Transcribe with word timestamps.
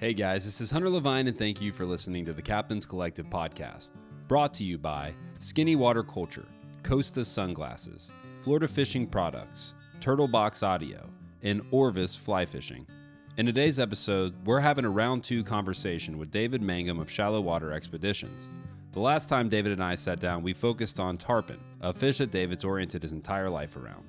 Hey 0.00 0.12
guys, 0.12 0.44
this 0.44 0.60
is 0.60 0.72
Hunter 0.72 0.90
Levine, 0.90 1.28
and 1.28 1.38
thank 1.38 1.60
you 1.60 1.72
for 1.72 1.86
listening 1.86 2.24
to 2.24 2.32
the 2.32 2.42
Captain's 2.42 2.84
Collective 2.84 3.30
podcast. 3.30 3.92
Brought 4.26 4.52
to 4.54 4.64
you 4.64 4.76
by 4.76 5.14
Skinny 5.38 5.76
Water 5.76 6.02
Culture, 6.02 6.46
Costa 6.82 7.24
Sunglasses, 7.24 8.10
Florida 8.42 8.66
Fishing 8.66 9.06
Products, 9.06 9.74
Turtle 10.00 10.26
Box 10.26 10.64
Audio, 10.64 11.08
and 11.42 11.62
Orvis 11.70 12.16
Fly 12.16 12.44
Fishing. 12.44 12.84
In 13.36 13.46
today's 13.46 13.78
episode, 13.78 14.34
we're 14.44 14.58
having 14.58 14.84
a 14.84 14.90
round 14.90 15.22
two 15.22 15.44
conversation 15.44 16.18
with 16.18 16.32
David 16.32 16.60
Mangum 16.60 16.98
of 16.98 17.08
Shallow 17.10 17.40
Water 17.40 17.72
Expeditions. 17.72 18.48
The 18.90 19.00
last 19.00 19.28
time 19.28 19.48
David 19.48 19.70
and 19.70 19.82
I 19.82 19.94
sat 19.94 20.18
down, 20.18 20.42
we 20.42 20.54
focused 20.54 20.98
on 20.98 21.18
tarpon, 21.18 21.60
a 21.80 21.94
fish 21.94 22.18
that 22.18 22.32
David's 22.32 22.64
oriented 22.64 23.02
his 23.02 23.12
entire 23.12 23.48
life 23.48 23.76
around. 23.76 24.04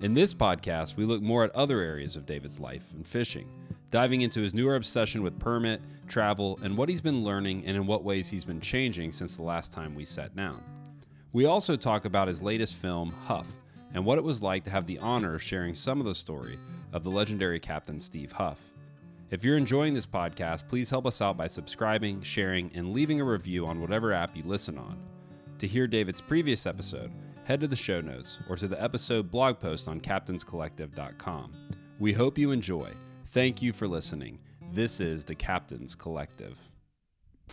In 0.00 0.12
this 0.12 0.34
podcast, 0.34 0.96
we 0.96 1.06
look 1.06 1.22
more 1.22 1.44
at 1.44 1.54
other 1.56 1.80
areas 1.80 2.14
of 2.14 2.26
David's 2.26 2.60
life 2.60 2.92
and 2.94 3.06
fishing, 3.06 3.48
diving 3.90 4.22
into 4.22 4.40
his 4.40 4.54
newer 4.54 4.76
obsession 4.76 5.22
with 5.22 5.38
permit, 5.38 5.80
travel, 6.06 6.58
and 6.62 6.76
what 6.76 6.88
he's 6.88 7.00
been 7.00 7.24
learning 7.24 7.64
and 7.66 7.76
in 7.76 7.86
what 7.86 8.04
ways 8.04 8.28
he's 8.28 8.44
been 8.44 8.60
changing 8.60 9.12
since 9.12 9.36
the 9.36 9.42
last 9.42 9.72
time 9.72 9.94
we 9.94 10.04
sat 10.04 10.34
down. 10.36 10.62
We 11.32 11.46
also 11.46 11.76
talk 11.76 12.04
about 12.04 12.28
his 12.28 12.42
latest 12.42 12.76
film, 12.76 13.10
Huff, 13.26 13.46
and 13.94 14.04
what 14.04 14.18
it 14.18 14.24
was 14.24 14.42
like 14.42 14.64
to 14.64 14.70
have 14.70 14.86
the 14.86 14.98
honor 14.98 15.34
of 15.34 15.42
sharing 15.42 15.74
some 15.74 16.00
of 16.00 16.06
the 16.06 16.14
story 16.14 16.58
of 16.92 17.02
the 17.02 17.10
legendary 17.10 17.60
Captain 17.60 18.00
Steve 18.00 18.32
Huff. 18.32 18.60
If 19.30 19.44
you're 19.44 19.58
enjoying 19.58 19.92
this 19.92 20.06
podcast, 20.06 20.68
please 20.68 20.88
help 20.88 21.06
us 21.06 21.20
out 21.20 21.36
by 21.36 21.46
subscribing, 21.46 22.22
sharing, 22.22 22.70
and 22.74 22.94
leaving 22.94 23.20
a 23.20 23.24
review 23.24 23.66
on 23.66 23.80
whatever 23.80 24.12
app 24.12 24.34
you 24.34 24.42
listen 24.44 24.78
on. 24.78 24.98
To 25.58 25.66
hear 25.66 25.86
David's 25.86 26.22
previous 26.22 26.66
episode, 26.66 27.12
head 27.44 27.60
to 27.60 27.68
the 27.68 27.76
show 27.76 28.00
notes 28.00 28.38
or 28.48 28.56
to 28.56 28.68
the 28.68 28.82
episode 28.82 29.30
blog 29.30 29.58
post 29.58 29.86
on 29.86 30.00
captainscollective.com. 30.00 31.52
We 31.98 32.12
hope 32.12 32.38
you 32.38 32.52
enjoy. 32.52 32.90
Thank 33.38 33.62
you 33.62 33.72
for 33.72 33.86
listening. 33.86 34.40
This 34.72 35.00
is 35.00 35.24
the 35.24 35.36
Captains 35.36 35.94
Collective. 35.94 36.58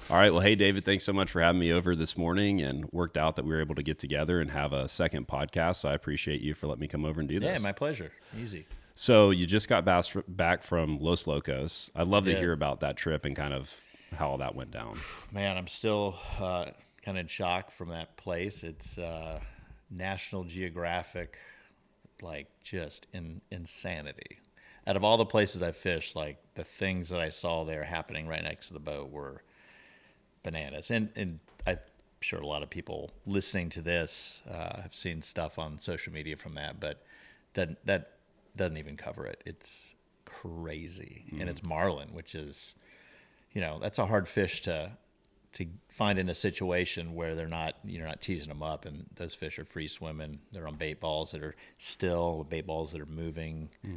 All 0.10 0.18
right. 0.18 0.32
Well, 0.34 0.42
hey, 0.42 0.56
David, 0.56 0.84
thanks 0.84 1.04
so 1.04 1.14
much 1.14 1.30
for 1.30 1.42
having 1.42 1.60
me 1.60 1.72
over 1.72 1.96
this 1.96 2.18
morning 2.18 2.60
and 2.60 2.86
worked 2.92 3.18
out 3.18 3.36
that 3.36 3.46
we 3.46 3.52
were 3.54 3.60
able 3.62 3.76
to 3.76 3.84
get 3.84 4.00
together 4.00 4.42
and 4.42 4.50
have 4.50 4.74
a 4.74 4.90
second 4.90 5.28
podcast. 5.28 5.76
So 5.76 5.90
I 5.90 5.94
appreciate 5.94 6.42
you 6.42 6.56
for 6.56 6.66
letting 6.66 6.82
me 6.82 6.88
come 6.88 7.06
over 7.06 7.20
and 7.20 7.30
do 7.30 7.40
this. 7.40 7.52
Yeah, 7.52 7.60
my 7.60 7.72
pleasure. 7.72 8.12
Easy. 8.36 8.66
So 8.96 9.30
you 9.30 9.46
just 9.46 9.70
got 9.70 9.86
back 9.86 10.64
from 10.64 10.98
Los 11.00 11.28
Locos. 11.28 11.92
I'd 11.96 12.08
love 12.08 12.26
to 12.26 12.32
Yeah. 12.32 12.40
hear 12.40 12.52
about 12.54 12.80
that 12.80 12.98
trip 12.98 13.24
and 13.24 13.36
kind 13.36 13.54
of 13.54 13.72
how 14.16 14.30
all 14.30 14.38
that 14.40 14.56
went 14.56 14.72
down. 14.72 14.98
Man, 15.32 15.56
I'm 15.56 15.68
still 15.68 16.16
uh, 16.40 16.66
kind 17.04 17.16
of 17.16 17.18
in 17.18 17.28
shock 17.28 17.70
from 17.70 17.90
that 17.90 18.18
place. 18.18 18.64
It's 18.64 18.98
uh, 18.98 19.40
National 19.92 20.46
Geographic, 20.46 21.38
like 22.24 22.48
just 22.64 23.06
in 23.14 23.42
insanity. 23.52 24.40
Out 24.88 24.96
of 24.96 25.04
all 25.04 25.18
the 25.18 25.26
places 25.26 25.62
I 25.62 25.72
fished, 25.72 26.16
like 26.16 26.38
the 26.54 26.64
things 26.64 27.10
that 27.10 27.20
I 27.20 27.30
saw 27.30 27.64
there 27.64 27.84
happening 27.84 28.28
right 28.28 28.44
next 28.44 28.68
to 28.68 28.74
the 28.74 28.80
boat 28.80 29.10
were 29.12 29.42
bananas. 30.44 30.92
And 30.92 31.10
and 31.16 31.40
I'm 31.66 31.80
sure 32.22 32.40
a 32.40 32.48
lot 32.48 32.64
of 32.64 32.70
people 32.70 33.12
listening 33.26 33.70
to 33.72 33.82
this 33.82 34.42
uh, 34.50 34.82
have 34.82 34.94
seen 34.94 35.22
stuff 35.22 35.58
on 35.60 35.80
social 35.80 36.14
media 36.14 36.38
from 36.38 36.54
that, 36.56 36.80
but 36.80 37.04
that 37.54 37.84
that 37.86 38.14
doesn't 38.56 38.78
even 38.78 38.96
cover 38.96 39.26
it. 39.26 39.42
It's 39.46 39.96
crazy, 40.26 41.26
and 41.40 41.50
it's 41.50 41.64
marlin, 41.64 42.10
which 42.14 42.36
is 42.36 42.76
you 43.54 43.62
know 43.62 43.80
that's 43.82 43.98
a 44.00 44.06
hard 44.06 44.28
fish 44.28 44.62
to 44.64 44.92
to 45.54 45.66
find 45.90 46.20
in 46.20 46.30
a 46.30 46.36
situation 46.36 47.16
where 47.16 47.34
they're 47.34 47.48
not 47.48 47.76
you're 47.86 48.06
not 48.06 48.22
teasing 48.22 48.50
them 48.50 48.62
up. 48.62 48.86
And 48.86 49.06
those 49.16 49.34
fish 49.34 49.58
are 49.58 49.66
free 49.66 49.88
swimming. 49.88 50.40
They're 50.52 50.68
on 50.68 50.76
bait 50.76 51.00
balls 51.00 51.32
that 51.32 51.42
are 51.42 51.56
still 51.78 52.46
bait 52.48 52.68
balls 52.68 52.92
that 52.92 53.02
are 53.02 53.06
moving. 53.06 53.70
I 53.84 53.88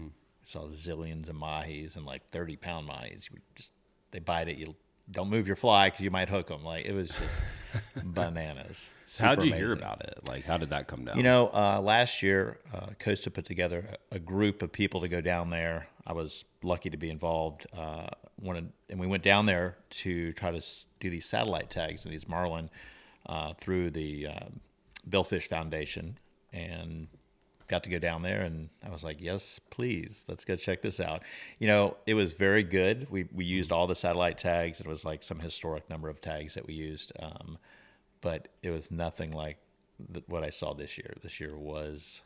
saw 0.48 0.66
zillions 0.68 1.28
of 1.28 1.36
mahis 1.36 1.96
and 1.96 2.04
like 2.06 2.26
30 2.30 2.56
pound 2.56 2.88
mahis 2.88 3.30
you 3.30 3.38
just 3.54 3.72
they 4.12 4.18
bite 4.18 4.48
it 4.48 4.56
you 4.56 4.74
don't 5.10 5.30
move 5.30 5.46
your 5.46 5.56
fly 5.56 5.88
because 5.88 6.00
you 6.04 6.10
might 6.10 6.28
hook 6.28 6.48
them 6.48 6.64
like 6.64 6.84
it 6.86 6.94
was 6.94 7.08
just 7.08 7.44
bananas 8.04 8.90
how 9.18 9.34
did 9.34 9.44
you 9.46 9.54
hear 9.54 9.72
about 9.72 10.02
it? 10.02 10.18
Like, 10.28 10.44
how 10.44 10.58
did 10.58 10.70
that 10.70 10.86
come 10.86 11.04
down? 11.06 11.16
You 11.16 11.22
know, 11.22 11.48
uh, 11.52 11.80
last 11.80 12.22
year, 12.22 12.58
uh, 12.74 12.88
Costa 12.98 13.30
put 13.30 13.46
together 13.46 13.88
a, 14.12 14.16
a 14.16 14.18
group 14.18 14.62
of 14.62 14.70
people 14.70 15.00
to 15.00 15.08
go 15.08 15.20
down 15.22 15.48
there. 15.50 15.88
I 16.06 16.12
was 16.12 16.44
lucky 16.62 16.90
to 16.90 16.96
be 16.98 17.08
involved. 17.08 17.66
Uh, 17.76 18.08
wanted, 18.40 18.70
and 18.90 19.00
we 19.00 19.06
went 19.06 19.22
down 19.22 19.46
there 19.46 19.76
to 19.90 20.32
try 20.34 20.50
to 20.50 20.58
s- 20.58 20.86
do 21.00 21.08
these 21.08 21.24
satellite 21.24 21.70
tags 21.70 22.04
and 22.04 22.12
these 22.12 22.28
marlin 22.28 22.68
uh, 23.26 23.54
through 23.54 23.90
the 23.90 24.26
um 24.28 24.60
Billfish 25.08 25.48
Foundation, 25.48 26.18
and 26.52 27.08
got 27.68 27.84
to 27.84 27.90
go 27.90 27.98
down 27.98 28.22
there. 28.22 28.40
And 28.42 28.68
I 28.84 28.90
was 28.90 29.04
like, 29.04 29.20
"Yes, 29.20 29.60
please, 29.70 30.24
let's 30.28 30.44
go 30.44 30.56
check 30.56 30.82
this 30.82 30.98
out." 31.00 31.22
You 31.58 31.68
know, 31.68 31.96
it 32.06 32.14
was 32.14 32.32
very 32.32 32.62
good. 32.62 33.06
We 33.10 33.26
we 33.32 33.44
used 33.44 33.70
all 33.72 33.86
the 33.86 33.94
satellite 33.94 34.38
tags. 34.38 34.80
It 34.80 34.86
was 34.86 35.04
like 35.04 35.22
some 35.22 35.40
historic 35.40 35.88
number 35.90 36.08
of 36.08 36.20
tags 36.20 36.54
that 36.54 36.66
we 36.66 36.74
used. 36.74 37.12
Um, 37.20 37.58
but 38.20 38.48
it 38.62 38.70
was 38.70 38.90
nothing 38.90 39.30
like 39.32 39.58
th- 40.12 40.24
what 40.28 40.42
I 40.42 40.50
saw 40.50 40.74
this 40.74 40.98
year. 40.98 41.14
This 41.22 41.38
year 41.40 41.56
was 41.56 42.20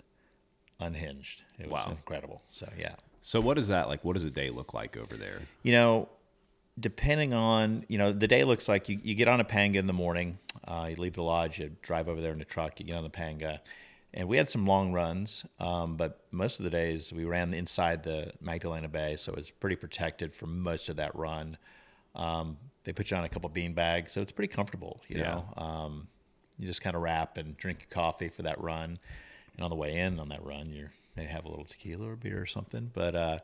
unhinged. 0.80 1.42
It 1.58 1.68
was 1.70 1.84
Wow. 1.84 1.90
incredible. 1.92 2.42
So 2.48 2.68
yeah, 2.78 2.94
so 3.20 3.40
what 3.40 3.58
is 3.58 3.68
that 3.68 3.88
like? 3.88 4.04
What 4.04 4.14
does 4.14 4.24
a 4.24 4.30
day 4.30 4.50
look 4.50 4.74
like 4.74 4.96
over 4.96 5.16
there? 5.16 5.40
you 5.62 5.72
know, 5.72 6.08
depending 6.80 7.34
on 7.34 7.84
you 7.88 7.98
know 7.98 8.12
the 8.12 8.26
day 8.26 8.44
looks 8.44 8.68
like 8.68 8.88
you, 8.88 8.98
you 9.02 9.14
get 9.14 9.28
on 9.28 9.40
a 9.40 9.44
panga 9.44 9.78
in 9.78 9.86
the 9.86 9.92
morning. 9.92 10.38
Uh, 10.66 10.86
you 10.90 10.96
leave 10.96 11.14
the 11.14 11.22
lodge, 11.22 11.58
you 11.58 11.70
drive 11.82 12.08
over 12.08 12.20
there 12.20 12.32
in 12.32 12.38
the 12.38 12.44
truck, 12.44 12.78
you 12.80 12.86
get 12.86 12.96
on 12.96 13.02
the 13.02 13.10
panga, 13.10 13.60
and 14.14 14.28
we 14.28 14.36
had 14.36 14.50
some 14.50 14.66
long 14.66 14.92
runs. 14.92 15.44
Um, 15.58 15.96
but 15.96 16.20
most 16.30 16.58
of 16.58 16.64
the 16.64 16.70
days 16.70 17.12
we 17.12 17.24
ran 17.24 17.54
inside 17.54 18.02
the 18.02 18.32
Magdalena 18.40 18.88
Bay, 18.88 19.16
so 19.16 19.32
it 19.32 19.36
was 19.36 19.50
pretty 19.50 19.76
protected 19.76 20.32
for 20.32 20.46
most 20.46 20.88
of 20.88 20.96
that 20.96 21.14
run. 21.16 21.56
Um, 22.14 22.58
they 22.84 22.92
put 22.92 23.10
you 23.10 23.16
on 23.16 23.24
a 23.24 23.28
couple 23.28 23.48
bean 23.48 23.74
bags, 23.74 24.12
so 24.12 24.20
it's 24.20 24.32
pretty 24.32 24.52
comfortable. 24.52 25.00
You 25.08 25.18
Yeah. 25.18 25.42
know, 25.56 25.62
um, 25.62 26.08
you 26.58 26.66
just 26.66 26.82
kind 26.82 26.94
of 26.94 27.02
wrap 27.02 27.38
and 27.38 27.56
drink 27.56 27.80
your 27.80 27.88
coffee 27.88 28.28
for 28.28 28.42
that 28.42 28.60
run, 28.60 28.98
and 29.54 29.64
on 29.64 29.70
the 29.70 29.76
way 29.76 29.98
in 29.98 30.18
on 30.20 30.28
that 30.28 30.44
run, 30.44 30.72
you 30.72 30.88
may 31.16 31.24
have 31.24 31.44
a 31.44 31.48
little 31.48 31.64
tequila 31.64 32.10
or 32.10 32.16
beer 32.16 32.40
or 32.40 32.46
something. 32.46 32.90
But 32.92 33.14
uh, 33.14 33.38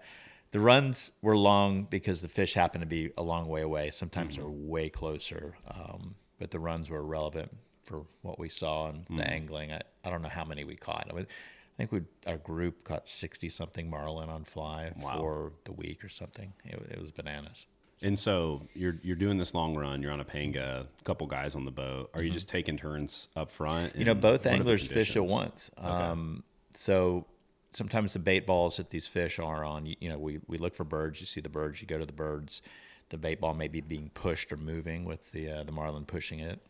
the 0.51 0.61
runs 0.61 1.13
were 1.23 1.37
long 1.37 1.85
because 1.85 2.21
the 2.21 2.29
fish 2.29 2.55
happened 2.55 2.83
to 2.83 2.87
be 2.87 3.13
a 3.17 3.23
long 3.23 3.49
way 3.49 3.63
away. 3.63 3.91
Sometimes 3.91 4.37
they're 4.37 4.49
way 4.49 4.89
closer, 4.91 5.57
um, 5.69 6.15
but 6.39 6.51
the 6.51 6.59
runs 6.59 6.91
were 6.91 7.03
relevant 7.03 7.51
for 7.89 8.05
what 8.23 8.39
we 8.39 8.49
saw 8.49 8.89
and 8.91 9.07
the 9.09 9.25
angling. 9.29 9.73
I, 9.73 9.81
I 10.05 10.11
don't 10.11 10.23
know 10.23 10.29
how 10.29 10.45
many 10.45 10.65
we 10.65 10.77
caught. 10.77 11.07
I, 11.11 11.15
mean, 11.15 11.27
I 11.27 11.77
think 11.77 11.93
we 11.93 12.03
our 12.27 12.37
group 12.37 12.85
caught 12.85 13.09
sixty 13.09 13.49
something 13.49 13.89
marlin 13.91 14.29
on 14.29 14.45
fly 14.45 14.93
Wow. 15.01 15.17
for 15.17 15.53
the 15.65 15.73
week 15.73 16.05
or 16.05 16.09
something. 16.09 16.53
It, 16.65 16.81
it 16.93 17.01
was 17.01 17.11
bananas. 17.11 17.67
And 18.01 18.17
so 18.17 18.69
you're 18.75 18.97
you're 19.03 19.17
doing 19.17 19.39
this 19.39 19.55
long 19.55 19.77
run. 19.77 20.03
You're 20.03 20.13
on 20.13 20.21
a 20.21 20.25
panga, 20.25 20.87
a 21.01 21.05
couple 21.05 21.27
guys 21.27 21.57
on 21.57 21.65
the 21.65 21.73
boat. 21.73 22.11
Are 22.15 22.23
you 22.23 22.31
just 22.31 22.49
taking 22.49 22.77
turns 22.77 23.29
up 23.35 23.51
front? 23.51 23.91
Mm-hmm. 23.91 23.99
You 23.99 24.05
know, 24.05 24.15
both 24.15 24.45
what 24.45 24.47
are 24.47 24.51
the 24.51 24.51
anglers 24.51 24.87
fish 24.87 25.17
at 25.17 25.25
once. 25.25 25.71
Um, 25.79 26.45
so 26.75 27.27
sometimes 27.73 28.13
the 28.13 28.19
bait 28.21 28.47
balls 28.47 28.77
that 28.77 28.91
these 28.91 29.07
fish 29.09 29.39
are 29.39 29.65
on, 29.65 29.85
you, 29.87 29.97
you 30.01 30.09
know, 30.09 30.19
we, 30.19 30.41
we 30.47 30.59
look 30.59 30.75
for 30.75 30.85
birds. 30.85 31.21
You 31.21 31.27
see 31.27 31.41
the 31.41 31.49
birds, 31.49 31.81
you 31.81 31.87
go 31.89 31.99
to 31.99 32.07
the 32.07 32.13
birds. 32.13 32.63
The 33.11 33.19
bait 33.19 33.41
ball 33.41 33.55
may 33.55 33.69
be 33.69 33.81
being 33.81 34.11
pushed 34.15 34.53
or 34.53 34.59
moving 34.59 35.05
with 35.05 35.33
the 35.33 35.51
uh, 35.51 35.65
the 35.65 35.73
marlin 35.73 36.05
pushing 36.05 36.41
it, 36.41 36.61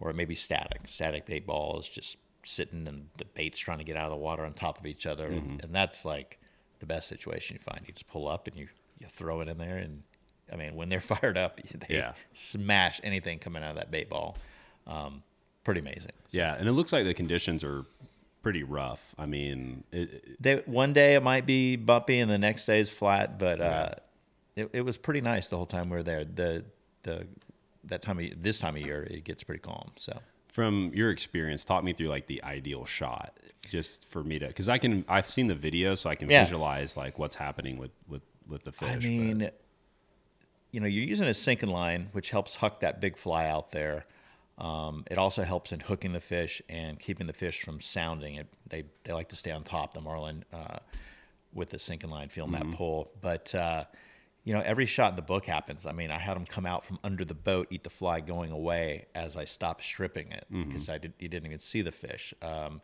or 0.00 0.10
it 0.10 0.14
may 0.16 0.24
be 0.24 0.34
static. 0.34 0.82
Static 0.86 1.26
bait 1.26 1.46
ball 1.46 1.78
is 1.80 1.88
just 1.88 2.16
sitting 2.44 2.86
and 2.88 3.08
the 3.18 3.24
bait's 3.24 3.58
trying 3.58 3.78
to 3.78 3.84
get 3.84 3.96
out 3.96 4.04
of 4.06 4.10
the 4.10 4.16
water 4.16 4.44
on 4.44 4.52
top 4.54 4.78
of 4.78 4.86
each 4.86 5.06
other, 5.06 5.28
Mm-hmm. 5.28 5.50
and, 5.50 5.64
and 5.64 5.74
that's 5.74 6.04
like 6.04 6.38
the 6.80 6.86
best 6.86 7.08
situation 7.08 7.54
you 7.56 7.60
find. 7.60 7.80
You 7.86 7.92
just 7.92 8.08
pull 8.08 8.28
up 8.28 8.46
and 8.46 8.56
you 8.56 8.68
you 8.98 9.06
throw 9.08 9.40
it 9.40 9.48
in 9.48 9.58
there, 9.58 9.76
and 9.76 10.02
I 10.52 10.56
mean 10.56 10.74
when 10.74 10.88
they're 10.88 11.00
fired 11.16 11.36
up, 11.36 11.60
they 11.88 11.96
Yeah. 11.96 12.12
smash 12.34 13.00
anything 13.02 13.38
coming 13.38 13.62
out 13.62 13.70
of 13.70 13.76
that 13.76 13.90
bait 13.90 14.08
ball. 14.08 14.36
Um, 14.86 15.22
pretty 15.64 15.80
amazing. 15.80 16.12
Yeah, 16.30 16.54
and 16.54 16.66
it 16.68 16.72
looks 16.72 16.92
like 16.92 17.04
the 17.04 17.14
conditions 17.14 17.62
are 17.62 17.84
pretty 18.42 18.62
rough. 18.62 19.14
I 19.18 19.26
mean, 19.26 19.84
it, 19.92 19.98
it- 20.14 20.42
They, 20.42 20.56
one 20.64 20.92
day 20.92 21.14
it 21.16 21.22
might 21.22 21.44
be 21.44 21.76
bumpy 21.76 22.20
and 22.20 22.30
the 22.30 22.38
next 22.38 22.64
day 22.64 22.78
is 22.78 22.88
flat, 22.88 23.38
but 23.38 23.60
uh, 23.60 23.90
it, 24.56 24.70
it 24.72 24.80
was 24.82 24.96
pretty 24.96 25.20
nice 25.20 25.48
the 25.48 25.56
whole 25.56 25.66
time 25.66 25.90
we 25.90 25.96
were 25.96 26.02
there. 26.02 26.24
The 26.24 26.64
the 27.02 27.26
that 27.88 28.02
time 28.02 28.18
of 28.18 28.42
this 28.42 28.58
time 28.58 28.76
of 28.76 28.82
year 28.82 29.02
it 29.10 29.24
gets 29.24 29.42
pretty 29.42 29.60
calm. 29.60 29.90
So 29.96 30.18
from 30.52 30.90
your 30.94 31.10
experience, 31.10 31.64
talk 31.64 31.84
me 31.84 31.92
through 31.92 32.08
like 32.08 32.26
the 32.26 32.42
ideal 32.42 32.84
shot, 32.84 33.36
just 33.68 34.06
for 34.08 34.24
me 34.24 34.38
to, 34.38 34.46
because 34.48 34.68
I 34.68 34.78
can, 34.78 35.04
I've 35.08 35.28
seen 35.30 35.46
the 35.46 35.54
video, 35.54 35.94
so 35.94 36.08
I 36.10 36.14
can 36.14 36.28
Yeah. 36.30 36.42
visualize 36.44 36.96
like 36.96 37.18
what's 37.18 37.36
happening 37.36 37.78
with 37.78 37.92
with 38.08 38.22
with 38.46 38.64
the 38.64 38.72
fish. 38.72 38.88
I 38.88 38.94
but- 38.94 39.02
mean, 39.04 39.50
you 40.70 40.80
know, 40.80 40.86
you're 40.86 41.04
using 41.04 41.26
a 41.26 41.34
sinking 41.34 41.70
line, 41.70 42.08
which 42.12 42.30
helps 42.30 42.56
huck 42.56 42.80
that 42.80 43.00
big 43.00 43.16
fly 43.16 43.46
out 43.46 43.72
there. 43.72 44.04
Um, 44.58 45.04
it 45.10 45.16
also 45.18 45.44
helps 45.44 45.70
in 45.72 45.80
hooking 45.80 46.12
the 46.12 46.20
fish 46.20 46.60
and 46.68 46.98
keeping 46.98 47.26
the 47.26 47.32
fish 47.32 47.62
from 47.62 47.80
sounding. 47.80 48.34
It, 48.34 48.48
they 48.68 48.84
they 49.04 49.12
like 49.12 49.28
to 49.28 49.36
stay 49.36 49.50
on 49.52 49.62
top, 49.64 49.94
the 49.94 50.00
marlin, 50.00 50.44
uh, 50.52 50.78
with 51.52 51.70
the 51.70 51.78
sinking 51.78 52.10
line, 52.10 52.28
feeling 52.28 52.52
that 52.52 52.70
pull. 52.72 53.10
But 53.20 53.54
uh, 53.54 53.84
you 54.48 54.54
know, 54.54 54.62
every 54.64 54.86
shot 54.86 55.10
in 55.10 55.16
the 55.16 55.20
book 55.20 55.44
happens. 55.44 55.84
I 55.84 55.92
mean, 55.92 56.10
I 56.10 56.18
had 56.18 56.34
them 56.34 56.46
come 56.46 56.64
out 56.64 56.82
from 56.82 56.98
under 57.04 57.22
the 57.22 57.34
boat, 57.34 57.66
eat 57.68 57.84
the 57.84 57.90
fly 57.90 58.20
going 58.20 58.50
away 58.50 59.04
as 59.14 59.36
I 59.36 59.44
stopped 59.44 59.84
stripping 59.84 60.32
it 60.32 60.46
mm-hmm. 60.50 60.70
because 60.70 60.88
I 60.88 60.96
did, 60.96 61.12
you 61.18 61.28
didn't 61.28 61.44
even 61.44 61.58
see 61.58 61.82
the 61.82 61.92
fish. 61.92 62.32
Um, 62.40 62.80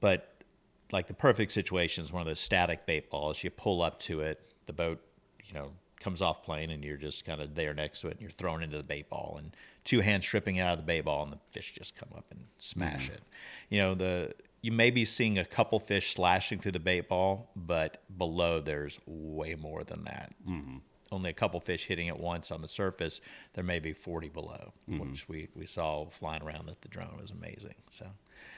but 0.00 0.42
like 0.90 1.06
the 1.06 1.14
perfect 1.14 1.52
situation 1.52 2.02
is 2.02 2.12
one 2.12 2.22
of 2.22 2.26
those 2.26 2.40
static 2.40 2.86
bait 2.86 3.08
balls. 3.08 3.44
You 3.44 3.50
pull 3.50 3.82
up 3.82 4.00
to 4.00 4.22
it, 4.22 4.52
the 4.66 4.72
boat, 4.72 5.00
you 5.44 5.54
know, 5.54 5.70
comes 6.00 6.20
off 6.20 6.42
plane 6.42 6.70
and 6.70 6.84
you're 6.84 6.96
just 6.96 7.24
kind 7.24 7.40
of 7.40 7.54
there 7.54 7.72
next 7.72 8.00
to 8.00 8.08
it 8.08 8.14
and 8.14 8.20
you're 8.20 8.30
thrown 8.32 8.64
into 8.64 8.76
the 8.76 8.82
bait 8.82 9.08
ball 9.08 9.36
and 9.38 9.56
two 9.84 10.00
hands 10.00 10.24
stripping 10.24 10.58
out 10.58 10.72
of 10.72 10.78
the 10.80 10.84
bait 10.84 11.02
ball 11.02 11.22
and 11.22 11.32
the 11.32 11.38
fish 11.52 11.72
just 11.72 11.94
come 11.94 12.08
up 12.16 12.24
and 12.32 12.40
smash 12.58 13.04
mm-hmm. 13.04 13.14
it. 13.14 13.22
You 13.70 13.78
know, 13.78 13.94
the 13.94 14.34
you 14.60 14.72
may 14.72 14.90
be 14.90 15.04
seeing 15.04 15.38
a 15.38 15.44
couple 15.44 15.78
fish 15.78 16.14
slashing 16.14 16.58
through 16.58 16.72
the 16.72 16.80
bait 16.80 17.08
ball, 17.08 17.52
but 17.54 18.02
below 18.18 18.60
there's 18.60 18.98
way 19.06 19.54
more 19.54 19.84
than 19.84 20.02
that. 20.02 20.34
Mm-hmm. 20.48 20.78
Only 21.12 21.30
a 21.30 21.32
couple 21.34 21.60
fish 21.60 21.86
hitting 21.86 22.08
it 22.08 22.18
once 22.18 22.50
on 22.50 22.62
the 22.62 22.68
surface. 22.68 23.20
There 23.54 23.62
may 23.64 23.78
be 23.78 23.92
40 23.92 24.28
below, 24.28 24.72
which 24.88 25.28
we, 25.28 25.48
we 25.54 25.64
saw 25.66 26.06
flying 26.10 26.42
around 26.42 26.66
with 26.66 26.80
the 26.80 26.88
drone. 26.88 27.14
It 27.18 27.22
was 27.22 27.30
amazing. 27.30 27.74
So, 27.90 28.06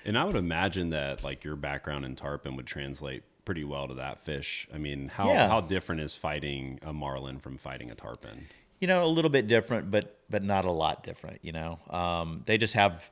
And 0.04 0.16
I 0.18 0.24
would 0.24 0.36
imagine 0.36 0.90
that 0.90 1.22
like 1.22 1.44
your 1.44 1.56
background 1.56 2.04
in 2.04 2.16
tarpon 2.16 2.56
would 2.56 2.66
translate 2.66 3.22
pretty 3.44 3.64
well 3.64 3.88
to 3.88 3.94
that 3.94 4.24
fish. 4.24 4.66
I 4.72 4.78
mean, 4.78 5.08
how 5.08 5.28
Yeah. 5.30 5.48
how 5.48 5.60
different 5.60 6.00
is 6.00 6.14
fighting 6.14 6.78
a 6.82 6.92
marlin 6.92 7.38
from 7.38 7.58
fighting 7.58 7.90
a 7.90 7.94
tarpon? 7.94 8.46
you 8.80 8.86
know, 8.86 9.04
a 9.04 9.08
little 9.08 9.30
bit 9.30 9.48
different, 9.48 9.90
but 9.90 10.18
but 10.30 10.42
not 10.44 10.64
a 10.64 10.70
lot 10.70 11.02
different. 11.02 11.40
You 11.42 11.52
know, 11.52 11.80
um, 11.90 12.42
they 12.46 12.56
just 12.58 12.74
have 12.74 13.10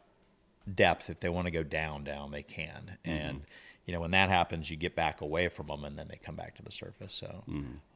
depth. 0.72 1.10
If 1.10 1.20
they 1.20 1.28
want 1.28 1.46
to 1.46 1.50
go 1.50 1.62
down, 1.62 2.04
down 2.04 2.30
they 2.30 2.42
can. 2.42 2.98
And 3.04 3.40
you 3.84 3.92
know, 3.92 4.00
when 4.00 4.12
that 4.12 4.28
happens, 4.28 4.70
you 4.70 4.76
get 4.76 4.94
back 4.94 5.20
away 5.20 5.48
from 5.48 5.66
them, 5.68 5.84
and 5.84 5.98
then 5.98 6.08
they 6.08 6.16
come 6.16 6.36
back 6.36 6.54
to 6.56 6.62
the 6.62 6.72
surface. 6.72 7.14
So, 7.14 7.44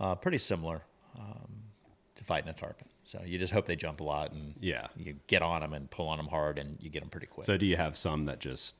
uh, 0.00 0.14
pretty 0.16 0.38
similar 0.38 0.82
um, 1.18 1.48
to 2.16 2.24
fighting 2.24 2.48
a 2.50 2.52
tarpon. 2.52 2.88
So 3.04 3.20
you 3.24 3.38
just 3.38 3.52
hope 3.52 3.66
they 3.66 3.76
jump 3.76 4.00
a 4.00 4.04
lot, 4.04 4.32
and 4.32 4.54
Yeah. 4.60 4.86
you 4.96 5.16
get 5.26 5.42
on 5.42 5.62
them 5.62 5.72
and 5.72 5.90
pull 5.90 6.08
on 6.08 6.16
them 6.18 6.28
hard, 6.28 6.58
and 6.58 6.76
you 6.80 6.90
get 6.90 7.00
them 7.00 7.10
pretty 7.10 7.26
quick. 7.26 7.46
So 7.46 7.56
do 7.56 7.66
you 7.66 7.76
have 7.76 7.96
some 7.96 8.26
that 8.26 8.38
just 8.40 8.76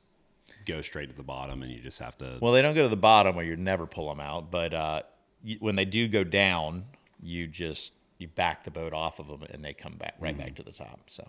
go 0.65 0.81
straight 0.81 1.09
to 1.09 1.15
the 1.15 1.23
bottom 1.23 1.63
and 1.63 1.71
you 1.71 1.79
just 1.81 1.97
have 1.99 2.17
to 2.19 2.37
Well, 2.41 2.53
they 2.53 2.61
don't 2.61 2.75
go 2.75 2.83
to 2.83 2.89
the 2.89 2.95
bottom 2.95 3.35
where 3.35 3.45
you 3.45 3.55
never 3.55 3.85
pull 3.87 4.07
them 4.09 4.19
out, 4.19 4.51
but 4.51 4.73
uh, 4.73 5.01
you, 5.43 5.57
when 5.59 5.75
they 5.75 5.85
do 5.85 6.07
go 6.07 6.23
down, 6.23 6.85
you 7.21 7.47
just 7.47 7.93
you 8.19 8.27
back 8.27 8.63
the 8.63 8.71
boat 8.71 8.93
off 8.93 9.19
of 9.19 9.27
them, 9.27 9.43
and 9.49 9.65
they 9.65 9.73
come 9.73 9.95
back 9.95 10.13
right 10.19 10.37
back 10.37 10.55
to 10.55 10.63
the 10.63 10.71
top. 10.71 11.09
So. 11.09 11.27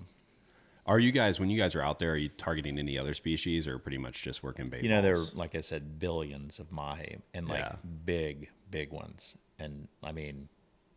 Are 0.85 0.99
you 0.99 1.13
guys 1.13 1.39
when 1.41 1.49
you 1.49 1.57
guys 1.57 1.75
are 1.75 1.81
out 1.83 1.99
there? 2.01 2.11
Are 2.13 2.17
you 2.17 2.29
targeting 2.29 2.79
any 2.79 2.99
other 2.99 3.15
species, 3.15 3.67
or 3.67 3.79
pretty 3.79 3.99
much 3.99 4.23
just 4.23 4.43
working 4.43 4.67
bait? 4.67 4.83
You 4.83 4.91
know, 4.91 5.01
there 5.01 5.17
are, 5.17 5.27
like 5.33 5.55
I 5.55 5.61
said, 5.61 5.99
billions 5.99 6.59
of 6.59 6.71
mahi 6.73 7.19
and 7.33 7.49
like 7.49 7.61
Yeah. 7.61 7.77
big, 8.05 8.51
big 8.71 8.91
ones. 8.91 9.37
And 9.59 9.87
I 10.03 10.11
mean, 10.13 10.49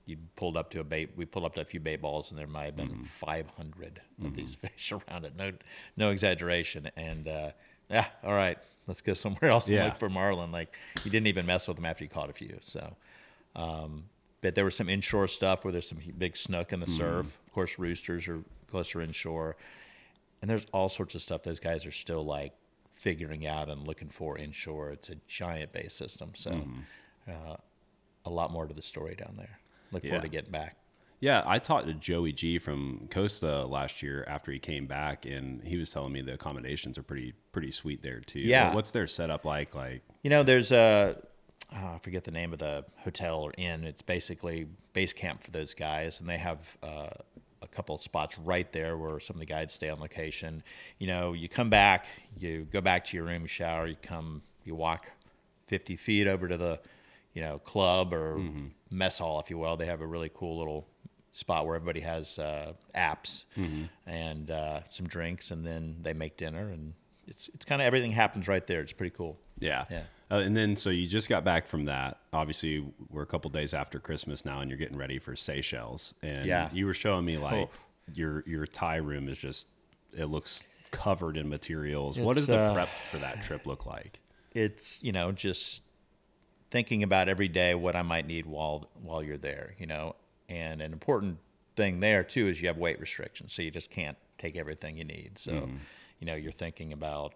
you 0.05 0.17
pulled 0.35 0.55
up 0.57 0.69
to 0.71 0.79
a 0.79 0.83
bait. 0.83 1.11
We 1.15 1.25
pulled 1.25 1.45
up 1.45 1.55
to 1.55 1.61
a 1.61 1.65
few 1.65 1.79
bait 1.79 2.01
balls, 2.01 2.29
and 2.31 2.39
there 2.39 2.47
might 2.47 2.65
have 2.65 2.75
been 2.75 2.89
Mm-hmm. 2.89 3.03
500 3.05 4.01
of 4.23 4.35
these 4.35 4.55
fish 4.55 4.91
around 4.91 5.25
it. 5.25 5.33
No, 5.35 5.51
no 5.97 6.09
exaggeration. 6.11 6.89
And 6.95 7.27
uh, 7.27 7.51
yeah, 7.89 8.05
all 8.23 8.33
right, 8.33 8.57
let's 8.87 9.01
go 9.01 9.13
somewhere 9.13 9.49
else 9.51 9.67
and 9.67 9.75
look 9.85 9.99
for 9.99 10.09
marlin. 10.09 10.51
Like 10.51 10.75
you 11.03 11.11
didn't 11.11 11.27
even 11.27 11.45
mess 11.45 11.67
with 11.67 11.77
them 11.77 11.85
after 11.85 12.03
you 12.03 12.09
caught 12.09 12.29
a 12.29 12.33
few. 12.33 12.57
So, 12.61 12.95
um, 13.55 14.05
but 14.41 14.53
there 14.55 14.65
was 14.65 14.75
some 14.75 14.89
inshore 14.89 15.27
stuff 15.27 15.63
where 15.63 15.71
there's 15.71 15.87
some 15.89 15.99
big 16.17 16.37
snook 16.37 16.71
in 16.73 16.79
the 16.79 16.85
Mm-hmm. 16.85 16.95
surf. 16.95 17.37
Of 17.47 17.53
course, 17.53 17.79
roosters 17.79 18.27
are 18.27 18.41
closer 18.69 19.01
inshore 19.01 19.55
and 20.41 20.49
there's 20.51 20.65
all 20.73 20.89
sorts 20.89 21.15
of 21.15 21.21
stuff 21.21 21.43
those 21.43 21.59
guys 21.61 21.85
are 21.85 21.91
still 21.91 22.23
like 22.25 22.51
figuring 22.91 23.47
out 23.47 23.69
and 23.69 23.87
looking 23.87 24.09
for 24.09 24.37
inshore. 24.37 24.91
It's 24.91 25.09
a 25.09 25.15
giant 25.27 25.71
base 25.71 25.93
system, 25.93 26.31
so 26.35 26.51
Mm-hmm. 26.51 27.31
uh, 27.31 27.55
a 28.25 28.29
lot 28.29 28.51
more 28.51 28.65
to 28.65 28.73
the 28.73 28.81
story 28.81 29.15
down 29.15 29.35
there. 29.37 29.59
Look 29.91 30.03
Yeah. 30.03 30.09
forward 30.11 30.23
to 30.23 30.29
getting 30.29 30.51
back. 30.51 30.77
Yeah, 31.21 31.43
I 31.45 31.59
talked 31.59 31.87
to 31.87 31.93
Joey 31.93 32.33
G 32.33 32.59
from 32.59 33.07
Costa 33.09 33.65
last 33.65 34.03
year 34.03 34.25
after 34.27 34.51
he 34.51 34.59
came 34.59 34.85
back, 34.85 35.25
and 35.25 35.63
he 35.63 35.77
was 35.77 35.89
telling 35.89 36.11
me 36.11 36.21
the 36.21 36.33
accommodations 36.33 36.97
are 36.97 37.03
pretty 37.03 37.33
pretty 37.51 37.71
sweet 37.71 38.03
there 38.03 38.19
too. 38.19 38.39
Yeah. 38.41 38.73
what's 38.75 38.91
their 38.91 39.07
setup 39.07 39.45
like? 39.45 39.73
Like, 39.73 40.03
You 40.23 40.29
know, 40.29 40.43
there's 40.43 40.71
a 40.71 41.17
oh, 41.73 41.77
I 41.95 41.99
forget 42.01 42.25
the 42.25 42.31
name 42.31 42.51
of 42.53 42.59
the 42.59 42.85
hotel 42.97 43.39
or 43.39 43.53
inn. 43.57 43.85
It's 43.85 44.01
basically 44.01 44.67
base 44.93 45.13
camp 45.13 45.41
for 45.41 45.51
those 45.51 45.73
guys, 45.73 46.19
and 46.19 46.29
they 46.29 46.37
have 46.37 46.77
uh, 46.83 47.09
a 47.61 47.67
couple 47.67 47.95
of 47.95 48.03
spots 48.03 48.37
right 48.37 48.71
there 48.73 48.97
where 48.97 49.19
some 49.19 49.37
of 49.37 49.39
the 49.39 49.45
guides 49.47 49.73
stay 49.73 49.89
on 49.89 49.99
location. 49.99 50.63
You 50.99 51.07
know, 51.07 51.33
you 51.33 51.47
come 51.49 51.69
back, 51.69 52.05
you 52.37 52.67
go 52.71 52.81
back 52.81 53.05
to 53.05 53.17
your 53.17 53.25
room, 53.25 53.43
you 53.43 53.47
shower, 53.47 53.87
you 53.87 53.95
come, 53.99 54.43
you 54.63 54.75
walk 54.75 55.11
50 55.67 55.95
feet 55.95 56.27
over 56.27 56.47
to 56.47 56.57
the, 56.57 56.79
you 57.35 57.41
know, 57.43 57.59
club 57.59 58.11
or 58.13 58.41
mess 58.89 59.19
hall, 59.19 59.39
if 59.39 59.51
you 59.51 59.59
will. 59.59 59.77
They 59.77 59.85
have 59.85 60.01
a 60.01 60.07
really 60.07 60.31
cool 60.33 60.57
little 60.57 60.87
spot 61.31 61.67
where 61.67 61.75
everybody 61.75 61.99
has 61.99 62.39
uh, 62.39 62.73
apps 62.95 63.43
and 64.07 64.49
uh, 64.49 64.79
some 64.89 65.05
drinks, 65.07 65.51
and 65.51 65.65
then 65.65 65.97
they 66.01 66.13
make 66.13 66.37
dinner, 66.37 66.69
and 66.69 66.93
it's 67.27 67.49
it's 67.53 67.65
kind 67.65 67.81
of 67.81 67.85
everything 67.85 68.11
happens 68.11 68.47
right 68.47 68.65
there. 68.65 68.81
It's 68.81 68.93
pretty 68.93 69.15
cool. 69.15 69.37
yeah, 69.59 69.85
Yeah. 69.91 70.03
Uh, 70.31 70.37
and 70.39 70.57
then 70.57 70.75
so 70.75 70.89
you 70.89 71.05
just 71.05 71.29
got 71.29 71.43
back 71.43 71.67
from 71.67 71.85
that. 71.85 72.17
Obviously, 72.33 72.83
we're 73.11 73.21
a 73.21 73.27
couple 73.27 73.47
days 73.51 73.75
after 73.75 73.99
Christmas 73.99 74.43
now, 74.43 74.59
and 74.61 74.71
you're 74.71 74.77
getting 74.79 74.97
ready 74.97 75.19
for 75.19 75.35
Seychelles. 75.35 76.15
And 76.23 76.47
Yeah. 76.47 76.69
you 76.73 76.87
were 76.87 76.95
showing 76.95 77.25
me 77.25 77.37
like 77.37 77.53
Oh. 77.67 77.69
your 78.15 78.43
your 78.47 78.65
tie 78.65 78.95
room 78.95 79.29
is 79.29 79.37
just 79.37 79.67
it 80.17 80.25
looks 80.25 80.63
covered 80.91 81.37
in 81.37 81.47
materials. 81.47 82.17
what 82.17 82.35
does 82.37 82.47
the 82.47 82.57
uh, 82.57 82.73
prep 82.73 82.89
for 83.11 83.17
that 83.19 83.43
trip 83.43 83.65
look 83.67 83.85
like? 83.85 84.19
it's 84.53 85.03
you 85.03 85.11
know 85.11 85.31
just 85.33 85.81
thinking 86.75 87.03
about 87.03 87.29
every 87.29 87.47
day 87.47 87.73
what 87.73 87.95
I 87.95 88.01
might 88.01 88.27
need 88.27 88.45
while 88.45 88.89
while 89.01 89.23
you're 89.23 89.37
there, 89.37 89.75
you 89.79 89.87
know. 89.87 90.13
And 90.49 90.81
an 90.81 90.91
important 90.91 91.37
thing 91.77 92.01
there 92.01 92.21
too 92.21 92.47
is 92.49 92.61
you 92.61 92.67
have 92.67 92.77
weight 92.77 92.99
restrictions, 92.99 93.53
so 93.53 93.61
you 93.61 93.71
just 93.71 93.89
can't 93.89 94.17
take 94.37 94.57
everything 94.57 94.97
you 94.97 95.05
need. 95.05 95.37
So, 95.37 95.53
you 96.19 96.27
know, 96.27 96.35
you're 96.35 96.51
thinking 96.51 96.91
about 96.91 97.33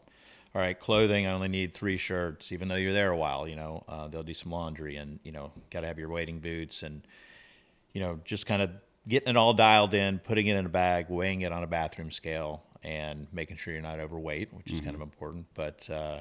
all 0.53 0.61
right, 0.61 0.77
clothing. 0.77 1.25
I 1.25 1.31
only 1.31 1.47
need 1.47 1.71
three 1.73 1.95
shirts, 1.95 2.51
even 2.51 2.67
though 2.67 2.75
you're 2.75 2.91
there 2.91 3.11
a 3.11 3.17
while. 3.17 3.47
You 3.47 3.55
know, 3.55 3.83
uh, 3.87 4.09
they'll 4.09 4.23
do 4.23 4.33
some 4.33 4.51
laundry, 4.51 4.97
and 4.97 5.19
you 5.23 5.31
know, 5.31 5.53
got 5.69 5.81
to 5.81 5.87
have 5.87 5.97
your 5.97 6.09
wading 6.09 6.39
boots, 6.39 6.83
and 6.83 7.01
you 7.93 8.01
know, 8.01 8.19
just 8.25 8.45
kind 8.45 8.61
of 8.61 8.71
getting 9.07 9.29
it 9.29 9.37
all 9.37 9.53
dialed 9.53 9.93
in, 9.93 10.19
putting 10.19 10.47
it 10.47 10.57
in 10.57 10.65
a 10.65 10.69
bag, 10.69 11.05
weighing 11.07 11.41
it 11.41 11.53
on 11.53 11.63
a 11.63 11.67
bathroom 11.67 12.11
scale, 12.11 12.63
and 12.83 13.27
making 13.31 13.55
sure 13.55 13.71
you're 13.71 13.81
not 13.81 14.01
overweight, 14.01 14.53
which 14.53 14.69
is 14.69 14.81
kind 14.81 14.95
of 14.95 15.01
important. 15.01 15.45
But 15.53 15.89
uh, 15.89 16.19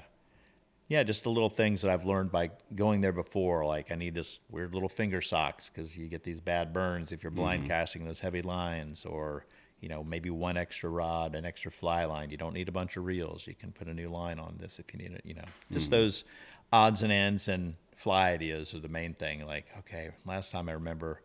yeah, 0.89 1.03
just 1.03 1.23
the 1.23 1.31
little 1.31 1.51
things 1.51 1.83
that 1.83 1.91
I've 1.91 2.07
learned 2.07 2.33
by 2.33 2.51
going 2.75 3.03
there 3.03 3.13
before. 3.13 3.65
Like 3.67 3.93
I 3.93 3.95
need 3.95 4.15
this 4.15 4.41
weird 4.51 4.73
little 4.73 4.89
finger 4.89 5.21
socks 5.21 5.69
because 5.69 5.97
you 5.97 6.09
get 6.09 6.25
these 6.25 6.41
bad 6.41 6.73
burns 6.73 7.13
if 7.13 7.23
you're 7.23 7.31
blind 7.31 7.69
casting 7.69 8.05
those 8.05 8.21
heavy 8.21 8.41
lines, 8.41 9.05
or 9.05 9.45
you 9.81 9.91
know 9.91 10.03
maybe 10.03 10.31
one 10.31 10.57
extra 10.57 10.89
rod, 10.89 11.35
an 11.35 11.45
extra 11.45 11.71
fly 11.71 12.07
line. 12.07 12.31
You 12.31 12.39
don't 12.39 12.55
need 12.55 12.69
a 12.69 12.73
bunch 12.73 12.97
of 12.97 13.05
reels. 13.05 13.47
You 13.47 13.55
can 13.55 13.71
put 13.71 13.87
a 13.87 13.95
new 13.95 14.07
line 14.07 14.39
on 14.39 14.57
this 14.59 14.79
if 14.79 14.93
you 14.95 14.99
need 14.99 15.13
it. 15.13 15.23
You 15.25 15.35
know, 15.35 15.45
just 15.71 15.91
those 15.91 16.25
odds 16.73 17.03
and 17.03 17.13
ends 17.13 17.49
and 17.49 17.75
fly 17.95 18.31
ideas 18.31 18.73
are 18.73 18.81
the 18.81 18.89
main 18.89 19.13
thing. 19.13 19.47
Like 19.47 19.67
okay, 19.81 20.11
last 20.25 20.53
time 20.53 20.71
I 20.71 20.73
remember 20.73 21.21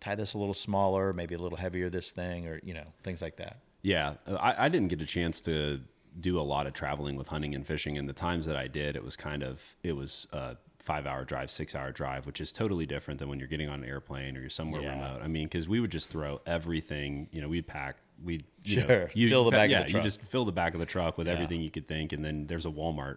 tie 0.00 0.14
this 0.14 0.34
a 0.34 0.38
little 0.38 0.54
smaller, 0.54 1.12
maybe 1.12 1.34
a 1.34 1.38
little 1.38 1.58
heavier 1.58 1.90
this 1.90 2.12
thing, 2.12 2.46
or 2.46 2.60
you 2.62 2.74
know 2.74 2.86
things 3.02 3.20
like 3.20 3.38
that. 3.38 3.58
Yeah, 3.82 4.14
uh, 4.24 4.34
I, 4.34 4.66
I 4.66 4.68
didn't 4.68 4.88
get 4.88 5.02
a 5.02 5.06
chance 5.06 5.40
to 5.42 5.80
do 6.18 6.38
a 6.38 6.42
lot 6.42 6.66
of 6.66 6.72
traveling 6.72 7.16
with 7.16 7.28
hunting 7.28 7.54
and 7.54 7.66
fishing, 7.66 7.98
and 7.98 8.08
the 8.08 8.12
times 8.14 8.46
that 8.46 8.56
I 8.56 8.68
did, 8.68 8.96
it 8.96 9.04
was 9.04 9.16
kind 9.16 9.42
of 9.42 9.76
it 9.82 9.92
was 9.92 10.26
a 10.32 10.56
five 10.78 11.06
hour 11.06 11.24
drive, 11.24 11.50
six 11.50 11.74
hour 11.74 11.90
drive, 11.90 12.26
which 12.26 12.40
is 12.40 12.52
totally 12.52 12.86
different 12.86 13.18
than 13.18 13.28
when 13.28 13.38
you're 13.40 13.48
getting 13.48 13.68
on 13.68 13.82
an 13.82 13.88
airplane 13.88 14.36
or 14.36 14.40
you're 14.40 14.48
somewhere 14.50 14.80
Yeah. 14.82 14.92
remote. 14.92 15.20
I 15.22 15.26
mean, 15.28 15.46
because 15.46 15.68
we 15.68 15.80
would 15.80 15.90
just 15.90 16.10
throw 16.10 16.40
everything, 16.46 17.28
you 17.32 17.40
know, 17.40 17.48
we'd 17.48 17.66
pack, 17.66 17.96
we'd 18.22 18.44
you 18.64 18.80
know, 18.80 18.86
Sure, 18.86 19.10
you 19.14 19.28
fill 19.28 19.44
the 19.44 19.50
back 19.50 19.64
of 19.66 19.70
yeah, 19.72 19.82
the 19.82 19.88
truck. 19.90 20.04
you 20.04 20.08
just 20.08 20.22
fill 20.22 20.44
the 20.44 20.52
back 20.52 20.74
of 20.74 20.80
the 20.80 20.86
truck 20.86 21.18
with 21.18 21.26
everything 21.28 21.60
you 21.60 21.70
could 21.70 21.86
think, 21.88 22.12
and 22.12 22.24
then 22.24 22.46
there's 22.46 22.66
a 22.66 22.70
Walmart. 22.70 23.16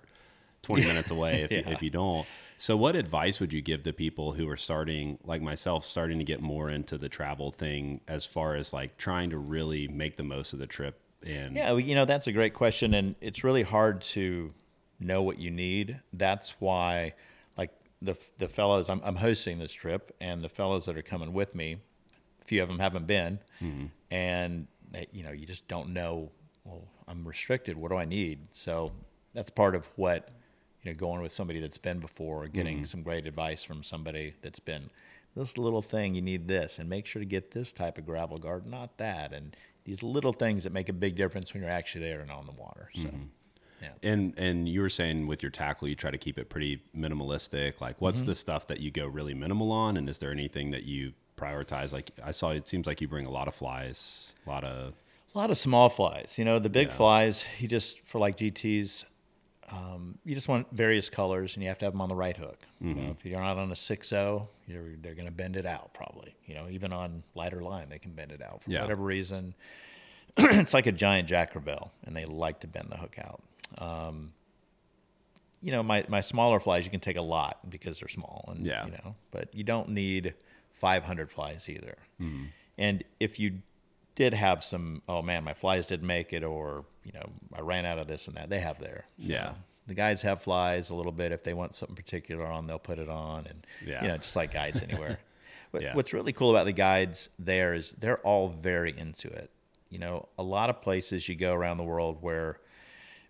20 0.62 0.86
minutes 0.86 1.10
away 1.10 1.44
if, 1.44 1.51
you, 1.53 1.63
Yeah. 1.65 1.72
if 1.72 1.82
you 1.82 1.89
don't. 1.89 2.27
So, 2.58 2.75
what 2.75 2.96
advice 2.98 3.39
would 3.39 3.53
you 3.53 3.62
give 3.62 3.84
to 3.84 3.94
people 3.94 4.34
who 4.34 4.50
are 4.50 4.58
starting, 4.58 5.18
like 5.24 5.41
myself, 5.41 5.86
starting 5.86 6.18
to 6.18 6.25
get 6.25 6.41
more 6.41 6.70
into 6.70 6.98
the 6.98 7.08
travel 7.08 7.51
thing 7.51 8.01
as 8.10 8.25
far 8.25 8.56
as 8.56 8.74
like 8.74 8.98
trying 8.98 9.29
to 9.29 9.38
really 9.38 9.88
make 9.88 10.18
the 10.18 10.24
most 10.24 10.51
of 10.51 10.60
the 10.60 10.68
trip? 10.68 11.00
And 11.25 11.55
Yeah, 11.55 11.71
well, 11.71 11.79
you 11.79 11.95
know, 11.95 12.05
that's 12.05 12.27
a 12.27 12.31
great 12.31 12.53
question. 12.53 12.93
And 12.93 13.15
it's 13.21 13.43
really 13.43 13.63
hard 13.63 14.01
to 14.01 14.53
know 14.99 15.21
what 15.21 15.39
you 15.39 15.51
need. 15.51 15.99
That's 16.13 16.55
why, 16.59 17.13
like, 17.57 17.71
the, 18.01 18.15
the 18.38 18.47
fellows, 18.47 18.89
I'm, 18.89 19.01
I'm 19.03 19.17
hosting 19.17 19.59
this 19.59 19.71
trip, 19.71 20.15
and 20.19 20.43
the 20.43 20.49
fellows 20.49 20.85
that 20.85 20.97
are 20.97 21.01
coming 21.01 21.33
with 21.33 21.55
me, 21.55 21.77
a 22.41 22.45
few 22.45 22.61
of 22.61 22.69
them 22.69 22.79
haven't 22.79 23.07
been. 23.07 23.39
Mm-hmm. 23.61 23.85
And, 24.11 24.67
they, 24.91 25.07
you 25.11 25.23
know, 25.23 25.31
you 25.31 25.45
just 25.45 25.67
don't 25.67 25.89
know, 25.89 26.31
well, 26.63 26.83
I'm 27.07 27.27
restricted. 27.27 27.77
What 27.77 27.91
do 27.91 27.97
I 27.97 28.05
need? 28.05 28.47
So 28.51 28.91
that's 29.33 29.49
part 29.49 29.75
of 29.75 29.88
what, 29.95 30.29
you 30.83 30.91
know, 30.91 30.97
going 30.97 31.21
with 31.21 31.31
somebody 31.31 31.59
that's 31.59 31.77
been 31.77 31.99
before, 31.99 32.43
or 32.43 32.47
getting 32.47 32.77
mm-hmm. 32.77 32.85
some 32.85 33.03
great 33.03 33.27
advice 33.27 33.63
from 33.63 33.83
somebody 33.83 34.33
that's 34.41 34.59
been 34.59 34.89
this 35.35 35.57
little 35.57 35.81
thing 35.81 36.15
you 36.15 36.21
need 36.21 36.47
this 36.47 36.79
and 36.79 36.89
make 36.89 37.05
sure 37.05 37.19
to 37.19 37.25
get 37.25 37.51
this 37.51 37.71
type 37.71 37.97
of 37.97 38.05
gravel 38.05 38.38
guard 38.38 38.65
not 38.65 38.97
that 38.97 39.31
and 39.33 39.55
these 39.89 40.03
little 40.03 40.34
things 40.43 40.63
that 40.65 40.74
make 40.79 40.88
a 40.89 40.93
big 41.05 41.13
difference 41.15 41.53
when 41.53 41.62
you're 41.63 41.72
actually 41.81 42.03
there 42.10 42.19
and 42.22 42.31
on 42.31 42.46
the 42.46 42.51
water 42.65 42.86
so 42.96 43.10
yeah 43.81 43.89
And 44.12 44.38
and 44.38 44.58
you 44.74 44.81
were 44.81 44.89
saying 45.00 45.17
with 45.31 45.41
your 45.43 45.51
tackle, 45.63 45.88
you 45.88 45.96
try 45.96 46.12
to 46.17 46.17
keep 46.25 46.38
it 46.41 46.48
pretty 46.53 46.74
minimalistic. 46.96 47.72
Like, 47.86 47.96
what's 48.01 48.19
Mm-hmm. 48.19 48.27
the 48.29 48.36
stuff 48.46 48.63
that 48.67 48.79
you 48.81 48.91
go 48.91 49.05
really 49.08 49.34
minimal 49.34 49.72
on? 49.72 49.98
And 49.98 50.05
is 50.10 50.17
there 50.22 50.31
anything 50.31 50.72
that 50.72 50.84
you 50.84 51.13
prioritize? 51.38 51.91
Like, 51.98 52.12
I 52.24 52.31
saw 52.31 52.50
it 52.51 52.67
seems 52.67 52.86
like 52.88 53.00
you 53.01 53.08
bring 53.08 53.25
a 53.25 53.31
lot 53.39 53.48
of 53.48 53.55
flies, 53.55 54.34
a 54.46 54.50
lot 54.50 54.63
of 54.63 54.93
a 55.34 55.38
lot 55.38 55.50
of 55.51 55.58
small 55.58 55.89
flies 55.89 56.29
you 56.39 56.43
know 56.43 56.58
the 56.60 56.69
big 56.81 56.91
flies 56.91 57.46
you 57.60 57.67
just 57.67 58.01
for 58.10 58.17
like 58.25 58.36
gts 58.41 59.05
um, 59.71 60.17
you 60.25 60.33
just 60.33 60.47
want 60.47 60.67
various 60.71 61.09
colors, 61.09 61.55
and 61.55 61.63
you 61.63 61.69
have 61.69 61.77
to 61.79 61.85
have 61.85 61.93
them 61.93 62.01
on 62.01 62.09
the 62.09 62.15
right 62.15 62.35
hook. 62.35 62.57
You 62.81 62.93
know, 62.95 63.15
if 63.17 63.25
you're 63.25 63.39
not 63.39 63.57
on 63.57 63.71
a 63.71 63.75
6.0, 63.75 64.47
you're, 64.67 64.83
they're 65.01 65.13
going 65.15 65.25
to 65.27 65.31
bend 65.31 65.55
it 65.57 65.65
out 65.65 65.93
probably. 65.93 66.35
You 66.45 66.55
know, 66.55 66.67
even 66.69 66.91
on 66.93 67.23
lighter 67.35 67.61
line, 67.61 67.89
they 67.89 67.99
can 67.99 68.11
bend 68.13 68.31
it 68.31 68.41
out 68.41 68.63
for 68.63 68.71
Yeah. 68.71 68.81
whatever 68.81 69.03
reason. 69.03 69.53
it's 70.38 70.73
like 70.73 70.88
a 70.88 70.91
giant 70.91 71.27
Jack 71.27 71.53
Crevalle, 71.53 71.89
and 72.05 72.15
they 72.15 72.25
like 72.25 72.61
to 72.61 72.67
bend 72.67 72.88
the 72.89 72.97
hook 72.97 73.17
out. 73.19 73.41
Um, 73.77 74.33
you 75.61 75.71
know, 75.71 75.83
my, 75.83 76.05
my 76.07 76.21
smaller 76.21 76.59
flies, 76.59 76.85
you 76.85 76.91
can 76.91 77.01
take 77.01 77.17
a 77.17 77.21
lot 77.21 77.69
because 77.69 77.99
they're 77.99 78.07
small, 78.07 78.45
and 78.55 78.65
Yeah. 78.65 78.85
you 78.85 78.91
know, 78.91 79.15
but 79.31 79.53
you 79.53 79.63
don't 79.63 79.89
need 79.89 80.33
500 80.75 81.29
flies 81.31 81.67
either. 81.69 81.97
And 82.77 83.03
if 83.19 83.39
you 83.39 83.59
did 84.15 84.33
have 84.33 84.63
some, 84.63 85.01
oh 85.09 85.21
man, 85.21 85.43
my 85.43 85.53
flies 85.53 85.85
didn't 85.85 86.07
make 86.07 86.31
it, 86.33 86.43
or 86.43 86.85
you 87.11 87.19
know, 87.19 87.29
I 87.53 87.61
ran 87.61 87.85
out 87.85 87.97
of 87.97 88.07
this 88.07 88.27
and 88.27 88.37
that, 88.37 88.49
they 88.49 88.59
have 88.59 88.79
there. 88.79 89.05
So 89.17 89.33
Yeah. 89.33 89.53
the 89.87 89.95
guides 89.95 90.21
have 90.21 90.43
flies 90.43 90.91
a 90.91 90.95
little 90.95 91.11
bit. 91.11 91.31
If 91.31 91.43
they 91.43 91.53
want 91.55 91.73
something 91.73 91.95
particular 91.95 92.45
on, 92.45 92.67
they'll 92.67 92.77
put 92.77 92.99
it 92.99 93.09
on, 93.09 93.47
and 93.47 93.65
Yeah. 93.83 94.03
you 94.03 94.07
know, 94.09 94.17
just 94.17 94.35
like 94.35 94.53
guides 94.53 94.81
anywhere. 94.81 95.19
But 95.71 95.83
Yeah. 95.83 95.93
what's 95.93 96.13
really 96.13 96.33
cool 96.33 96.49
about 96.49 96.65
the 96.65 96.71
guides 96.71 97.29
there 97.37 97.75
is 97.75 97.91
they're 97.91 98.17
all 98.21 98.49
very 98.49 98.97
into 98.97 99.27
it. 99.27 99.51
You 99.91 99.99
know, 99.99 100.27
a 100.35 100.41
lot 100.41 100.71
of 100.71 100.81
places 100.81 101.29
you 101.29 101.35
go 101.35 101.53
around 101.53 101.77
the 101.77 101.83
world 101.83 102.23
where 102.23 102.59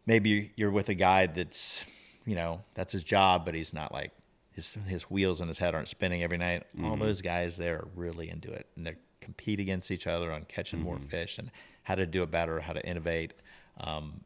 maybe 0.05 0.53
you're 0.55 0.71
with 0.71 0.88
a 0.88 0.93
guide 0.93 1.36
that's, 1.36 1.83
you 2.25 2.36
know, 2.36 2.63
that's 2.75 2.93
his 2.93 3.03
job, 3.03 3.43
but 3.43 3.55
he's 3.55 3.74
not 3.74 3.91
like 3.91 4.12
his 4.53 4.75
his 4.88 5.03
wheels 5.03 5.41
in 5.41 5.50
his 5.50 5.57
head 5.57 5.75
aren't 5.75 5.89
spinning 5.89 6.24
every 6.24 6.38
night. 6.38 6.63
All 6.77 6.91
mm-hmm. 6.91 7.01
those 7.01 7.21
guys 7.21 7.57
there 7.57 7.79
are 7.79 7.88
really 7.93 8.29
into 8.29 8.51
it, 8.51 8.67
and 8.77 8.88
they 8.88 8.95
compete 9.19 9.59
against 9.59 9.91
each 9.91 10.07
other 10.07 10.31
on 10.31 10.45
catching 10.45 10.79
more 10.79 10.95
mm-hmm. 10.95 11.07
fish 11.07 11.38
and 11.38 11.51
how 11.83 11.95
to 11.95 12.05
do 12.05 12.24
it 12.24 12.31
better, 12.31 12.59
how 12.59 12.74
to 12.74 12.86
innovate. 12.86 13.33
Um, 13.79 14.21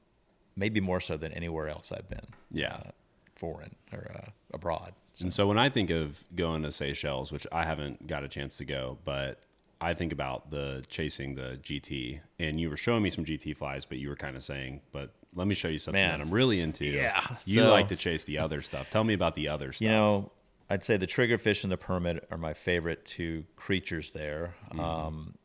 maybe 0.55 0.79
more 0.81 0.99
so 0.99 1.17
than 1.17 1.31
anywhere 1.33 1.67
else 1.67 1.91
I've 1.91 2.09
been. 2.09 2.27
Yeah. 2.51 2.73
uh, 2.75 2.91
foreign 3.35 3.75
or 3.91 4.11
uh, 4.15 4.29
abroad. 4.53 4.93
And 5.19 5.31
so 5.33 5.47
when 5.47 5.57
I 5.57 5.69
think 5.69 5.89
of 5.89 6.23
going 6.35 6.63
to 6.63 6.71
Seychelles, 6.71 7.31
which 7.31 7.45
I 7.51 7.63
haven't 7.65 8.07
got 8.07 8.23
a 8.23 8.27
chance 8.27 8.57
to 8.57 8.65
go, 8.65 8.97
but 9.05 9.39
I 9.81 9.93
think 9.93 10.11
about 10.13 10.49
the 10.49 10.83
chasing 10.89 11.35
the 11.35 11.59
GT, 11.61 12.19
and 12.39 12.59
you 12.59 12.69
were 12.69 12.77
showing 12.77 13.03
me 13.03 13.09
some 13.09 13.25
GT 13.25 13.55
flies, 13.55 13.85
but 13.85 13.97
you 13.99 14.09
were 14.09 14.15
kind 14.15 14.35
of 14.37 14.43
saying, 14.43 14.81
"But 14.91 15.11
let 15.35 15.45
me 15.47 15.55
show 15.55 15.67
you 15.67 15.77
something 15.77 16.01
Man. 16.01 16.17
that 16.19 16.25
I'm 16.25 16.33
really 16.33 16.59
into." 16.61 16.85
Yeah, 16.85 17.35
you 17.45 17.61
so- 17.61 17.71
like 17.71 17.89
to 17.89 17.95
chase 17.95 18.23
the 18.23 18.37
other 18.39 18.61
stuff. 18.61 18.89
Tell 18.89 19.03
me 19.03 19.13
about 19.13 19.35
the 19.35 19.49
other 19.49 19.71
stuff. 19.73 19.81
You 19.81 19.89
know, 19.89 20.31
I'd 20.69 20.83
say 20.83 20.97
the 20.97 21.05
triggerfish 21.07 21.63
and 21.63 21.71
the 21.71 21.77
permit 21.77 22.25
are 22.31 22.37
my 22.37 22.53
favorite 22.53 23.05
two 23.05 23.43
creatures 23.55 24.11
there. 24.11 24.55
Um, 24.79 25.35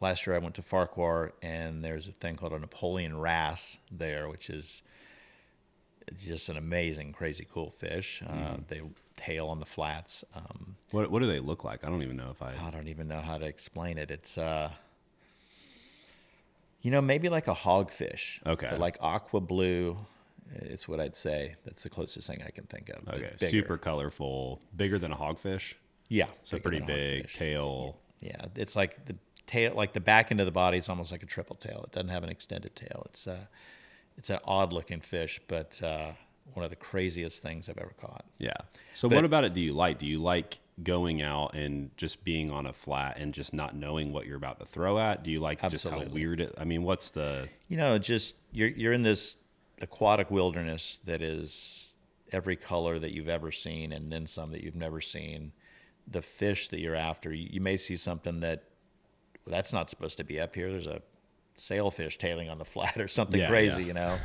last 0.00 0.26
year 0.26 0.36
I 0.36 0.38
went 0.38 0.54
to 0.56 0.62
Farquhar, 0.62 1.32
and 1.42 1.84
there's 1.84 2.06
a 2.06 2.12
thing 2.12 2.36
called 2.36 2.52
a 2.52 2.58
Napoleon 2.58 3.18
wrasse 3.18 3.78
there, 3.90 4.28
which 4.28 4.50
is 4.50 4.82
just 6.24 6.48
an 6.48 6.56
amazing, 6.56 7.12
crazy 7.12 7.46
cool 7.50 7.70
fish. 7.70 8.22
Uh, 8.26 8.56
they 8.68 8.80
tail 9.16 9.48
on 9.48 9.60
the 9.60 9.66
flats. 9.66 10.24
Um, 10.34 10.76
what 10.90 11.10
what 11.10 11.20
do 11.20 11.26
they 11.26 11.40
look 11.40 11.64
like? 11.64 11.84
I 11.84 11.88
don't 11.88 12.02
even 12.02 12.16
know 12.16 12.30
if 12.30 12.40
I. 12.42 12.54
I 12.54 12.70
don't 12.70 12.88
even 12.88 13.08
know 13.08 13.20
how 13.20 13.38
to 13.38 13.44
explain 13.44 13.98
it. 13.98 14.10
It's 14.10 14.38
uh 14.38 14.70
you 16.80 16.90
know, 16.90 17.00
maybe 17.00 17.28
like 17.28 17.48
a 17.48 17.54
hogfish. 17.54 18.44
Okay. 18.46 18.76
Like 18.76 18.98
aqua 19.00 19.40
blue. 19.40 19.98
It's 20.54 20.88
what 20.88 21.00
I'd 21.00 21.14
say. 21.14 21.56
That's 21.64 21.82
the 21.82 21.90
closest 21.90 22.26
thing 22.26 22.42
I 22.46 22.50
can 22.50 22.64
think 22.64 22.88
of. 22.88 23.06
Okay, 23.08 23.32
super 23.38 23.76
colorful, 23.76 24.62
bigger 24.74 24.98
than 24.98 25.12
a 25.12 25.16
hogfish. 25.16 25.74
Yeah. 26.08 26.26
So 26.44 26.58
pretty 26.58 26.80
big 26.80 27.30
tail. 27.30 27.98
Yeah. 28.20 28.46
It's 28.54 28.74
like 28.74 29.04
the 29.04 29.16
tail 29.48 29.74
like 29.74 29.92
the 29.92 30.00
back 30.00 30.30
end 30.30 30.38
of 30.40 30.46
the 30.46 30.52
body 30.52 30.78
is 30.78 30.88
almost 30.88 31.10
like 31.10 31.22
a 31.24 31.26
triple 31.26 31.56
tail. 31.56 31.82
It 31.84 31.92
doesn't 31.92 32.08
have 32.10 32.22
an 32.22 32.28
extended 32.30 32.76
tail. 32.76 33.02
It's 33.06 33.26
uh 33.26 33.46
it's 34.16 34.30
an 34.30 34.38
odd 34.44 34.72
looking 34.72 35.00
fish, 35.00 35.40
but 35.48 35.80
uh 35.82 36.12
one 36.54 36.64
of 36.64 36.70
the 36.70 36.76
craziest 36.76 37.42
things 37.42 37.68
I've 37.68 37.78
ever 37.78 37.92
caught. 38.00 38.24
Yeah. 38.38 38.52
So 38.94 39.08
But- 39.08 39.16
what 39.16 39.24
about 39.24 39.44
it 39.44 39.52
do 39.54 39.60
you 39.60 39.72
like? 39.72 39.98
Do 39.98 40.06
you 40.06 40.18
like 40.20 40.60
going 40.82 41.20
out 41.22 41.54
and 41.54 41.90
just 41.96 42.22
being 42.24 42.52
on 42.52 42.64
a 42.64 42.72
flat 42.72 43.18
and 43.18 43.34
just 43.34 43.52
not 43.52 43.74
knowing 43.74 44.12
what 44.12 44.26
you're 44.26 44.36
about 44.36 44.60
to 44.60 44.64
throw 44.66 44.98
at? 45.00 45.24
Do 45.24 45.30
you 45.32 45.40
like 45.40 45.60
just 45.68 45.88
how 45.88 46.02
weird 46.04 46.40
it? 46.40 46.54
I 46.56 46.64
mean, 46.64 46.84
what's 46.84 47.10
the 47.10 47.48
you 47.68 47.76
know, 47.76 47.98
just 47.98 48.36
you're 48.52 48.68
you're 48.68 48.92
in 48.92 49.02
this 49.02 49.36
aquatic 49.80 50.30
wilderness 50.30 50.98
that 51.04 51.20
is 51.22 51.94
every 52.32 52.56
color 52.56 52.98
that 52.98 53.12
you've 53.12 53.28
ever 53.28 53.50
seen, 53.50 53.92
and 53.92 54.12
then 54.12 54.26
some 54.26 54.52
that 54.52 54.62
you've 54.62 54.76
never 54.76 55.00
seen. 55.00 55.52
The 56.10 56.22
fish 56.22 56.68
that 56.68 56.80
you're 56.80 56.94
after, 56.96 57.32
you 57.32 57.60
may 57.60 57.76
see 57.76 57.96
something 57.96 58.40
that 58.40 58.64
well, 59.48 59.56
that's 59.56 59.72
not 59.72 59.88
supposed 59.88 60.18
to 60.18 60.24
be 60.24 60.38
up 60.38 60.54
here. 60.54 60.70
There's 60.70 60.86
a 60.86 61.00
sailfish 61.56 62.18
tailing 62.18 62.50
on 62.50 62.58
the 62.58 62.64
flat 62.66 62.98
or 62.98 63.08
something 63.08 63.40
Yeah, 63.40 63.48
crazy, 63.48 63.82
yeah. 63.82 63.86
you 63.88 63.94
know. 63.94 64.18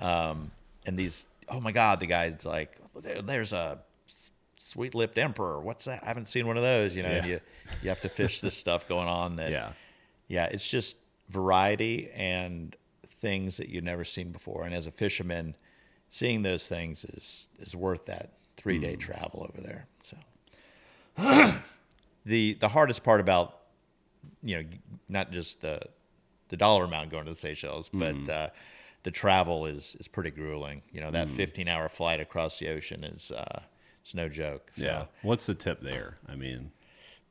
um, 0.00 0.50
and 0.84 0.98
these, 0.98 1.26
oh 1.48 1.60
my 1.60 1.70
God, 1.72 2.00
the 2.00 2.06
guy's 2.06 2.44
like, 2.44 2.76
there, 3.00 3.22
there's 3.22 3.52
a 3.52 3.78
sweet 4.58 4.94
lipped 4.94 5.16
emperor. 5.18 5.60
What's 5.60 5.84
that? 5.84 6.02
I 6.02 6.06
haven't 6.06 6.26
seen 6.28 6.46
one 6.46 6.56
of 6.56 6.62
those, 6.64 6.96
you 6.96 7.02
know. 7.04 7.10
And 7.10 7.26
Yeah. 7.26 7.32
you 7.34 7.40
you 7.82 7.88
have 7.88 8.00
to 8.00 8.08
fish 8.08 8.40
this 8.40 8.56
stuff 8.56 8.88
going 8.88 9.08
on 9.08 9.36
that 9.36 9.50
yeah? 9.52 9.72
yeah, 10.28 10.46
it's 10.46 10.68
just 10.68 10.96
variety 11.28 12.10
and 12.14 12.74
things 13.20 13.56
that 13.58 13.68
you've 13.68 13.84
never 13.84 14.04
seen 14.04 14.32
before. 14.32 14.64
And 14.64 14.74
as 14.74 14.86
a 14.86 14.90
fisherman, 14.90 15.54
seeing 16.08 16.42
those 16.42 16.66
things 16.68 17.04
is 17.04 17.48
is 17.60 17.76
worth 17.76 18.06
that 18.06 18.32
three 18.56 18.78
day 18.78 18.96
travel 18.96 19.46
over 19.48 19.60
there. 19.62 19.86
So 20.02 20.16
the 22.26 22.54
the 22.54 22.68
hardest 22.68 23.02
part 23.04 23.20
about 23.20 23.60
you 24.44 24.56
know 24.56 24.68
not 25.08 25.32
just 25.32 25.60
the 25.62 25.80
the 26.50 26.56
dollar 26.56 26.84
amount 26.84 27.10
going 27.10 27.24
to 27.24 27.30
the 27.30 27.36
Seychelles, 27.36 27.88
but 27.92 28.28
uh, 28.28 28.48
the 29.02 29.10
travel 29.10 29.66
is 29.66 29.96
is 29.98 30.06
pretty 30.06 30.30
grueling. 30.30 30.82
You 30.92 31.00
know 31.00 31.10
that 31.10 31.28
15 31.28 31.66
hour 31.68 31.88
flight 31.88 32.20
across 32.20 32.58
the 32.58 32.68
ocean 32.68 33.02
is 33.04 33.32
uh, 33.32 33.62
it's 34.02 34.14
no 34.14 34.28
joke. 34.28 34.70
So 34.76 34.84
Yeah. 34.84 35.04
What's 35.22 35.46
the 35.46 35.54
tip 35.54 35.80
there? 35.80 36.18
I 36.28 36.36
mean, 36.36 36.70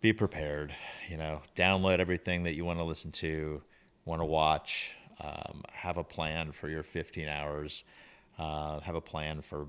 be 0.01 0.11
prepared. 0.13 0.75
You 1.09 1.17
know, 1.17 1.41
download 1.55 1.99
everything 1.99 2.43
that 2.43 2.55
you 2.55 2.65
want 2.65 2.79
to 2.79 2.85
listen 2.85 3.11
to, 3.13 3.61
want 4.05 4.21
to 4.21 4.25
watch. 4.25 4.95
Um, 5.21 5.61
have 5.71 5.97
a 5.97 6.03
plan 6.03 6.51
for 6.51 6.67
your 6.67 6.83
15 6.83 7.29
hours. 7.29 7.83
Uh, 8.37 8.79
have 8.81 8.95
a 8.95 9.01
plan 9.01 9.41
for 9.41 9.67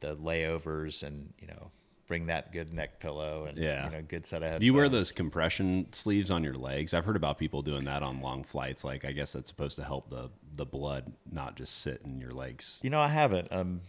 the 0.00 0.14
layovers, 0.16 1.02
and 1.02 1.32
you 1.40 1.46
know, 1.48 1.70
bring 2.06 2.26
that 2.26 2.52
good 2.52 2.72
neck 2.72 3.00
pillow 3.00 3.46
and 3.46 3.56
Yeah. 3.56 3.86
you 3.86 3.92
know, 3.92 4.02
good 4.02 4.26
set 4.26 4.38
of 4.42 4.48
headphones. 4.48 4.60
do 4.60 4.66
you 4.66 4.74
wear 4.74 4.88
those 4.88 5.12
compression 5.12 5.86
sleeves 5.92 6.30
on 6.30 6.42
your 6.44 6.54
legs? 6.54 6.92
I've 6.94 7.04
heard 7.04 7.16
about 7.16 7.38
people 7.38 7.62
doing 7.62 7.84
that 7.84 8.02
on 8.02 8.20
long 8.20 8.44
flights. 8.44 8.84
Like, 8.84 9.04
I 9.04 9.12
guess 9.12 9.32
that's 9.32 9.48
supposed 9.48 9.76
to 9.76 9.84
help 9.84 10.10
the 10.10 10.30
the 10.54 10.66
blood 10.66 11.10
not 11.30 11.56
just 11.56 11.78
sit 11.80 12.02
in 12.04 12.20
your 12.20 12.32
legs. 12.32 12.78
You 12.82 12.90
know, 12.90 13.00
I 13.00 13.08
haven't. 13.08 13.50
Um, 13.52 13.80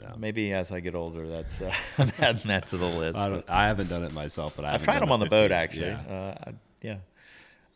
Yeah. 0.00 0.14
maybe 0.18 0.52
as 0.52 0.70
I 0.72 0.80
get 0.80 0.94
older, 0.94 1.28
that's 1.28 1.60
uh, 1.60 1.72
I'm 1.98 2.10
adding 2.18 2.48
that 2.48 2.66
to 2.68 2.76
the 2.76 2.86
list. 2.86 3.16
I, 3.16 3.42
I 3.48 3.66
haven't 3.68 3.88
done 3.88 4.02
it 4.04 4.12
myself, 4.12 4.54
but 4.56 4.64
I 4.64 4.74
I've 4.74 4.82
tried 4.82 5.00
them 5.00 5.12
on 5.12 5.20
the 5.20 5.26
boat 5.26 5.52
actually. 5.52 5.86
Yeah. 5.88 6.00
Uh, 6.36 6.50
I, 6.50 6.52
yeah, 6.82 6.96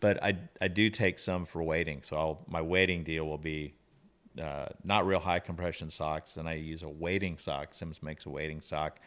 but 0.00 0.22
I 0.22 0.36
I 0.60 0.68
do 0.68 0.90
take 0.90 1.18
some 1.18 1.46
for 1.46 1.62
wading. 1.62 2.02
So 2.02 2.16
I'll, 2.16 2.44
my 2.48 2.60
wading 2.60 3.04
deal 3.04 3.26
will 3.26 3.38
be 3.38 3.74
uh, 4.40 4.66
not 4.84 5.06
real 5.06 5.20
high 5.20 5.38
compression 5.40 5.90
socks. 5.90 6.34
Then 6.34 6.46
I 6.46 6.54
use 6.54 6.82
a 6.82 6.88
wading 6.88 7.38
sock. 7.38 7.72
Simms 7.74 8.02
makes 8.02 8.26
a 8.26 8.30
wading 8.30 8.60
sock. 8.62 8.98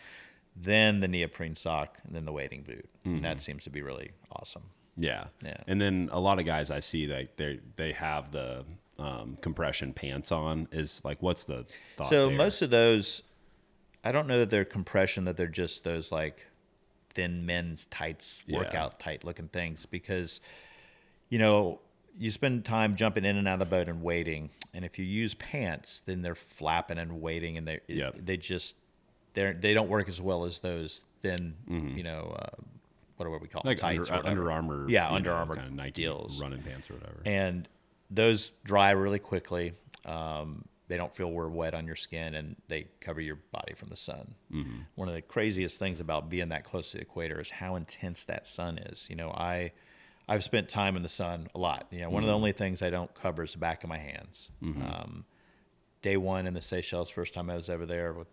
Then 0.55 0.99
the 1.01 1.07
neoprene 1.07 1.55
sock, 1.55 1.97
and 2.05 2.15
then 2.15 2.25
the 2.25 2.31
wading 2.31 2.63
boot. 2.63 2.87
And 3.03 3.23
that 3.25 3.41
seems 3.41 3.63
to 3.65 3.69
be 3.69 3.81
really 3.81 4.11
awesome. 4.31 4.63
Yeah. 4.95 5.25
Yeah. 5.43 5.57
And 5.67 5.79
then 5.81 6.09
a 6.11 6.19
lot 6.19 6.39
of 6.39 6.45
guys 6.45 6.71
I 6.71 6.79
see 6.79 7.07
like 7.07 7.35
they 7.35 7.59
they 7.75 7.91
have 7.91 8.31
the 8.31 8.63
um, 8.97 9.37
compression 9.41 9.91
pants 9.93 10.31
on. 10.31 10.67
Is 10.71 11.01
like 11.03 11.21
what's 11.21 11.43
the 11.45 11.65
thought 11.97 12.07
So 12.07 12.29
there? 12.29 12.37
most 12.37 12.61
of 12.61 12.69
those, 12.69 13.21
I 14.03 14.11
don't 14.13 14.27
know 14.27 14.39
that 14.39 14.49
they're 14.49 14.63
compression, 14.65 15.25
that 15.25 15.35
they're 15.35 15.47
just 15.47 15.83
those 15.83 16.11
like 16.13 16.47
thin 17.13 17.45
men's 17.45 17.85
tights, 17.87 18.41
Yeah. 18.47 18.59
workout 18.59 18.97
tight 18.99 19.23
looking 19.25 19.49
things 19.49 19.85
because, 19.85 20.39
you 21.29 21.37
know, 21.39 21.81
you 22.17 22.31
spend 22.31 22.63
time 22.63 22.95
jumping 22.95 23.25
in 23.25 23.35
and 23.35 23.45
out 23.47 23.61
of 23.61 23.69
the 23.69 23.75
boat 23.75 23.89
and 23.89 24.01
waiting. 24.01 24.49
And 24.73 24.85
if 24.85 24.97
you 24.97 25.03
use 25.05 25.33
pants, 25.33 25.99
then 26.05 26.21
they're 26.21 26.33
flapping 26.35 26.97
and 26.97 27.21
waiting 27.21 27.57
and 27.57 27.67
they 27.67 27.81
Yep. 27.87 28.15
they 28.23 28.37
just, 28.37 28.75
they're, 29.35 29.53
they 29.53 29.73
don't 29.75 29.87
work 29.89 30.09
as 30.09 30.19
well 30.19 30.45
as 30.45 30.59
those 30.59 31.01
thin, 31.21 31.53
you 31.95 32.03
know, 32.03 32.35
uh, 32.39 32.61
what 33.17 33.25
are 33.27 33.37
we 33.37 33.47
call 33.47 33.61
them? 33.61 33.75
Mm-hmm. 33.75 33.85
like 33.85 33.97
tights 33.97 34.09
under, 34.09 34.13
or 34.13 34.17
whatever. 34.17 34.27
Under 34.29 34.51
Armour, 34.51 34.89
Yeah, 34.89 35.09
Under 35.09 35.29
know, 35.29 35.35
Armour 35.37 35.55
kind 35.55 35.67
of 35.67 35.73
Nike 35.73 36.01
deals. 36.03 36.41
running 36.41 36.61
pants 36.63 36.89
or 36.89 36.95
whatever. 36.95 37.21
and 37.25 37.67
those 38.09 38.51
dry 38.63 38.91
really 38.91 39.19
quickly. 39.19 39.73
Um, 40.05 40.65
they 40.87 40.97
don't 40.97 41.11
feel 41.13 41.31
we're 41.31 41.47
wet 41.47 41.73
on 41.73 41.87
your 41.87 41.95
skin, 41.95 42.35
and 42.35 42.55
they 42.67 42.85
cover 43.01 43.19
your 43.19 43.37
body 43.51 43.73
from 43.73 43.89
the 43.89 43.97
sun. 43.97 44.35
Mm-hmm. 44.53 44.77
One 44.93 45.07
of 45.07 45.15
the 45.15 45.21
craziest 45.23 45.79
things 45.79 45.99
about 45.99 46.29
being 46.29 46.49
that 46.49 46.63
close 46.63 46.91
to 46.91 46.97
the 46.97 47.01
equator 47.01 47.39
is 47.41 47.49
how 47.49 47.75
intense 47.75 48.23
that 48.25 48.45
sun 48.45 48.77
is. 48.77 49.07
You 49.09 49.15
know, 49.15 49.31
I 49.31 49.71
I've 50.29 50.43
spent 50.43 50.69
time 50.69 50.95
in 50.95 51.01
the 51.01 51.09
sun 51.09 51.47
a 51.55 51.57
lot. 51.57 51.87
You 51.89 52.01
know, 52.01 52.09
one 52.11 52.21
of 52.23 52.27
the 52.27 52.35
only 52.35 52.51
things 52.51 52.83
I 52.83 52.91
don't 52.91 53.11
cover 53.15 53.43
is 53.43 53.53
the 53.53 53.57
back 53.57 53.83
of 53.83 53.89
my 53.89 53.97
hands. 53.97 54.49
Um, 54.61 55.25
day 56.03 56.17
one 56.17 56.45
in 56.45 56.53
the 56.53 56.61
Seychelles, 56.61 57.09
first 57.09 57.33
time 57.33 57.49
I 57.49 57.55
was 57.55 57.67
ever 57.69 57.87
there 57.87 58.13
with 58.13 58.27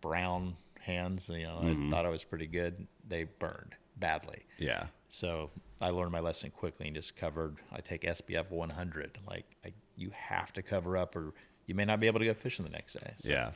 brown 0.00 0.56
hands. 0.80 1.28
You 1.28 1.44
know, 1.44 1.58
I 1.60 1.64
mm-hmm. 1.66 1.90
thought 1.90 2.06
I 2.06 2.08
was 2.08 2.24
pretty 2.24 2.46
good. 2.46 2.86
They 3.06 3.24
burned 3.24 3.74
badly. 3.96 4.44
yeah, 4.58 4.86
So 5.08 5.50
I 5.80 5.90
learned 5.90 6.12
my 6.12 6.20
lesson 6.20 6.50
quickly 6.50 6.86
and 6.86 6.96
just 6.96 7.16
covered. 7.16 7.56
I 7.72 7.80
take 7.80 8.02
SPF 8.02 8.50
100. 8.50 9.18
Like 9.28 9.44
I, 9.64 9.72
you 9.96 10.10
have 10.14 10.52
to 10.54 10.62
cover 10.62 10.96
up, 10.96 11.16
or 11.16 11.32
you 11.66 11.74
may 11.74 11.84
not 11.84 12.00
be 12.00 12.06
able 12.06 12.20
to 12.20 12.24
go 12.24 12.34
fishing 12.34 12.64
the 12.64 12.70
next 12.70 12.94
day. 12.94 13.12
So 13.18 13.30
Yeah. 13.30 13.50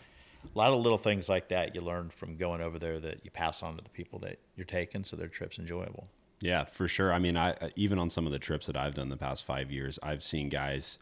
a 0.45 0.59
lot 0.59 0.73
of 0.73 0.81
little 0.81 0.99
things 0.99 1.29
like 1.29 1.49
that 1.49 1.75
you 1.75 1.81
learn 1.81 2.11
from 2.11 2.37
going 2.37 2.61
over 2.61 2.79
there 2.79 2.99
that 3.01 3.25
you 3.25 3.31
pass 3.31 3.63
on 3.63 3.77
to 3.77 3.85
the 3.85 3.91
people 3.91 4.19
that 4.21 4.39
you're 4.57 4.67
taking, 4.67 5.05
so 5.05 5.17
their 5.17 5.29
trip's 5.29 5.59
enjoyable. 5.59 6.09
Yeah, 6.41 6.65
for 6.65 6.89
sure. 6.89 7.13
I 7.13 7.21
mean, 7.21 7.37
I 7.37 7.53
uh, 7.53 7.69
even 7.77 8.01
on 8.01 8.11
some 8.11 8.27
of 8.27 8.33
the 8.33 8.39
trips 8.41 8.67
that 8.67 8.77
I've 8.77 8.95
done 8.95 9.09
the 9.09 9.17
past 9.17 9.45
five 9.45 9.71
years, 9.71 9.99
I've 10.03 10.25
seen 10.25 10.49
guys 10.49 10.99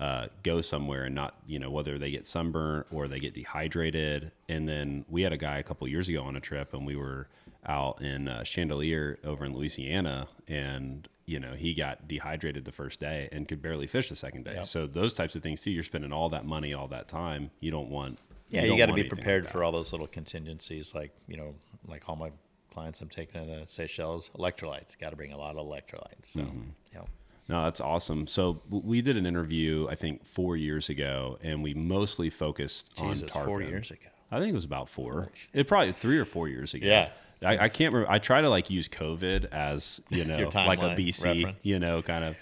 uh, 0.00 0.26
go 0.42 0.60
somewhere 0.62 1.04
and 1.04 1.14
not, 1.14 1.34
you 1.46 1.58
know, 1.58 1.70
whether 1.70 1.98
they 1.98 2.10
get 2.10 2.26
sunburnt 2.26 2.86
or 2.90 3.06
they 3.06 3.20
get 3.20 3.34
dehydrated. 3.34 4.32
And 4.48 4.66
then 4.68 5.04
we 5.08 5.22
had 5.22 5.32
a 5.32 5.36
guy 5.36 5.58
a 5.58 5.62
couple 5.62 5.86
years 5.86 6.08
ago 6.08 6.22
on 6.24 6.34
a 6.36 6.40
trip, 6.40 6.72
and 6.74 6.84
we 6.86 6.96
were 6.96 7.28
out 7.66 8.00
in 8.00 8.26
uh, 8.26 8.40
Chandeleur 8.40 9.18
over 9.24 9.44
in 9.44 9.54
Louisiana, 9.54 10.26
and 10.48 11.06
you 11.26 11.38
know 11.38 11.52
he 11.52 11.74
got 11.74 12.08
dehydrated 12.08 12.64
the 12.64 12.72
first 12.72 12.98
day 12.98 13.28
and 13.30 13.46
could 13.46 13.60
barely 13.60 13.86
fish 13.86 14.08
the 14.08 14.16
second 14.16 14.44
day. 14.46 14.54
Yep. 14.54 14.66
So 14.66 14.86
those 14.86 15.12
types 15.14 15.36
of 15.36 15.42
things 15.42 15.60
too. 15.62 15.70
You're 15.70 15.82
spending 15.84 16.12
all 16.12 16.30
that 16.30 16.46
money, 16.46 16.72
all 16.72 16.88
that 16.88 17.06
time. 17.06 17.50
You 17.60 17.70
don't 17.70 17.90
want. 17.90 18.18
Yeah, 18.48 18.62
you, 18.62 18.68
don't 18.70 18.78
got 18.78 18.86
to 18.86 18.94
be 18.94 19.04
prepared 19.04 19.44
like 19.44 19.52
for 19.52 19.62
all 19.62 19.70
those 19.70 19.92
little 19.92 20.06
contingencies, 20.08 20.94
like 20.94 21.12
you 21.28 21.36
know, 21.36 21.54
like 21.86 22.08
all 22.08 22.16
my 22.16 22.30
clients 22.72 23.00
I'm 23.00 23.08
taking 23.08 23.40
to 23.46 23.60
the 23.60 23.66
Seychelles, 23.66 24.30
electrolytes. 24.38 24.98
Got 24.98 25.10
to 25.10 25.16
bring 25.16 25.32
a 25.32 25.38
lot 25.38 25.56
of 25.56 25.66
electrolytes. 25.66 26.24
So, 26.32 26.40
Mm-hmm. 26.40 26.60
yeah. 26.94 27.02
No, 27.50 27.64
that's 27.64 27.80
awesome. 27.80 28.28
So 28.28 28.62
we 28.70 29.02
did 29.02 29.16
an 29.16 29.26
interview, 29.26 29.88
I 29.90 29.96
think, 29.96 30.24
four 30.24 30.56
years 30.56 30.88
ago, 30.88 31.36
and 31.42 31.64
we 31.64 31.74
mostly 31.74 32.30
focused 32.30 32.96
Jesus, 32.96 33.22
on 33.24 33.28
tarpon. 33.28 33.46
four 33.48 33.60
years 33.60 33.90
ago. 33.90 34.06
I 34.30 34.38
think 34.38 34.52
it 34.52 34.54
was 34.54 34.64
about 34.64 34.88
four. 34.88 35.32
It 35.52 35.66
probably 35.66 35.90
three 35.92 36.18
or 36.18 36.24
four 36.24 36.46
years 36.48 36.74
ago. 36.74 36.86
Yeah. 36.86 37.08
I, 37.44 37.64
I 37.64 37.68
can't 37.68 37.92
remember. 37.92 38.08
I 38.08 38.20
try 38.20 38.40
to 38.40 38.48
like 38.48 38.70
use 38.70 38.88
COVID 38.88 39.46
as 39.46 40.00
you 40.10 40.24
know, 40.26 40.48
like 40.54 40.80
a 40.80 40.94
BC, 40.94 41.24
reference. 41.24 41.58
you 41.64 41.80
know, 41.80 42.02
kind 42.02 42.24
of 42.24 42.36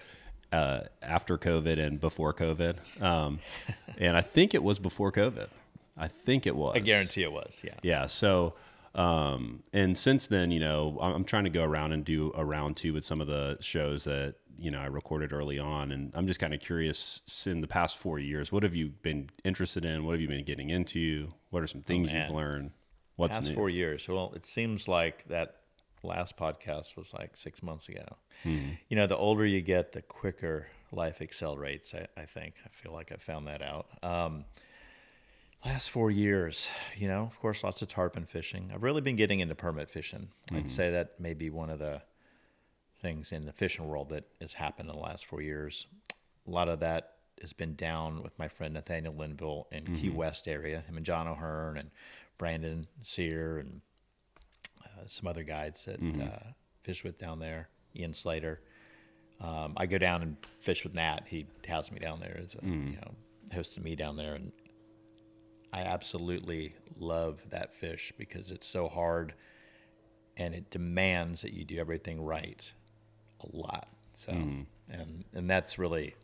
uh, 0.52 0.80
after 1.00 1.38
COVID 1.38 1.78
and 1.78 1.98
before 1.98 2.34
COVID. 2.34 3.02
Um, 3.02 3.38
and 3.96 4.14
I 4.14 4.20
think 4.20 4.52
it 4.52 4.62
was 4.62 4.78
before 4.78 5.10
COVID. 5.10 5.48
I 5.96 6.08
think 6.08 6.46
it 6.46 6.54
was. 6.54 6.76
I 6.76 6.80
guarantee 6.80 7.22
it 7.22 7.32
was. 7.32 7.62
Yeah. 7.64 7.74
Yeah. 7.82 8.06
So, 8.06 8.54
um, 8.94 9.62
and 9.72 9.96
since 9.96 10.26
then, 10.26 10.50
you 10.50 10.60
know, 10.60 10.98
I'm, 11.00 11.14
I'm 11.14 11.24
trying 11.24 11.44
to 11.44 11.50
go 11.50 11.64
around 11.64 11.92
and 11.92 12.04
do 12.04 12.30
a 12.36 12.44
round 12.44 12.76
two 12.76 12.92
with 12.92 13.06
some 13.06 13.22
of 13.22 13.26
the 13.26 13.56
shows 13.60 14.04
that 14.04 14.34
you 14.58 14.70
know 14.70 14.80
I 14.80 14.86
recorded 14.86 15.32
early 15.32 15.58
on, 15.58 15.92
and 15.92 16.10
I'm 16.14 16.26
just 16.26 16.40
kind 16.40 16.52
of 16.52 16.60
curious. 16.60 17.22
In 17.46 17.60
the 17.60 17.66
past 17.68 17.96
four 17.96 18.18
years, 18.18 18.50
what 18.52 18.62
have 18.62 18.74
you 18.74 18.88
been 18.88 19.30
interested 19.44 19.84
in? 19.84 20.04
What 20.04 20.12
have 20.12 20.20
you 20.20 20.28
been 20.28 20.44
getting 20.44 20.70
into? 20.70 21.32
What 21.50 21.62
are 21.62 21.66
some 21.66 21.82
things 21.82 22.12
you've 22.12 22.30
Oh, 22.30 22.34
learned? 22.34 22.72
What's 23.16 23.32
Past 23.32 23.48
new? 23.48 23.54
four 23.54 23.70
years. 23.70 24.06
Well, 24.08 24.32
it 24.36 24.46
seems 24.46 24.86
like 24.88 25.26
that 25.28 25.56
last 26.02 26.36
podcast 26.36 26.96
was 26.96 27.12
like 27.12 27.36
six 27.36 27.62
months 27.62 27.88
ago. 27.88 28.04
Hmm. 28.44 28.70
You 28.88 28.96
know, 28.96 29.06
the 29.06 29.16
older 29.16 29.44
you 29.44 29.60
get, 29.60 29.92
the 29.92 30.02
quicker 30.02 30.68
life 30.92 31.20
accelerates. 31.20 31.94
I, 31.94 32.06
I 32.16 32.24
think. 32.26 32.54
I 32.64 32.68
feel 32.70 32.92
like 32.92 33.10
I 33.12 33.16
found 33.16 33.46
that 33.48 33.60
out. 33.62 33.86
Um, 34.02 34.44
last 35.64 35.90
four 35.90 36.10
years, 36.10 36.68
you 36.96 37.08
know, 37.08 37.22
of 37.22 37.38
course, 37.40 37.64
lots 37.64 37.82
of 37.82 37.88
tarpon 37.88 38.24
fishing. 38.26 38.70
I've 38.72 38.82
really 38.84 39.00
been 39.00 39.16
getting 39.16 39.40
into 39.40 39.54
permit 39.54 39.88
fishing. 39.88 40.28
I'd 40.52 40.70
say 40.70 40.90
that 40.92 41.18
may 41.18 41.34
be 41.34 41.50
one 41.50 41.70
of 41.70 41.78
the 41.80 42.00
things 43.00 43.32
in 43.32 43.44
the 43.46 43.52
fishing 43.52 43.86
world 43.86 44.08
that 44.10 44.24
has 44.40 44.54
happened 44.54 44.88
in 44.90 44.96
the 44.96 45.02
last 45.02 45.26
four 45.26 45.40
years. 45.40 45.86
A 46.46 46.50
lot 46.50 46.68
of 46.68 46.80
that 46.80 47.12
has 47.40 47.52
been 47.52 47.74
down 47.74 48.22
with 48.22 48.36
my 48.38 48.48
friend 48.48 48.74
Nathaniel 48.74 49.14
Linville 49.16 49.68
in 49.70 49.84
Key 49.96 50.10
West 50.10 50.48
area, 50.48 50.82
him 50.86 50.96
and 50.96 51.06
John 51.06 51.28
O'Hearn 51.28 51.76
and 51.78 51.90
Brandon 52.36 52.86
Cyr 53.02 53.58
and 53.58 53.80
uh, 54.84 55.02
some 55.06 55.26
other 55.28 55.44
guides 55.44 55.84
that 55.84 56.00
uh, 56.22 56.50
fish 56.82 57.04
with 57.04 57.18
down 57.18 57.38
there, 57.38 57.68
Ian 57.94 58.14
Slater. 58.14 58.60
Um, 59.40 59.74
I 59.76 59.86
go 59.86 59.98
down 59.98 60.22
and 60.22 60.36
fish 60.60 60.82
with 60.82 60.94
Nat. 60.94 61.20
He 61.26 61.46
has 61.68 61.92
me 61.92 62.00
down 62.00 62.18
there 62.18 62.40
as 62.42 62.54
a, 62.54 62.64
you 62.90 62.96
know, 62.96 63.14
hosting 63.52 63.84
me 63.84 63.94
down 63.94 64.16
there, 64.16 64.34
and 64.34 64.50
I 65.72 65.82
absolutely 65.82 66.74
love 66.98 67.40
that 67.50 67.74
fish 67.74 68.12
because 68.18 68.50
it's 68.50 68.66
so 68.66 68.88
hard 68.88 69.34
and 70.36 70.54
it 70.54 70.70
demands 70.70 71.42
that 71.42 71.52
you 71.52 71.64
do 71.64 71.78
everything 71.78 72.20
right 72.20 72.72
a 73.40 73.56
lot. 73.56 73.88
So, 74.14 74.32
and 74.32 75.24
and 75.34 75.48
that's 75.50 75.78
really, 75.78 76.14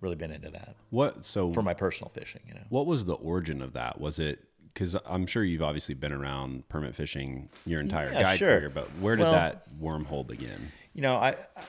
really 0.00 0.16
been 0.16 0.30
into 0.32 0.50
that 0.50 0.74
What? 0.90 1.24
So 1.24 1.52
for 1.52 1.62
my 1.62 1.74
personal 1.74 2.10
fishing. 2.10 2.40
You 2.48 2.54
know, 2.54 2.62
What 2.70 2.86
was 2.86 3.04
the 3.04 3.14
origin 3.14 3.62
of 3.62 3.72
that? 3.74 4.00
Was 4.00 4.18
it 4.18 4.40
because 4.72 4.96
I'm 5.06 5.26
sure 5.26 5.42
you've 5.44 5.62
obviously 5.62 5.94
been 5.94 6.12
around 6.12 6.68
permit 6.68 6.94
fishing 6.94 7.48
your 7.64 7.80
entire 7.80 8.12
Yeah, 8.12 8.22
guide 8.22 8.38
sure. 8.38 8.58
career, 8.58 8.70
but 8.70 8.88
where 9.00 9.16
did 9.16 9.22
Well- 9.22 9.32
that 9.32 9.66
wormhole 9.80 10.26
begin? 10.26 10.70
you 10.92 11.02
know, 11.02 11.16
I, 11.16 11.30
I 11.30 11.62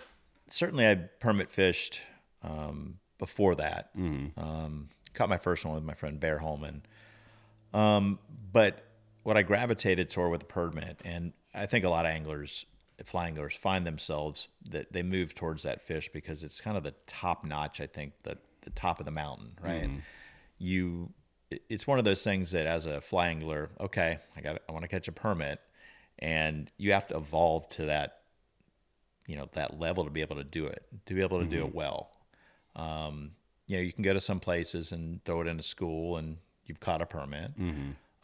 certainly 0.47 0.85
I 0.87 0.95
permit 0.95 1.49
fished 1.51 2.01
um, 2.43 2.99
before 3.17 3.55
that. 3.55 3.89
Um, 3.95 4.89
caught 5.13 5.29
my 5.29 5.37
first 5.37 5.63
one 5.65 5.73
with 5.75 5.83
my 5.83 5.93
friend 5.93 6.19
Bear 6.19 6.37
Holman. 6.39 6.81
Um, 7.73 8.19
but 8.51 8.83
what 9.23 9.37
I 9.37 9.41
gravitated 9.41 10.09
toward 10.09 10.31
with 10.31 10.39
the 10.41 10.45
permit, 10.45 10.99
and 11.03 11.33
I 11.53 11.65
think 11.65 11.83
a 11.85 11.89
lot 11.89 12.05
of 12.05 12.11
anglers, 12.11 12.65
fly 13.05 13.27
anglers, 13.27 13.55
find 13.55 13.85
themselves 13.85 14.47
that 14.69 14.91
they 14.91 15.03
move 15.03 15.35
towards 15.35 15.63
that 15.63 15.81
fish 15.81 16.09
because 16.11 16.43
it's 16.43 16.59
kind 16.61 16.77
of 16.77 16.83
the 16.83 16.93
top 17.05 17.43
notch. 17.45 17.79
I 17.81 17.87
think 17.87 18.13
the 18.23 18.37
the 18.61 18.69
top 18.71 18.99
of 18.99 19.05
the 19.05 19.11
mountain, 19.11 19.51
right? 19.61 19.89
You, 20.57 21.11
it's 21.69 21.85
one 21.87 21.99
of 21.99 22.05
those 22.05 22.23
things 22.23 22.51
that 22.51 22.65
as 22.65 22.85
a 22.85 22.99
fly 22.99 23.27
angler, 23.27 23.69
okay, 23.79 24.19
I 24.35 24.41
got, 24.41 24.61
I 24.67 24.71
want 24.73 24.83
to 24.83 24.89
catch 24.89 25.07
a 25.07 25.11
permit, 25.13 25.61
and 26.19 26.69
you 26.77 26.91
have 26.91 27.07
to 27.07 27.15
evolve 27.17 27.69
to 27.69 27.85
that 27.85 28.21
you 29.27 29.35
know 29.35 29.47
that 29.53 29.77
level 29.79 30.05
to 30.05 30.09
be 30.09 30.21
able 30.21 30.37
to 30.37 30.43
do 30.43 30.65
it 30.65 30.85
to 31.05 31.13
be 31.13 31.21
able 31.21 31.39
to 31.39 31.45
do 31.45 31.65
it 31.65 31.75
well 31.75 32.09
um, 32.77 33.31
you 33.67 33.75
know 33.75 33.83
you 33.83 33.91
can 33.91 34.03
go 34.03 34.13
to 34.13 34.21
some 34.21 34.39
places 34.39 34.91
and 34.93 35.23
throw 35.25 35.41
it 35.41 35.47
into 35.47 35.63
school 35.63 36.15
and 36.17 36.37
you've 36.65 36.79
caught 36.79 37.01
a 37.01 37.05
permit 37.05 37.51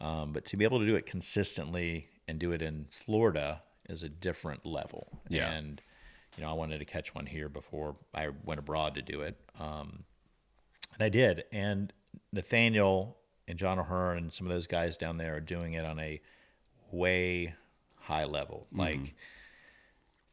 um, 0.00 0.32
but 0.32 0.44
to 0.46 0.56
be 0.56 0.64
able 0.64 0.78
to 0.78 0.86
do 0.86 0.96
it 0.96 1.04
consistently 1.06 2.08
and 2.26 2.38
do 2.38 2.52
it 2.52 2.62
in 2.62 2.86
florida 2.90 3.62
is 3.88 4.02
a 4.02 4.08
different 4.08 4.64
level. 4.66 5.20
Yeah. 5.28 5.50
and 5.52 5.80
you 6.36 6.42
know 6.42 6.50
i 6.50 6.52
wanted 6.52 6.78
to 6.78 6.84
catch 6.84 7.14
one 7.14 7.26
here 7.26 7.48
before 7.48 7.94
i 8.12 8.28
went 8.44 8.58
abroad 8.58 8.94
to 8.96 9.02
do 9.02 9.20
it. 9.22 9.36
Um, 9.60 10.04
and 10.94 11.02
i 11.02 11.08
did. 11.08 11.44
And 11.52 11.92
nathaniel 12.32 13.16
and 13.48 13.58
john 13.58 13.78
o'hearn 13.78 14.18
and 14.18 14.32
some 14.32 14.46
of 14.46 14.52
those 14.52 14.66
guys 14.66 14.96
down 14.96 15.16
there 15.18 15.36
are 15.36 15.40
doing 15.40 15.74
it 15.74 15.84
on 15.84 15.98
a 15.98 16.20
way 16.90 17.54
high 18.00 18.24
level 18.24 18.66
like 18.72 19.14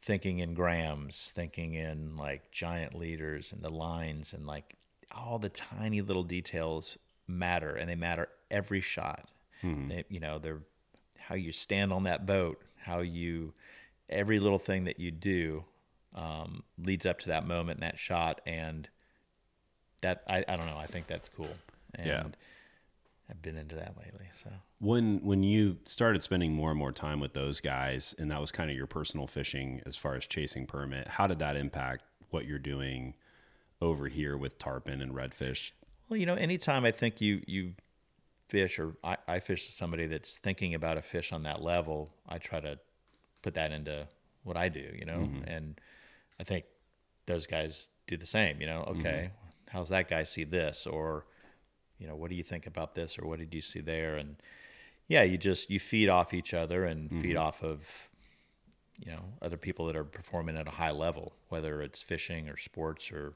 thinking 0.02 0.40
in 0.40 0.54
grams, 0.54 1.30
thinking 1.34 1.74
in 1.74 2.16
like 2.16 2.50
giant 2.50 2.94
leaders 2.94 3.52
and 3.52 3.62
the 3.62 3.70
lines 3.70 4.32
and 4.32 4.46
like 4.46 4.74
all 5.12 5.38
the 5.38 5.48
tiny 5.48 6.00
little 6.00 6.24
details 6.24 6.98
matter 7.28 7.74
and 7.76 7.88
they 7.88 7.94
matter 7.94 8.28
every 8.50 8.80
shot. 8.80 9.28
They, 9.88 10.04
you 10.08 10.18
know, 10.18 10.38
they're 10.40 10.62
how 11.18 11.36
you 11.36 11.52
stand 11.52 11.92
on 11.92 12.02
that 12.04 12.26
boat, 12.26 12.60
how 12.82 13.00
you 13.00 13.52
every 14.08 14.38
little 14.38 14.58
thing 14.58 14.84
that 14.84 14.98
you 15.00 15.10
do 15.10 15.64
um, 16.14 16.62
leads 16.78 17.06
up 17.06 17.18
to 17.20 17.28
that 17.28 17.46
moment 17.46 17.80
and 17.80 17.88
that 17.88 17.98
shot 17.98 18.40
and 18.46 18.88
that 20.02 20.22
I, 20.28 20.44
I 20.46 20.56
don't 20.56 20.66
know, 20.66 20.76
I 20.76 20.86
think 20.86 21.06
that's 21.06 21.28
cool. 21.28 21.54
And 21.94 22.06
Yeah. 22.06 22.22
I've 23.30 23.40
been 23.40 23.56
into 23.56 23.76
that 23.76 23.94
lately. 23.96 24.26
So 24.32 24.50
When 24.78 25.20
when 25.24 25.42
you 25.42 25.78
started 25.86 26.22
spending 26.22 26.52
more 26.52 26.70
and 26.70 26.78
more 26.78 26.92
time 26.92 27.18
with 27.20 27.32
those 27.32 27.60
guys, 27.60 28.14
and 28.18 28.30
that 28.30 28.40
was 28.40 28.52
kind 28.52 28.70
of 28.70 28.76
your 28.76 28.86
personal 28.86 29.26
fishing 29.26 29.80
as 29.86 29.96
far 29.96 30.16
as 30.16 30.26
chasing 30.26 30.66
permit, 30.66 31.08
how 31.08 31.26
did 31.26 31.38
that 31.38 31.56
impact 31.56 32.02
what 32.30 32.44
you're 32.44 32.58
doing 32.58 33.14
over 33.80 34.08
here 34.08 34.36
with 34.36 34.58
tarpon 34.58 35.00
and 35.00 35.12
redfish? 35.14 35.70
Well, 36.08 36.18
you 36.18 36.26
know, 36.26 36.34
anytime 36.34 36.84
I 36.84 36.90
think 36.90 37.20
you 37.22 37.42
you 37.46 37.72
fish 38.52 38.78
or 38.78 38.94
I, 39.02 39.16
I 39.26 39.40
fish 39.40 39.64
to 39.64 39.72
somebody 39.72 40.06
that's 40.06 40.36
thinking 40.36 40.74
about 40.74 40.98
a 40.98 41.02
fish 41.02 41.32
on 41.32 41.42
that 41.44 41.62
level, 41.62 42.12
I 42.28 42.36
try 42.36 42.60
to 42.60 42.78
put 43.40 43.54
that 43.54 43.72
into 43.72 44.06
what 44.44 44.58
I 44.58 44.68
do, 44.68 44.90
you 44.94 45.06
know, 45.06 45.20
mm-hmm. 45.20 45.44
and 45.44 45.80
I 46.38 46.44
think 46.44 46.66
those 47.24 47.46
guys 47.46 47.86
do 48.06 48.18
the 48.18 48.26
same, 48.26 48.60
you 48.60 48.66
know, 48.66 48.84
mm-hmm. 48.86 49.00
okay, 49.00 49.30
how's 49.70 49.88
that 49.88 50.06
guy 50.06 50.24
see 50.24 50.44
this? 50.44 50.86
Or, 50.86 51.24
you 51.98 52.06
know, 52.06 52.14
what 52.14 52.28
do 52.28 52.36
you 52.36 52.42
think 52.42 52.66
about 52.66 52.94
this? 52.94 53.18
Or 53.18 53.26
what 53.26 53.38
did 53.38 53.54
you 53.54 53.62
see 53.62 53.80
there? 53.80 54.16
And 54.16 54.36
yeah, 55.08 55.22
you 55.22 55.38
just, 55.38 55.70
you 55.70 55.80
feed 55.80 56.10
off 56.10 56.34
each 56.34 56.52
other 56.52 56.84
and 56.84 57.08
mm-hmm. 57.08 57.20
feed 57.22 57.36
off 57.36 57.62
of, 57.62 57.88
you 59.02 59.12
know, 59.12 59.24
other 59.40 59.56
people 59.56 59.86
that 59.86 59.96
are 59.96 60.04
performing 60.04 60.58
at 60.58 60.68
a 60.68 60.72
high 60.72 60.90
level, 60.90 61.32
whether 61.48 61.80
it's 61.80 62.02
fishing 62.02 62.50
or 62.50 62.58
sports 62.58 63.10
or 63.10 63.32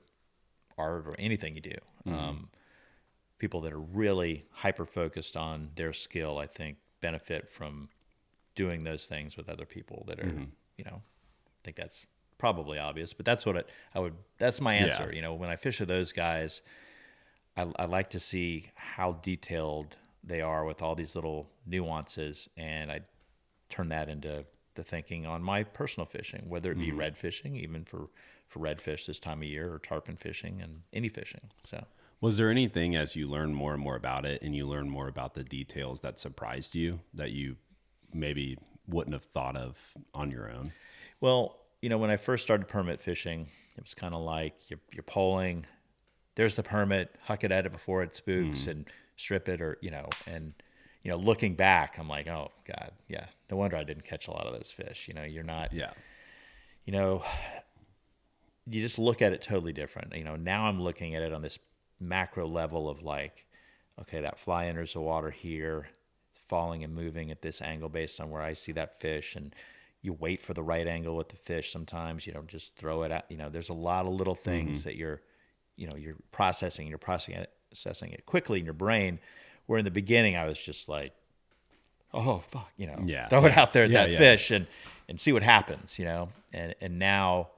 art 0.77 1.07
or 1.07 1.17
anything 1.19 1.55
you 1.55 1.63
do. 1.63 1.79
Um, 2.07 2.49
people 3.39 3.61
that 3.63 3.73
are 3.73 3.81
really 3.81 4.45
hyper 4.51 4.87
focused 4.87 5.37
on 5.37 5.71
their 5.75 5.93
skill, 5.93 6.39
I 6.39 6.47
think, 6.47 6.79
benefit 7.01 7.49
from 7.49 7.89
doing 8.55 8.85
those 8.85 9.07
things 9.07 9.37
with 9.37 9.49
other 9.49 9.67
people 9.67 10.05
that 10.09 10.19
are, 10.19 10.27
mm-hmm. 10.27 10.45
you 10.77 10.85
know, 10.85 11.03
I 11.03 11.61
think 11.63 11.77
that's 11.77 12.07
probably 12.39 12.79
obvious, 12.79 13.13
but 13.13 13.27
that's 13.27 13.45
what 13.45 13.57
it, 13.57 13.69
I 13.95 14.01
would, 14.01 14.15
that's 14.39 14.61
my 14.61 14.75
answer. 14.75 15.09
Yeah. 15.11 15.17
You 15.17 15.23
know, 15.23 15.35
when 15.35 15.51
I 15.51 15.57
fish 15.57 15.81
with 15.81 15.89
those 15.89 16.13
guys, 16.13 16.63
I, 17.57 17.67
I 17.79 17.85
like 17.85 18.11
to 18.11 18.21
see 18.21 18.71
how 18.75 19.13
detailed 19.23 19.97
they 20.25 20.41
are 20.41 20.65
with 20.65 20.83
all 20.83 20.95
these 20.95 21.15
little 21.15 21.49
nuances, 21.67 22.49
and 22.57 22.91
I 22.91 23.01
turn 23.69 23.89
that 23.91 24.09
into 24.09 24.45
the 24.75 24.83
thinking 24.83 25.25
on 25.25 25.43
my 25.43 25.63
personal 25.63 26.07
fishing, 26.07 26.45
whether 26.49 26.73
it 26.73 26.79
be 26.79 26.89
mm-hmm. 26.89 26.99
red 26.99 27.17
fishing, 27.17 27.57
even 27.57 27.85
for 27.85 28.09
for 28.49 28.61
redfish 28.61 29.07
this 29.07 29.19
time 29.19 29.39
of 29.39 29.49
year, 29.49 29.73
or 29.73 29.79
tarpon 29.81 30.17
fishing, 30.17 30.61
and 30.63 30.83
any 30.93 31.09
fishing. 31.09 31.41
So 31.65 31.85
Was 32.21 32.37
there 32.39 32.51
anything 32.51 32.97
as 32.97 33.15
you 33.15 33.29
learn 33.29 33.55
more 33.55 33.73
and 33.75 33.83
more 33.83 33.97
about 33.97 34.25
it 34.25 34.41
and 34.43 34.55
you 34.57 34.67
learn 34.67 34.89
more 34.89 35.07
about 35.09 35.35
the 35.35 35.45
details 35.45 36.01
that 36.01 36.19
surprised 36.19 36.75
you 36.75 37.01
that 37.15 37.31
you 37.33 37.57
maybe 38.13 38.59
wouldn't 38.89 39.15
have 39.15 39.25
thought 39.25 39.57
of 39.57 39.79
on 40.15 40.31
your 40.31 40.51
own? 40.51 40.73
Well, 41.21 41.59
you 41.83 41.89
know, 41.89 41.99
when 41.99 42.11
I 42.11 42.17
first 42.17 42.43
started 42.43 42.69
permit 42.69 43.03
fishing, 43.03 43.49
it 43.77 43.83
was 43.85 43.95
kind 43.95 44.15
of 44.15 44.23
like 44.23 44.71
you're, 44.71 44.81
you're 44.93 45.03
poling, 45.03 45.67
there's 46.37 46.55
the 46.55 46.63
permit, 46.63 47.15
huck 47.25 47.45
it 47.45 47.53
at 47.53 47.67
it 47.67 47.73
before 47.73 48.03
it 48.03 48.15
spooks 48.17 48.63
Mm. 48.65 48.71
and 48.71 48.87
strip 49.17 49.49
it 49.49 49.61
or, 49.61 49.77
you 49.83 49.91
know, 49.91 50.09
and, 50.27 50.55
you 51.03 51.11
know, 51.11 51.17
looking 51.19 51.55
back, 51.55 51.99
I'm 51.99 52.09
like, 52.09 52.27
oh 52.29 52.51
God, 52.67 52.93
yeah, 53.09 53.27
no 53.51 53.57
wonder 53.59 53.77
I 53.77 53.85
didn't 53.85 54.05
catch 54.05 54.27
a 54.27 54.31
lot 54.31 54.47
of 54.47 54.55
those 54.55 54.71
fish. 54.73 55.07
You 55.07 55.15
know, 55.15 55.23
you're 55.23 55.45
not, 55.45 55.73
Yeah. 55.73 55.93
you 56.87 56.93
know, 56.93 57.23
you 58.69 58.81
just 58.81 58.99
look 58.99 59.23
at 59.23 59.33
it 59.33 59.43
totally 59.43 59.73
different. 59.73 60.15
You 60.17 60.25
know, 60.25 60.37
now 60.37 60.67
I'm 60.67 60.81
looking 60.83 61.15
at 61.15 61.23
it 61.23 61.33
on 61.33 61.43
this 61.43 61.59
macro 62.01 62.47
level 62.47 62.89
of 62.89 63.03
like, 63.03 63.47
okay, 64.01 64.21
that 64.21 64.39
fly 64.39 64.67
enters 64.67 64.93
the 64.93 65.01
water 65.01 65.31
here, 65.31 65.89
it's 66.31 66.41
falling 66.47 66.85
and 66.85 66.95
moving 66.95 67.31
at 67.31 67.43
this 67.43 67.63
angle 67.63 67.89
based 67.89 68.21
on 68.21 68.31
where 68.31 68.43
I 68.43 68.53
see 68.53 68.73
that 68.73 69.01
fish, 69.01 69.37
and 69.37 69.55
you 70.03 70.13
wait 70.13 70.41
for 70.41 70.55
the 70.55 70.63
right 70.63 70.87
angle 70.87 71.17
with 71.17 71.31
the 71.31 71.37
fish. 71.37 71.73
Sometimes 71.73 72.27
you 72.27 72.33
know, 72.33 72.43
just 72.47 72.77
throw 72.77 73.03
it 73.03 73.11
out. 73.13 73.25
You 73.29 73.37
know, 73.37 73.49
there's 73.49 73.71
a 73.71 73.75
lot 73.75 74.07
of 74.07 74.13
little 74.13 74.35
things 74.35 74.81
mm-hmm. 74.81 74.89
that 74.89 74.97
you're, 74.97 75.21
you 75.77 75.89
know, 75.89 75.97
you're 75.97 76.17
processing. 76.33 76.87
You're 76.87 76.99
processing 76.99 78.13
it, 78.13 78.27
quickly 78.27 78.59
in 78.59 78.65
your 78.65 78.75
brain. 78.75 79.19
Where 79.67 79.79
in 79.79 79.85
the 79.85 79.91
beginning 79.91 80.37
I 80.37 80.47
was 80.47 80.61
just 80.61 80.89
like, 80.89 81.13
oh 82.15 82.39
fuck, 82.39 82.71
you 82.77 82.87
know, 82.87 83.01
Yeah. 83.05 83.29
throw 83.29 83.45
it 83.47 83.57
out 83.57 83.73
there 83.73 83.85
at 83.85 83.91
Yeah, 83.91 84.05
that 84.05 84.13
yeah. 84.13 84.19
fish 84.19 84.51
and 84.51 84.67
and 85.09 85.21
see 85.21 85.33
what 85.33 85.43
happens, 85.43 85.99
you 85.99 86.05
know. 86.05 86.29
And 86.53 86.75
and 86.81 86.99
now 86.99 87.49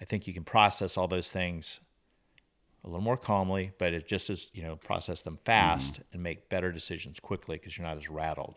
I 0.00 0.04
think 0.04 0.26
you 0.26 0.34
can 0.34 0.44
process 0.44 0.96
all 0.96 1.08
those 1.08 1.30
things 1.30 1.80
a 2.84 2.88
little 2.88 3.02
more 3.02 3.16
calmly, 3.16 3.72
but 3.78 3.92
it 3.92 4.06
just 4.08 4.28
as 4.30 4.48
you 4.52 4.62
know, 4.62 4.76
process 4.76 5.20
them 5.22 5.36
fast 5.36 5.94
Mm-hmm. 5.94 6.02
and 6.14 6.22
make 6.22 6.48
better 6.48 6.72
decisions 6.72 7.20
quickly 7.20 7.56
because 7.56 7.76
you're 7.78 7.86
not 7.86 7.96
as 7.96 8.08
rattled. 8.10 8.56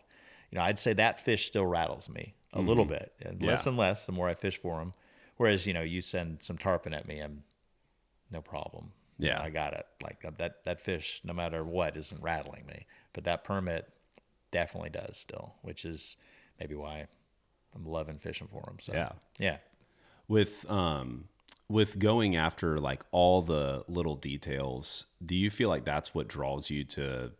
You 0.50 0.58
know, 0.58 0.64
I'd 0.64 0.78
say 0.78 0.92
that 0.94 1.20
fish 1.20 1.46
still 1.46 1.66
rattles 1.66 2.08
me 2.08 2.34
a 2.52 2.58
Mm-hmm. 2.58 2.68
little 2.68 2.84
bit, 2.84 3.12
and 3.20 3.40
less 3.42 3.66
and 3.66 3.76
less 3.76 4.06
the 4.06 4.12
more 4.12 4.28
I 4.28 4.34
fish 4.34 4.58
for 4.58 4.78
them. 4.78 4.94
Whereas 5.36 5.66
you 5.66 5.72
know, 5.74 5.82
you 5.82 6.00
send 6.00 6.42
some 6.42 6.56
tarpon 6.58 6.94
at 6.94 7.06
me, 7.06 7.20
I'm 7.20 7.42
no 8.30 8.40
problem. 8.42 8.92
Yeah. 9.18 9.40
I 9.40 9.50
got 9.50 9.72
it. 9.74 9.86
Like 10.02 10.24
uh, 10.24 10.30
that 10.38 10.64
that 10.64 10.80
fish, 10.80 11.20
no 11.24 11.32
matter 11.32 11.64
what, 11.64 11.96
isn't 11.96 12.20
rattling 12.22 12.66
me. 12.66 12.86
But 13.12 13.24
that 13.24 13.44
permit 13.44 13.88
definitely 14.50 14.90
does 14.90 15.16
still, 15.16 15.54
which 15.62 15.84
is 15.84 16.16
maybe 16.60 16.74
why 16.74 17.06
I'm 17.74 17.84
loving 17.86 18.18
fishing 18.18 18.48
for 18.50 18.62
them. 18.66 18.78
So 18.80 18.92
Yeah. 18.94 19.12
yeah. 19.38 19.56
With 20.28 20.68
um 20.70 21.28
with 21.68 21.98
going 21.98 22.36
after 22.36 22.78
like 22.78 23.02
all 23.10 23.42
the 23.42 23.84
little 23.88 24.16
details, 24.16 25.06
do 25.24 25.34
you 25.34 25.50
feel 25.50 25.68
like 25.68 25.84
that's 25.84 26.14
what 26.14 26.28
draws 26.28 26.70
you 26.70 26.84
to 26.84 27.32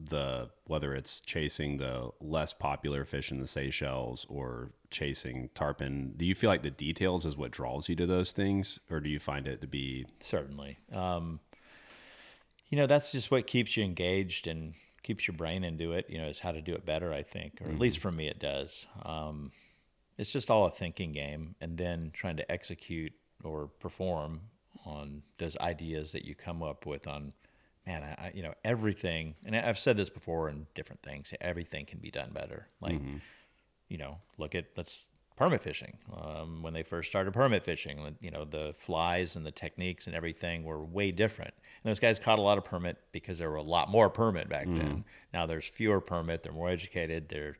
the 0.00 0.50
whether 0.66 0.94
it's 0.94 1.20
chasing 1.20 1.76
the 1.78 2.10
less 2.20 2.52
popular 2.52 3.04
fish 3.04 3.30
in 3.30 3.38
the 3.38 3.46
Seychelles 3.46 4.26
or 4.28 4.72
chasing 4.90 5.48
tarpon? 5.54 6.12
Do 6.16 6.24
you 6.24 6.34
feel 6.34 6.50
like 6.50 6.62
the 6.62 6.70
details 6.70 7.24
is 7.24 7.36
what 7.36 7.50
draws 7.50 7.88
you 7.88 7.96
to 7.96 8.06
those 8.06 8.32
things, 8.32 8.80
or 8.90 9.00
do 9.00 9.08
you 9.08 9.18
find 9.18 9.46
it 9.46 9.60
to 9.62 9.66
be 9.66 10.06
Certainly. 10.20 10.78
Um, 10.92 11.40
you 12.68 12.76
know, 12.76 12.86
that's 12.86 13.12
just 13.12 13.30
what 13.30 13.46
keeps 13.46 13.76
you 13.76 13.84
engaged 13.84 14.46
and 14.46 14.74
keeps 15.02 15.26
your 15.28 15.36
brain 15.36 15.64
into 15.64 15.92
it, 15.92 16.06
you 16.08 16.18
know, 16.18 16.26
is 16.26 16.40
how 16.40 16.50
to 16.50 16.60
do 16.60 16.74
it 16.74 16.84
better, 16.84 17.12
I 17.12 17.22
think, 17.22 17.60
or 17.62 17.68
at 17.68 17.78
least 17.78 17.98
for 17.98 18.10
me, 18.10 18.26
it 18.26 18.40
does. 18.40 18.86
Um, 19.02 19.52
it's 20.18 20.32
just 20.32 20.50
all 20.50 20.64
a 20.64 20.70
thinking 20.70 21.12
game 21.12 21.54
and 21.60 21.78
then 21.78 22.10
trying 22.12 22.36
to 22.38 22.50
execute 22.50 23.12
or 23.44 23.68
perform 23.80 24.40
on 24.84 25.22
those 25.38 25.56
ideas 25.58 26.12
that 26.12 26.24
you 26.24 26.34
come 26.34 26.62
up 26.62 26.86
with 26.86 27.06
on, 27.06 27.32
man, 27.86 28.02
I, 28.02 28.32
you 28.34 28.42
know, 28.42 28.54
everything, 28.64 29.34
and 29.44 29.56
I've 29.56 29.78
said 29.78 29.96
this 29.96 30.10
before 30.10 30.48
in 30.48 30.66
different 30.74 31.02
things, 31.02 31.32
everything 31.40 31.86
can 31.86 31.98
be 31.98 32.10
done 32.10 32.30
better. 32.32 32.68
Like, 32.80 33.00
you 33.88 33.98
know, 33.98 34.18
look 34.38 34.54
at 34.54 34.66
let's 34.76 35.08
permit 35.36 35.62
fishing. 35.62 35.98
Um, 36.16 36.62
when 36.62 36.72
they 36.74 36.82
first 36.82 37.08
started 37.10 37.32
permit 37.32 37.62
fishing, 37.64 38.16
you 38.20 38.30
know, 38.30 38.44
the 38.44 38.74
flies 38.78 39.36
and 39.36 39.44
the 39.44 39.50
techniques 39.50 40.06
and 40.06 40.14
everything 40.14 40.62
were 40.64 40.84
way 40.84 41.10
different. 41.10 41.52
And 41.82 41.90
those 41.90 42.00
guys 42.00 42.18
caught 42.18 42.38
a 42.38 42.42
lot 42.42 42.56
of 42.56 42.64
permit 42.64 42.98
because 43.12 43.38
there 43.38 43.50
were 43.50 43.56
a 43.56 43.62
lot 43.62 43.90
more 43.90 44.08
permit 44.08 44.48
back 44.48 44.66
then. 44.66 45.04
Now 45.32 45.46
there's 45.46 45.66
fewer 45.66 46.00
permit. 46.00 46.42
They're 46.42 46.52
more 46.52 46.70
educated. 46.70 47.28
There's 47.28 47.56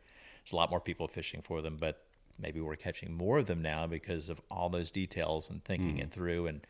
a 0.53 0.57
lot 0.57 0.71
more 0.71 0.81
people 0.81 1.09
fishing 1.09 1.43
for 1.43 1.63
them, 1.63 1.77
but 1.79 2.04
maybe 2.39 2.61
we're 2.61 2.77
catching 2.77 3.13
more 3.13 3.39
of 3.39 3.47
them 3.47 3.63
now 3.63 3.87
because 3.87 4.29
of 4.29 4.41
all 4.51 4.69
those 4.69 4.91
details 4.91 5.51
and 5.51 5.65
thinking 5.65 5.99
it 5.99 6.11
through 6.11 6.47
and 6.47 6.67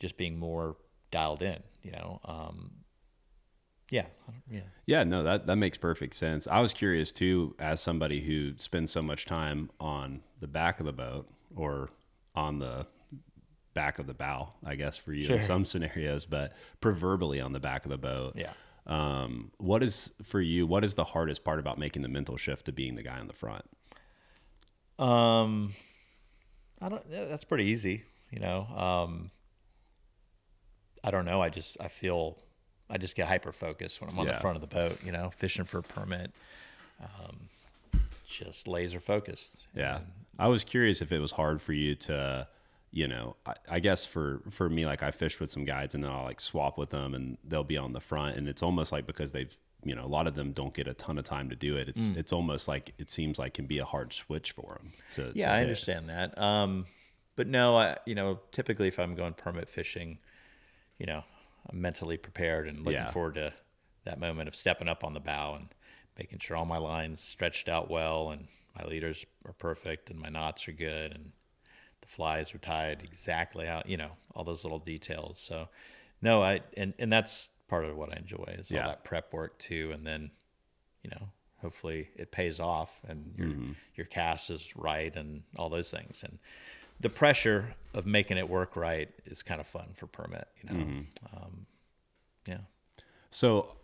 just 0.00 0.16
being 0.16 0.38
more 0.38 0.76
dialed 1.10 1.42
in. 1.42 1.62
You 1.82 1.92
know, 1.92 2.20
um, 2.24 2.70
yeah, 3.90 4.06
yeah. 4.50 4.60
Yeah, 4.86 5.04
no, 5.04 5.22
that 5.22 5.46
that 5.46 5.56
makes 5.56 5.78
perfect 5.78 6.14
sense. 6.14 6.46
I 6.46 6.60
was 6.60 6.72
curious 6.74 7.10
too, 7.12 7.54
as 7.58 7.80
somebody 7.80 8.20
who 8.20 8.52
spends 8.58 8.90
so 8.90 9.00
much 9.02 9.24
time 9.24 9.70
on 9.80 10.22
the 10.40 10.46
back 10.48 10.78
of 10.80 10.86
the 10.86 10.92
boat 10.92 11.28
or 11.56 11.90
on 12.34 12.58
the 12.58 12.86
back 13.74 13.98
of 13.98 14.06
the 14.06 14.14
bow, 14.14 14.52
I 14.64 14.74
guess 14.74 14.96
for 14.98 15.12
you 15.12 15.22
Sure. 15.22 15.36
in 15.36 15.42
some 15.42 15.64
scenarios, 15.64 16.26
but 16.26 16.52
proverbially 16.80 17.40
on 17.40 17.52
the 17.52 17.60
back 17.60 17.84
of 17.84 17.90
the 17.90 17.98
boat. 17.98 18.34
Yeah. 18.36 18.52
Um, 18.86 19.52
what 19.58 19.82
is 19.82 20.12
for 20.22 20.40
you? 20.40 20.66
What 20.66 20.82
is 20.84 20.94
the 20.94 21.04
hardest 21.04 21.44
part 21.44 21.58
about 21.58 21.78
making 21.78 22.02
the 22.02 22.08
mental 22.08 22.36
shift 22.36 22.66
to 22.66 22.72
being 22.72 22.94
the 22.96 23.02
guy 23.02 23.18
on 23.18 23.26
the 23.26 23.32
front? 23.34 23.64
Um, 24.98 25.74
I 26.80 26.88
don't. 26.88 27.02
That's 27.10 27.44
pretty 27.44 27.64
easy, 27.64 28.02
you 28.30 28.40
know. 28.40 28.60
Um, 28.66 29.30
I 31.04 31.10
don't 31.10 31.24
know. 31.24 31.40
I 31.40 31.48
just 31.48 31.76
I 31.80 31.88
feel 31.88 32.38
I 32.90 32.98
just 32.98 33.14
get 33.16 33.28
hyper 33.28 33.52
focused 33.52 34.00
when 34.00 34.10
I'm 34.10 34.18
on 34.18 34.26
Yeah. 34.26 34.32
the 34.34 34.40
front 34.40 34.56
of 34.56 34.60
the 34.60 34.66
boat, 34.74 34.98
you 35.04 35.12
know, 35.12 35.30
fishing 35.36 35.64
for 35.64 35.78
a 35.78 35.82
permit. 35.82 36.32
Um, 37.02 37.48
just 38.26 38.66
laser 38.66 39.00
focused. 39.00 39.56
Yeah. 39.74 40.00
I 40.38 40.48
was 40.48 40.64
curious 40.64 41.00
if 41.02 41.10
it 41.12 41.18
was 41.18 41.32
hard 41.32 41.60
for 41.62 41.72
you 41.72 41.94
to, 41.96 42.46
you 42.90 43.08
know, 43.08 43.36
I, 43.46 43.54
I 43.70 43.80
guess 43.80 44.04
for, 44.04 44.40
for 44.50 44.68
me, 44.68 44.86
like 44.86 45.02
I 45.02 45.10
fish 45.10 45.40
with 45.40 45.50
some 45.50 45.64
guides 45.64 45.94
and 45.94 46.02
then 46.04 46.10
I'll 46.10 46.24
like 46.24 46.40
swap 46.40 46.78
with 46.78 46.90
them 46.90 47.14
and 47.14 47.38
they'll 47.44 47.64
be 47.64 47.76
on 47.76 47.92
the 47.92 48.00
front. 48.00 48.36
And 48.36 48.48
it's 48.48 48.62
almost 48.62 48.92
like 48.92 49.06
because 49.06 49.32
they've, 49.32 49.56
you 49.84 49.94
know, 49.94 50.04
a 50.04 50.06
lot 50.06 50.26
of 50.26 50.34
them 50.34 50.52
don't 50.52 50.74
get 50.74 50.88
a 50.88 50.94
ton 50.94 51.18
of 51.18 51.24
time 51.24 51.48
to 51.50 51.56
do 51.56 51.76
it. 51.76 51.88
It's, 51.88 52.10
it's 52.16 52.32
almost 52.32 52.66
like 52.68 52.92
it 52.98 53.10
seems 53.10 53.38
like 53.38 53.54
can 53.54 53.66
be 53.66 53.78
a 53.78 53.84
hard 53.84 54.12
switch 54.12 54.52
for 54.52 54.78
them 54.78 54.92
to, 55.12 55.32
Yeah, 55.34 55.46
to 55.46 55.52
I 55.56 55.60
understand 55.62 56.08
that. 56.08 56.36
Um, 56.36 56.86
but 57.36 57.46
no, 57.46 57.76
I 57.76 57.96
you 58.04 58.14
know 58.14 58.40
typically 58.52 58.88
if 58.88 58.98
I'm 58.98 59.14
going 59.14 59.34
permit 59.34 59.68
fishing, 59.68 60.18
you 60.98 61.06
know, 61.06 61.22
I'm 61.70 61.80
mentally 61.80 62.16
prepared 62.16 62.68
and 62.68 62.78
looking 62.84 62.92
Yeah. 62.92 63.10
forward 63.10 63.34
to 63.36 63.52
that 64.04 64.18
moment 64.18 64.48
of 64.48 64.56
stepping 64.56 64.88
up 64.88 65.04
on 65.04 65.14
the 65.14 65.20
bow 65.20 65.54
and 65.54 65.68
making 66.18 66.40
sure 66.40 66.56
all 66.56 66.64
my 66.64 66.78
lines 66.78 67.20
stretched 67.20 67.68
out 67.68 67.88
well 67.90 68.30
and 68.30 68.48
my 68.76 68.84
leaders 68.84 69.24
are 69.44 69.52
perfect 69.52 70.10
and 70.10 70.18
my 70.18 70.28
knots 70.28 70.66
are 70.68 70.72
good 70.72 71.12
and 71.12 71.30
the 72.00 72.08
flies 72.08 72.54
are 72.54 72.58
tied 72.58 73.02
exactly 73.04 73.66
how 73.66 73.82
you 73.86 73.96
know 73.96 74.10
all 74.34 74.44
those 74.44 74.64
little 74.64 74.78
details. 74.80 75.38
So 75.38 75.68
no, 76.20 76.42
I 76.42 76.62
and 76.76 76.94
and 76.98 77.12
that's 77.12 77.50
part 77.68 77.84
of 77.84 77.96
what 77.96 78.12
I 78.12 78.16
enjoy 78.16 78.44
is 78.58 78.70
Yeah. 78.70 78.82
all 78.82 78.88
that 78.88 79.04
prep 79.04 79.32
work 79.32 79.58
too, 79.58 79.90
and 79.92 80.06
then 80.06 80.30
you 81.02 81.10
know 81.10 81.28
hopefully 81.60 82.08
it 82.16 82.30
pays 82.30 82.60
off 82.60 83.00
and 83.08 83.34
your 83.36 83.74
your 83.96 84.06
cast 84.06 84.50
is 84.50 84.76
right 84.76 85.14
and 85.16 85.42
all 85.56 85.68
those 85.68 85.90
things. 85.90 86.22
And 86.22 86.38
the 87.00 87.10
pressure 87.10 87.74
of 87.94 88.06
making 88.06 88.38
it 88.38 88.48
work 88.48 88.74
right 88.76 89.08
is 89.26 89.42
kind 89.42 89.60
of 89.60 89.66
fun 89.66 89.88
for 89.94 90.06
permit 90.08 90.48
you 90.62 90.70
know? 90.70 90.84
Um, 91.36 91.66
yeah. 92.46 92.58
So 93.30 93.76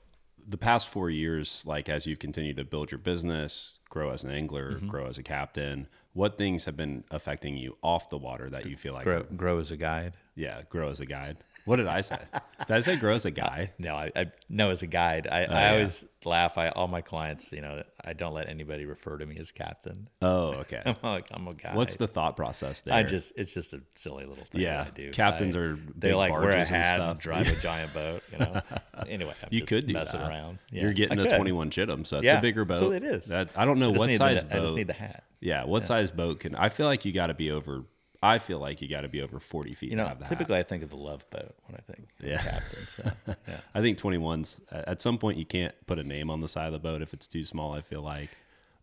the 0.46 0.56
past 0.58 0.88
four 0.88 1.10
years, 1.10 1.64
like 1.66 1.88
as 1.88 2.06
you've 2.06 2.18
continued 2.18 2.56
to 2.56 2.64
build 2.64 2.90
your 2.90 2.98
business, 2.98 3.78
grow 3.88 4.10
as 4.10 4.24
an 4.24 4.30
angler, 4.30 4.72
Mm-hmm. 4.74 4.88
grow 4.88 5.06
as 5.06 5.18
a 5.18 5.22
captain, 5.22 5.86
what 6.12 6.38
things 6.38 6.64
have 6.64 6.76
been 6.76 7.04
affecting 7.10 7.56
you 7.56 7.76
off 7.82 8.08
the 8.08 8.18
water 8.18 8.48
that 8.50 8.66
you 8.66 8.76
feel 8.76 8.94
like, 8.94 9.04
grow, 9.04 9.22
grow 9.22 9.58
as 9.58 9.70
a 9.70 9.76
guide? 9.76 10.14
Yeah, 10.34 10.62
grow 10.68 10.90
as 10.90 11.00
a 11.00 11.06
guide? 11.06 11.38
What 11.66 11.76
did 11.76 11.86
I 11.86 12.02
say? 12.02 12.18
did 12.66 12.74
I 12.76 12.80
say 12.80 12.96
grow 12.96 13.14
as 13.14 13.24
a 13.24 13.30
guy? 13.30 13.72
no 13.78 13.94
i, 13.94 14.10
I 14.14 14.26
know 14.48 14.70
as 14.70 14.82
a 14.82 14.86
guide 14.86 15.26
i, 15.30 15.44
oh, 15.46 15.52
I 15.52 15.60
yeah. 15.60 15.72
always 15.72 16.04
laugh 16.24 16.56
i 16.56 16.68
all 16.70 16.88
my 16.88 17.00
clients 17.02 17.52
you 17.52 17.60
know 17.60 17.82
i 18.02 18.12
don't 18.14 18.32
let 18.32 18.48
anybody 18.48 18.86
refer 18.86 19.18
to 19.18 19.26
me 19.26 19.36
as 19.38 19.50
captain 19.52 20.08
Oh, 20.22 20.48
okay. 20.60 20.82
i'm 20.86 20.96
like 21.02 21.28
i'm 21.32 21.46
a 21.48 21.54
guy 21.54 21.74
What's 21.74 21.96
the 21.96 22.06
thought 22.06 22.36
process 22.36 22.80
there? 22.82 22.94
I 22.94 23.02
just 23.02 23.32
it's 23.36 23.52
just 23.52 23.74
a 23.74 23.82
silly 23.94 24.24
little 24.24 24.44
thing 24.44 24.60
Yeah, 24.62 24.84
I 24.86 24.90
do. 24.90 25.10
captains 25.10 25.54
I- 25.56 25.58
are 25.60 25.74
they 25.96 26.08
big 26.08 26.14
like 26.14 26.32
wear 26.32 26.40
a 26.42 26.44
barges 26.52 26.68
and 26.70 26.76
hat 26.82 27.00
and, 27.00 27.10
stuff. 27.10 27.18
drive 27.18 27.48
a 27.48 27.56
giant 27.60 27.92
boat. 27.94 28.22
You 28.32 28.38
know. 28.38 28.60
anyway, 29.08 29.34
I'm 29.42 29.48
you 29.50 29.62
could 29.66 29.86
do 29.86 29.92
messing 29.92 30.20
that. 30.20 30.28
around. 30.30 30.58
Yeah, 30.70 30.82
You're 30.82 30.92
getting 30.92 31.18
a 31.18 31.36
21 31.36 31.70
Chittum, 31.70 32.06
so 32.06 32.18
it's 32.18 32.24
Yeah, 32.24 32.38
a 32.38 32.42
bigger 32.42 32.64
boat. 32.64 32.78
so 32.78 32.92
it 32.92 33.02
is. 33.04 33.26
That, 33.26 33.52
I 33.56 33.64
don't 33.64 33.78
know 33.78 33.92
I 33.92 33.98
what 33.98 34.10
size 34.14 34.40
the, 34.42 34.48
boat. 34.48 34.56
I 34.56 34.60
just 34.60 34.76
need 34.76 34.86
the 34.86 34.92
hat. 34.94 35.24
yeah, 35.40 35.64
what 35.64 35.84
size 35.86 36.10
boat 36.10 36.40
can? 36.40 36.54
I 36.54 36.68
feel 36.68 36.86
like 36.86 37.04
you 37.04 37.12
got 37.12 37.26
to 37.28 37.34
be 37.34 37.50
over. 37.50 37.84
I 38.24 38.38
feel 38.38 38.58
like 38.58 38.80
you 38.80 38.88
got 38.88 39.02
to 39.02 39.08
be 39.08 39.20
over 39.22 39.38
40 39.38 39.72
feet 39.74 39.90
You 39.90 39.96
to 39.96 40.02
know, 40.02 40.08
have 40.08 40.18
the 40.18 40.24
hat. 40.24 40.30
typically 40.30 40.58
I 40.58 40.62
think 40.62 40.82
of 40.82 40.90
the 40.90 40.96
love 40.96 41.28
boat 41.30 41.54
when 41.66 41.76
I 41.76 41.92
think 41.92 42.08
Yeah. 42.22 42.42
captain. 42.42 42.86
So, 42.88 43.12
yeah. 43.48 43.56
I 43.74 43.80
think 43.80 43.98
21's 43.98 44.60
at 44.72 45.02
some 45.02 45.18
point 45.18 45.38
you 45.38 45.44
can't 45.46 45.74
put 45.86 45.98
a 45.98 46.04
name 46.04 46.30
on 46.30 46.40
the 46.40 46.48
side 46.48 46.66
of 46.66 46.72
the 46.72 46.78
boat 46.78 47.02
if 47.02 47.12
it's 47.12 47.26
too 47.26 47.44
small. 47.44 47.74
I 47.74 47.80
feel 47.82 48.02
like, 48.02 48.30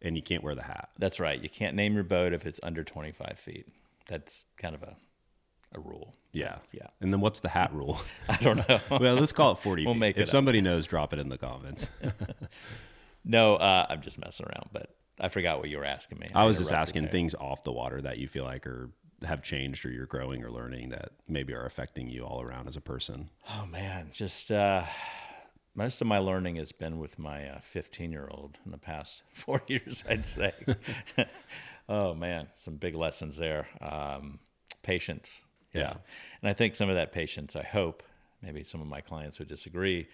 and 0.01 0.15
you 0.15 0.21
can't 0.21 0.43
wear 0.43 0.55
the 0.55 0.63
hat. 0.63 0.89
That's 0.99 1.19
right. 1.19 1.41
You 1.41 1.49
can't 1.49 1.75
name 1.75 1.93
your 1.95 2.03
boat 2.03 2.33
if 2.33 2.45
it's 2.45 2.59
under 2.63 2.83
25 2.83 3.37
feet. 3.39 3.65
That's 4.07 4.45
kind 4.57 4.75
of 4.75 4.83
a 4.83 4.95
a 5.73 5.79
rule. 5.79 6.13
Yeah. 6.33 6.57
Yeah. 6.73 6.87
And 6.99 7.13
then 7.13 7.21
what's 7.21 7.39
the 7.39 7.47
hat 7.47 7.73
rule? 7.73 8.01
I 8.29 8.35
don't 8.37 8.67
know. 8.67 8.79
well, 8.99 9.15
let's 9.15 9.31
call 9.31 9.53
it 9.53 9.59
40 9.59 9.85
We'll 9.85 9.93
feet. 9.93 9.99
make 9.99 10.15
if 10.17 10.19
it 10.19 10.23
up. 10.23 10.27
somebody 10.29 10.59
knows, 10.59 10.85
drop 10.85 11.13
it 11.13 11.19
in 11.19 11.29
the 11.29 11.37
comments. 11.37 11.89
no, 13.23 13.55
uh, 13.55 13.85
I'm 13.89 14.01
just 14.01 14.19
messing 14.19 14.47
around, 14.47 14.69
but 14.73 14.89
I 15.19 15.29
forgot 15.29 15.59
what 15.59 15.69
you 15.69 15.77
were 15.77 15.85
asking 15.85 16.19
me. 16.19 16.29
I 16.33 16.45
was 16.45 16.57
just 16.57 16.71
asking 16.71 17.07
things 17.09 17.35
off 17.35 17.63
the 17.63 17.71
water 17.71 18.01
that 18.01 18.17
you 18.17 18.27
feel 18.27 18.43
like 18.43 18.65
are 18.67 18.89
have 19.25 19.43
changed 19.43 19.85
or 19.85 19.91
you're 19.91 20.05
growing 20.05 20.43
or 20.43 20.51
learning 20.51 20.89
that 20.89 21.11
maybe 21.27 21.53
are 21.53 21.65
affecting 21.65 22.09
you 22.09 22.23
all 22.23 22.41
around 22.41 22.67
as 22.67 22.75
a 22.75 22.81
person. 22.81 23.29
Oh 23.49 23.65
man, 23.65 24.09
just 24.13 24.51
uh, 24.51 24.83
most 25.75 26.01
of 26.01 26.07
my 26.07 26.17
learning 26.17 26.55
has 26.57 26.71
been 26.71 26.97
with 26.99 27.19
my 27.19 27.59
15 27.63 28.11
year 28.11 28.27
old 28.31 28.57
in 28.65 28.71
the 28.71 28.77
past 28.77 29.23
four 29.33 29.61
years, 29.67 30.03
I'd 30.09 30.25
say. 30.25 30.53
oh 31.89 32.13
man, 32.13 32.47
some 32.55 32.75
big 32.75 32.95
lessons 32.95 33.37
there. 33.37 33.67
Um, 33.79 34.39
patience, 34.83 35.43
yeah. 35.73 35.81
Yeah. 35.81 35.93
and 36.41 36.49
I 36.49 36.53
think 36.53 36.75
some 36.75 36.89
of 36.89 36.95
that 36.95 37.11
patience, 37.11 37.55
I 37.55 37.63
hope, 37.63 38.03
maybe 38.41 38.63
some 38.63 38.81
of 38.81 38.87
my 38.87 39.01
clients 39.01 39.37
would 39.39 39.47
disagree, 39.47 40.07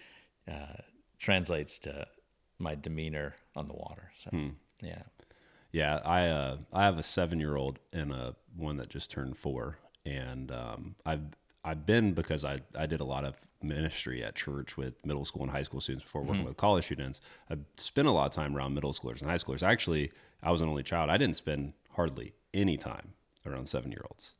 uh, 0.46 0.76
translates 1.18 1.78
to 1.80 2.06
my 2.58 2.74
demeanor 2.74 3.34
on 3.56 3.68
the 3.68 3.74
water. 3.74 4.10
So 4.16 4.30
yeah, 4.82 5.02
Yeah, 5.72 6.00
I 6.04 6.26
uh, 6.26 6.56
I 6.72 6.84
have 6.84 6.98
a 6.98 7.02
seven 7.02 7.40
year 7.40 7.56
old 7.56 7.78
and 7.92 8.12
a 8.12 8.34
one 8.56 8.76
that 8.78 8.88
just 8.88 9.10
turned 9.10 9.36
four, 9.36 9.78
and 10.06 10.50
um, 10.50 10.94
I've 11.04 11.22
I've 11.64 11.84
been 11.84 12.14
because 12.14 12.44
I 12.44 12.58
I 12.76 12.86
did 12.86 13.00
a 13.00 13.04
lot 13.04 13.24
of 13.24 13.36
ministry 13.62 14.22
at 14.22 14.34
church 14.34 14.76
with 14.76 15.04
middle 15.04 15.24
school 15.24 15.42
and 15.42 15.50
high 15.50 15.62
school 15.62 15.80
students 15.80 16.04
before 16.04 16.22
working 16.22 16.44
with 16.44 16.56
college 16.56 16.84
students. 16.84 17.20
I 17.50 17.56
spent 17.76 18.08
a 18.08 18.12
lot 18.12 18.26
of 18.26 18.32
time 18.32 18.56
around 18.56 18.74
middle 18.74 18.92
schoolers 18.92 19.20
and 19.20 19.30
high 19.30 19.36
schoolers. 19.36 19.62
Actually, 19.62 20.10
I 20.42 20.50
was 20.50 20.60
an 20.60 20.68
only 20.68 20.82
child. 20.82 21.10
I 21.10 21.16
didn't 21.16 21.36
spend 21.36 21.74
hardly 21.92 22.32
any 22.54 22.76
time 22.76 23.12
around 23.44 23.68
seven 23.68 23.90
year 23.90 24.04
olds. 24.10 24.34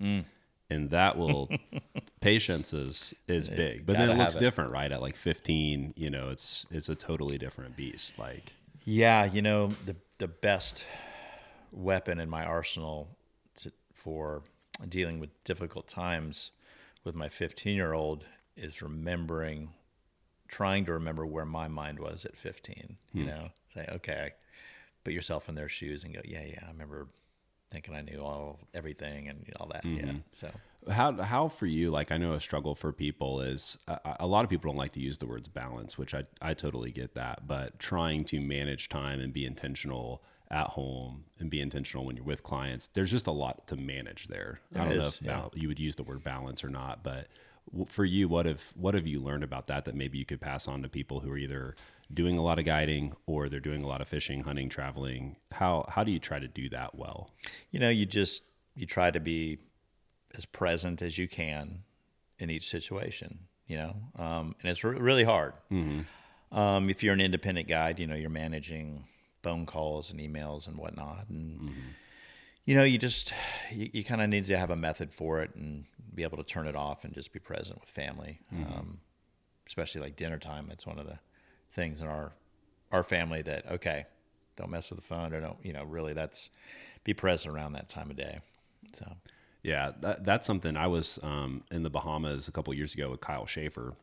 And 0.70 0.90
that 0.90 1.16
will 1.18 1.50
patience 2.20 2.72
is 2.72 3.14
is 3.26 3.48
big, 3.48 3.84
but 3.84 3.96
then 3.96 4.10
it 4.10 4.16
looks 4.16 4.34
have 4.34 4.42
it. 4.42 4.44
different, 4.44 4.72
right? 4.72 4.90
At 4.90 5.02
like 5.02 5.16
fifteen, 5.16 5.92
you 5.96 6.08
know, 6.10 6.30
it's 6.30 6.66
it's 6.70 6.88
a 6.88 6.94
totally 6.94 7.36
different 7.36 7.76
beast. 7.76 8.18
Like, 8.18 8.52
Yeah, 8.84 9.24
you 9.24 9.42
know 9.42 9.68
the 9.86 9.96
the 10.18 10.28
best 10.28 10.84
weapon 11.72 12.20
in 12.20 12.28
my 12.28 12.44
arsenal 12.44 13.16
to, 13.59 13.72
for 13.92 14.42
dealing 14.88 15.20
with 15.20 15.31
difficult 15.44 15.88
times 15.88 16.50
with 17.04 17.14
my 17.14 17.28
15 17.28 17.74
year 17.74 17.92
old 17.92 18.24
is 18.57 18.83
remembering, 18.83 19.70
trying 20.48 20.85
to 20.85 20.92
remember 20.92 21.24
where 21.26 21.44
my 21.44 21.68
mind 21.68 21.98
was 21.98 22.24
at 22.24 22.37
15. 22.37 22.96
You 23.12 23.22
hmm. 23.22 23.28
know, 23.28 23.48
say 23.72 23.87
okay, 23.92 24.33
put 25.04 25.12
yourself 25.12 25.48
in 25.48 25.54
their 25.54 25.68
shoes 25.68 26.04
and 26.04 26.14
go, 26.14 26.20
yeah, 26.24 26.44
yeah, 26.44 26.64
I 26.66 26.70
remember 26.70 27.09
thinking 27.70 27.94
I 27.94 28.00
knew 28.00 28.18
all 28.18 28.61
everything 28.74 29.28
and 29.28 29.44
all 29.61 29.68
that. 29.68 29.85
Yeah, 29.85 30.02
mm-hmm. 30.02 30.18
so 30.33 30.50
how 30.90 31.12
how 31.22 31.48
for 31.48 31.66
you 31.66 31.90
like 31.90 32.11
i 32.11 32.16
know 32.16 32.33
a 32.33 32.40
struggle 32.40 32.74
for 32.74 32.92
people 32.92 33.40
is 33.40 33.76
a, 33.88 34.16
a 34.20 34.26
lot 34.26 34.44
of 34.44 34.50
people 34.50 34.70
don't 34.70 34.78
like 34.78 34.92
to 34.92 35.00
use 35.00 35.18
the 35.18 35.26
words 35.26 35.48
balance 35.48 35.98
which 35.98 36.14
i 36.14 36.24
i 36.40 36.54
totally 36.54 36.90
get 36.90 37.14
that 37.14 37.46
but 37.46 37.78
trying 37.78 38.24
to 38.24 38.40
manage 38.40 38.88
time 38.88 39.20
and 39.20 39.33
be 39.33 39.44
intentional 39.44 40.22
at 40.50 40.68
home 40.68 41.24
and 41.38 41.50
be 41.50 41.61
intentional 41.61 42.04
when 42.06 42.16
you're 42.16 42.24
with 42.24 42.42
clients 42.42 42.88
there's 42.94 43.11
just 43.11 43.26
a 43.26 43.32
lot 43.32 43.66
to 43.66 43.76
manage 43.76 44.28
there, 44.28 44.61
i 44.74 44.78
don't 44.78 44.96
know 44.96 45.06
if 45.06 45.20
yeah. 45.20 45.32
bal- 45.40 45.52
you 45.54 45.68
would 45.68 45.78
use 45.78 45.96
the 45.96 46.02
word 46.02 46.24
balance 46.24 46.64
or 46.64 46.70
not 46.70 47.02
but 47.02 47.26
w- 47.70 47.87
for 47.87 48.04
you 48.04 48.28
what 48.28 48.46
have 48.46 48.62
what 48.74 48.94
have 48.94 49.06
you 49.06 49.20
learned 49.20 49.44
about 49.44 49.66
that 49.66 49.84
that 49.84 49.94
maybe 49.94 50.16
you 50.16 50.24
could 50.24 50.40
pass 50.40 50.66
on 50.66 50.82
to 50.82 50.88
people 50.88 51.20
who 51.20 51.30
are 51.30 51.37
either 51.37 51.76
doing 52.12 52.38
a 52.38 52.42
lot 52.42 52.58
of 52.58 52.64
guiding 52.64 53.12
or 53.26 53.48
they're 53.50 53.61
doing 53.61 53.84
a 53.84 53.87
lot 53.87 54.00
of 54.00 54.08
fishing 54.08 54.42
hunting 54.44 54.68
traveling 54.70 55.37
how 55.52 55.84
how 55.90 56.02
do 56.02 56.11
you 56.11 56.18
try 56.18 56.38
to 56.38 56.48
do 56.48 56.68
that 56.70 56.94
well 56.94 57.30
you 57.70 57.78
know, 57.78 57.90
you 57.90 58.06
just 58.06 58.42
you 58.74 58.87
try 58.87 59.11
to 59.11 59.20
be 59.20 59.58
as 60.34 60.44
present 60.46 61.02
as 61.02 61.18
you 61.18 61.26
can 61.28 61.82
in 62.38 62.48
each 62.48 62.68
situation. 62.68 63.40
You 63.66 63.76
know, 63.76 63.96
um, 64.16 64.54
and 64.62 64.70
it's 64.70 64.82
re- 64.84 64.98
really 64.98 65.24
hard. 65.24 65.52
Um, 66.50 66.88
if 66.88 67.02
you're 67.02 67.12
an 67.12 67.20
independent 67.20 67.68
guide, 67.68 67.98
you 68.00 68.06
know 68.06 68.14
you're 68.14 68.30
managing 68.30 69.04
phone 69.42 69.66
calls 69.66 70.11
and 70.11 70.20
emails 70.20 70.66
and 70.66 70.77
whatnot, 70.77 71.27
and 71.29 71.70
you 72.64 72.74
know 72.74 72.85
you 72.85 72.98
just 72.98 73.33
you, 73.72 73.90
you 73.92 74.05
kind 74.05 74.20
of 74.20 74.29
need 74.29 74.46
to 74.46 74.59
have 74.59 74.70
a 74.70 74.77
method 74.77 75.12
for 75.12 75.40
it 75.40 75.55
and 75.55 75.85
be 76.14 76.22
able 76.22 76.37
to 76.38 76.44
turn 76.44 76.66
it 76.66 76.77
off 76.77 77.05
and 77.05 77.14
just 77.14 77.33
be 77.33 77.38
present 77.38 77.81
with 77.81 77.88
family. 77.88 78.40
Um, 78.53 78.98
especially 79.66 80.01
like 80.01 80.16
dinner 80.16 80.38
time. 80.38 80.70
It's 80.72 80.87
one 80.87 80.98
of 80.98 81.07
the 81.07 81.18
things 81.72 82.01
in 82.01 82.07
our 82.07 82.33
our 82.90 83.03
family 83.03 83.42
that 83.42 83.70
okay, 83.70 84.07
don't 84.57 84.70
mess 84.70 84.90
with 84.90 84.98
the 84.98 85.07
phone 85.07 85.33
or 85.35 85.40
don't 85.40 85.59
you 85.62 85.72
know 85.72 85.85
really 85.85 86.12
that's 86.14 86.51
be 87.05 87.14
present 87.14 87.55
around 87.55 87.74
that 87.74 87.88
time 87.88 88.11
of 88.11 88.16
day. 88.16 88.40
So 88.94 89.07
Yeah, 89.62 89.92
that, 90.01 90.24
that's 90.24 90.46
something 90.46 90.77
I 90.77 90.87
was 90.87 91.18
um, 91.22 91.64
in 91.70 91.83
the 91.83 91.90
Bahamas 91.90 92.48
a 92.48 92.53
couple 92.53 92.72
years 92.74 92.94
ago 92.94 93.11
with 93.11 93.20
Kyle 93.20 93.44
Schaefer, 93.46 93.94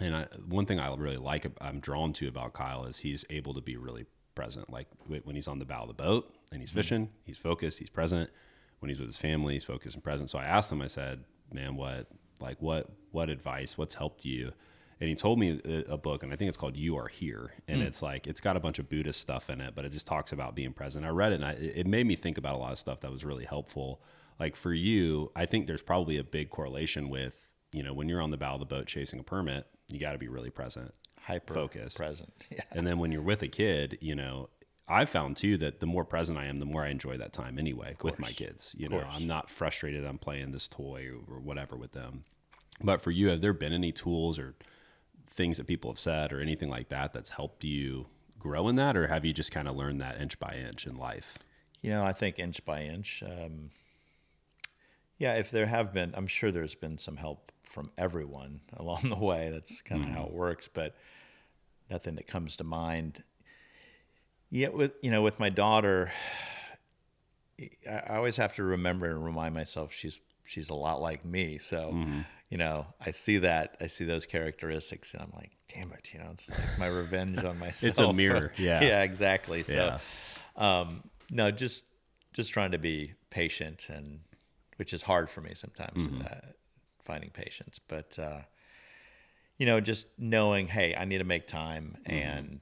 and 0.00 0.16
I, 0.16 0.26
one 0.48 0.66
thing 0.66 0.80
I 0.80 0.92
really 0.94 1.16
like, 1.18 1.46
I'm 1.60 1.80
drawn 1.80 2.12
to 2.14 2.28
about 2.28 2.54
Kyle 2.54 2.84
is 2.86 2.98
he's 2.98 3.24
able 3.30 3.54
to 3.54 3.60
be 3.60 3.76
really 3.76 4.06
present. 4.36 4.70
Like 4.72 4.86
when 5.08 5.34
he's 5.34 5.48
on 5.48 5.58
the 5.58 5.64
bow 5.64 5.82
of 5.82 5.88
the 5.88 5.94
boat 5.94 6.32
and 6.52 6.60
he's 6.60 6.70
mm-hmm. 6.70 6.78
fishing, 6.78 7.08
he's 7.24 7.38
focused, 7.38 7.80
he's 7.80 7.90
present. 7.90 8.30
When 8.78 8.90
he's 8.90 9.00
with 9.00 9.08
his 9.08 9.16
family, 9.16 9.54
he's 9.54 9.64
focused 9.64 9.96
and 9.96 10.04
present. 10.04 10.30
So 10.30 10.38
I 10.38 10.44
asked 10.44 10.70
him, 10.70 10.82
I 10.82 10.86
said, 10.86 11.24
"Man, 11.52 11.74
what 11.76 12.06
like 12.40 12.60
what 12.60 12.90
what 13.10 13.30
advice? 13.30 13.76
What's 13.76 13.94
helped 13.94 14.24
you?" 14.24 14.52
And 15.00 15.08
he 15.10 15.14
told 15.14 15.38
me 15.38 15.60
a, 15.64 15.92
a 15.92 15.98
book, 15.98 16.22
and 16.22 16.32
I 16.32 16.36
think 16.36 16.48
it's 16.48 16.56
called 16.56 16.76
"You 16.76 16.96
Are 16.96 17.08
Here," 17.08 17.52
and 17.66 17.82
mm. 17.82 17.86
it's 17.86 18.02
like 18.02 18.26
it's 18.26 18.40
got 18.40 18.56
a 18.56 18.60
bunch 18.60 18.78
of 18.78 18.88
Buddhist 18.88 19.20
stuff 19.20 19.50
in 19.50 19.60
it, 19.60 19.74
but 19.74 19.84
it 19.84 19.92
just 19.92 20.06
talks 20.06 20.30
about 20.30 20.54
being 20.54 20.72
present. 20.72 21.04
I 21.04 21.08
read 21.08 21.32
it, 21.32 21.36
and 21.36 21.44
I, 21.44 21.52
it 21.52 21.72
it 21.78 21.86
made 21.86 22.06
me 22.06 22.16
think 22.16 22.38
about 22.38 22.54
a 22.54 22.58
lot 22.58 22.72
of 22.72 22.78
stuff 22.78 23.00
that 23.00 23.10
was 23.10 23.24
really 23.24 23.46
helpful. 23.46 24.02
Like 24.38 24.54
for 24.54 24.72
you, 24.72 25.32
I 25.34 25.46
think 25.46 25.66
there's 25.66 25.82
probably 25.82 26.18
a 26.18 26.24
big 26.24 26.50
correlation 26.50 27.08
with 27.08 27.52
you 27.72 27.82
know 27.82 27.94
when 27.94 28.08
you're 28.08 28.22
on 28.22 28.30
the 28.30 28.36
bow 28.36 28.54
of 28.54 28.60
the 28.60 28.66
boat 28.66 28.86
chasing 28.86 29.18
a 29.18 29.22
permit, 29.22 29.66
you 29.88 29.98
got 29.98 30.12
to 30.12 30.18
be 30.18 30.28
really 30.28 30.50
present, 30.50 30.92
hyper 31.26 31.54
Focused. 31.54 31.96
present. 31.96 32.32
Yeah. 32.50 32.60
and 32.70 32.86
then 32.86 32.98
when 32.98 33.12
you're 33.12 33.22
with 33.22 33.42
a 33.42 33.48
kid, 33.48 33.98
you 34.00 34.14
know. 34.14 34.48
I 34.88 35.04
found 35.04 35.36
too 35.36 35.56
that 35.58 35.80
the 35.80 35.86
more 35.86 36.04
present 36.04 36.38
I 36.38 36.44
am, 36.44 36.60
the 36.60 36.64
more 36.64 36.84
I 36.84 36.90
enjoy 36.90 37.16
that 37.16 37.32
time 37.32 37.58
anyway 37.58 37.96
with 38.04 38.20
my 38.20 38.30
kids. 38.30 38.72
You 38.78 38.88
know. 38.88 39.02
I'm 39.10 39.26
not 39.26 39.50
frustrated 39.50 40.04
I'm 40.04 40.16
playing 40.18 40.52
this 40.52 40.68
toy 40.68 41.08
or 41.28 41.40
whatever 41.40 41.74
with 41.76 41.90
them. 41.90 42.22
But 42.80 43.02
for 43.02 43.10
you, 43.10 43.28
have 43.30 43.40
there 43.40 43.52
been 43.52 43.72
any 43.72 43.90
tools 43.90 44.38
or 44.38 44.54
things 45.28 45.56
that 45.56 45.66
people 45.66 45.90
have 45.90 45.98
said 45.98 46.32
or 46.32 46.40
anything 46.40 46.70
like 46.70 46.88
that 46.90 47.12
that's 47.12 47.30
helped 47.30 47.64
you 47.64 48.06
grow 48.38 48.68
in 48.68 48.76
that, 48.76 48.96
or 48.96 49.08
have 49.08 49.24
you 49.24 49.32
just 49.32 49.50
kind 49.50 49.66
of 49.66 49.74
learned 49.74 50.00
that 50.00 50.20
inch 50.20 50.38
by 50.38 50.54
inch 50.54 50.86
in 50.86 50.96
life? 50.96 51.36
You 51.82 51.90
know, 51.90 52.04
I 52.04 52.12
think 52.12 52.38
inch 52.38 52.64
by 52.64 52.82
inch. 52.82 53.24
Um, 53.26 53.70
yeah, 55.18 55.34
if 55.34 55.50
there 55.50 55.66
have 55.66 55.92
been, 55.92 56.14
I'm 56.14 56.26
sure 56.26 56.52
there's 56.52 56.74
been 56.74 56.98
some 56.98 57.16
help 57.16 57.50
from 57.64 57.90
everyone 57.98 58.60
along 58.76 59.08
the 59.08 59.16
way. 59.16 59.50
That's 59.52 59.82
kind 59.82 60.04
of 60.04 60.10
how 60.10 60.24
it 60.26 60.32
works, 60.32 60.68
but 60.72 60.94
nothing 61.90 62.16
that 62.16 62.26
comes 62.26 62.56
to 62.56 62.64
mind. 62.64 63.22
Yet 64.50 64.74
with 64.74 64.92
you 65.02 65.10
know, 65.10 65.22
with 65.22 65.40
my 65.40 65.48
daughter, 65.50 66.10
I 67.90 68.16
always 68.16 68.36
have 68.36 68.54
to 68.56 68.62
remember 68.62 69.10
and 69.10 69.24
remind 69.24 69.54
myself 69.54 69.92
she's 69.92 70.20
she's 70.44 70.68
a 70.68 70.74
lot 70.74 71.00
like 71.00 71.24
me. 71.24 71.58
So, 71.58 71.98
you 72.48 72.58
know, 72.58 72.86
I 73.00 73.10
see 73.10 73.38
that 73.38 73.76
I 73.80 73.86
see 73.88 74.04
those 74.04 74.26
characteristics, 74.26 75.14
and 75.14 75.22
I'm 75.22 75.32
like, 75.34 75.52
damn 75.72 75.92
it, 75.92 76.10
you 76.12 76.20
know, 76.20 76.28
it's 76.32 76.48
like 76.48 76.78
my 76.78 76.86
revenge 76.86 77.42
on 77.44 77.58
myself. 77.58 77.90
It's 77.90 77.98
a 77.98 78.12
mirror, 78.12 78.52
yeah. 78.58 78.82
yeah, 78.84 79.02
exactly. 79.02 79.62
So, 79.62 79.98
Yeah. 80.56 80.78
um, 80.80 81.02
no, 81.30 81.50
just 81.50 81.84
just 82.32 82.52
trying 82.52 82.72
to 82.72 82.78
be 82.78 83.14
patient, 83.30 83.86
and 83.88 84.20
which 84.76 84.92
is 84.92 85.02
hard 85.02 85.28
for 85.30 85.40
me 85.40 85.54
sometimes, 85.54 86.06
uh, 86.24 86.52
finding 87.02 87.30
patience. 87.30 87.80
But 87.88 88.18
uh, 88.18 88.40
you 89.58 89.66
know, 89.66 89.80
just 89.80 90.06
knowing, 90.18 90.68
hey, 90.68 90.94
I 90.94 91.04
need 91.04 91.18
to 91.18 91.24
make 91.24 91.46
time, 91.46 91.96
and 92.06 92.60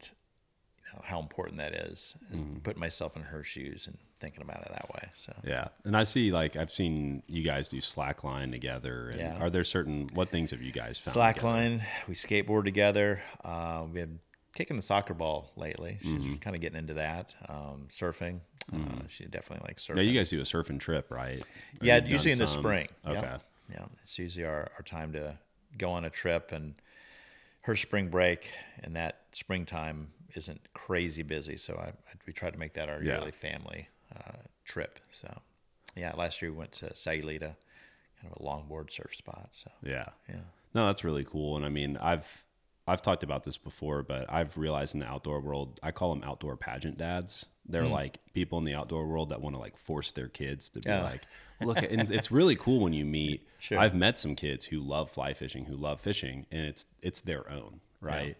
you 0.78 0.92
know 0.92 1.02
how 1.04 1.20
important 1.20 1.59
that 1.59 1.74
is, 1.74 2.14
and 2.30 2.62
putting 2.62 2.80
myself 2.80 3.16
in 3.16 3.22
her 3.22 3.42
shoes 3.44 3.87
and 3.87 3.98
thinking 4.20 4.42
about 4.42 4.62
it 4.62 4.68
that 4.70 4.88
way. 4.94 5.09
So. 5.16 5.33
Yeah, 5.44 5.68
and 5.85 5.96
I 5.96 6.04
see 6.04 6.30
like 6.33 6.57
I've 6.57 6.72
seen 6.72 7.22
you 7.26 7.42
guys 7.42 7.68
do 7.68 7.78
slackline 7.78 8.52
together. 8.52 9.09
And 9.11 9.18
Yeah. 9.20 9.37
Are 9.38 9.50
there 9.50 9.64
certain 9.64 10.09
what 10.14 10.30
things 10.30 10.50
have 10.52 10.62
you 10.62 10.72
guys 10.72 10.98
found? 10.98 11.16
Slackline, 11.16 11.83
we 12.09 12.14
skateboard 12.14 12.64
together. 12.64 13.20
Uh, 13.44 13.83
we've 13.85 13.94
been 13.94 14.20
kicking 14.54 14.76
the 14.76 14.83
soccer 14.83 15.14
ball 15.14 15.50
lately. 15.57 15.98
She's 16.00 16.12
Mm-hmm. 16.12 16.35
kind 16.37 16.54
of 16.54 16.62
getting 16.62 16.78
into 16.78 16.94
that. 16.94 17.35
Um, 17.48 17.88
surfing, 17.90 18.38
uh, 18.72 19.02
she 19.09 19.24
definitely 19.26 19.66
likes 19.68 19.85
surfing. 19.87 19.96
Yeah, 19.96 20.02
you 20.02 20.14
guys 20.18 20.30
do 20.30 20.40
a 20.40 20.44
surfing 20.44 20.78
trip, 20.78 21.11
right? 21.11 21.42
Or 21.42 21.46
Yeah, 21.85 21.96
usually 22.04 22.30
in 22.33 22.38
the 22.38 22.46
spring. 22.46 22.87
Okay. 23.04 23.14
Yeah. 23.20 23.38
yeah. 23.70 23.85
It's 24.02 24.16
usually 24.18 24.44
our, 24.46 24.70
our 24.76 24.83
time 24.85 25.12
to 25.14 25.37
go 25.76 25.90
on 25.90 26.04
a 26.04 26.11
trip 26.11 26.52
and 26.52 26.76
her 27.64 27.74
spring 27.77 28.09
break 28.09 28.50
and 28.83 28.94
that 28.96 29.22
springtime 29.33 30.09
isn't 30.35 30.61
crazy 30.74 31.22
busy. 31.22 31.57
So 31.57 31.74
I, 31.74 31.87
I 31.88 32.14
we 32.27 32.33
try 32.33 32.50
to 32.50 32.59
make 32.59 32.74
that 32.74 32.88
our 32.88 33.03
Yeah. 33.03 33.14
yearly 33.16 33.31
family 33.33 33.88
uh, 34.14 34.33
trip. 34.64 35.00
So 35.09 35.29
yeah, 35.96 36.12
last 36.16 36.42
year 36.42 36.50
we 36.50 36.59
went 36.59 36.72
to 36.72 36.87
Sayulita, 36.87 37.55
kind 38.20 38.31
of 38.31 38.37
a 38.37 38.44
longboard 38.44 38.90
surf 38.92 39.14
spot. 39.14 39.48
So 39.53 39.70
Yeah. 39.83 40.09
yeah. 40.29 40.40
No, 40.74 40.87
that's 40.87 41.05
really 41.05 41.24
cool. 41.24 41.57
And 41.57 41.64
I 41.64 41.68
mean, 41.68 41.96
I've 41.96 42.44
I've 42.87 43.00
talked 43.00 43.22
about 43.22 43.44
this 43.44 43.57
before, 43.57 44.03
but 44.03 44.31
I've 44.31 44.59
realized 44.59 44.92
in 44.94 45.00
the 45.00 45.07
outdoor 45.07 45.40
world, 45.40 45.81
I 45.83 45.90
call 45.90 46.14
them 46.14 46.22
outdoor 46.22 46.57
pageant 46.59 46.98
dads. 46.98 47.46
They're 47.66 47.85
hmm. 47.85 47.92
like 47.92 48.18
people 48.35 48.59
in 48.59 48.64
the 48.64 48.74
outdoor 48.74 49.07
world 49.07 49.31
that 49.31 49.40
want 49.40 49.57
to 49.57 49.61
like 49.61 49.77
force 49.77 50.12
their 50.12 50.29
kids 50.29 50.70
to 50.70 50.81
be 50.81 50.88
Yeah. 50.88 51.03
like, 51.03 51.20
look, 51.62 51.79
and 51.79 52.11
it's 52.11 52.31
really 52.31 52.57
cool 52.57 52.81
when 52.81 52.92
you 52.92 53.05
meet. 53.05 53.46
Sure. 53.59 53.79
I've 53.79 53.94
met 53.94 54.18
some 54.18 54.37
kids 54.37 54.66
who 54.66 54.81
love 54.81 55.11
fly 55.11 55.33
fishing, 55.35 55.64
who 55.64 55.77
love 55.77 56.00
fishing, 56.00 56.46
and 56.50 56.66
it's 56.66 56.87
it's 57.00 57.22
their 57.22 57.50
own, 57.50 57.81
right? 58.00 58.37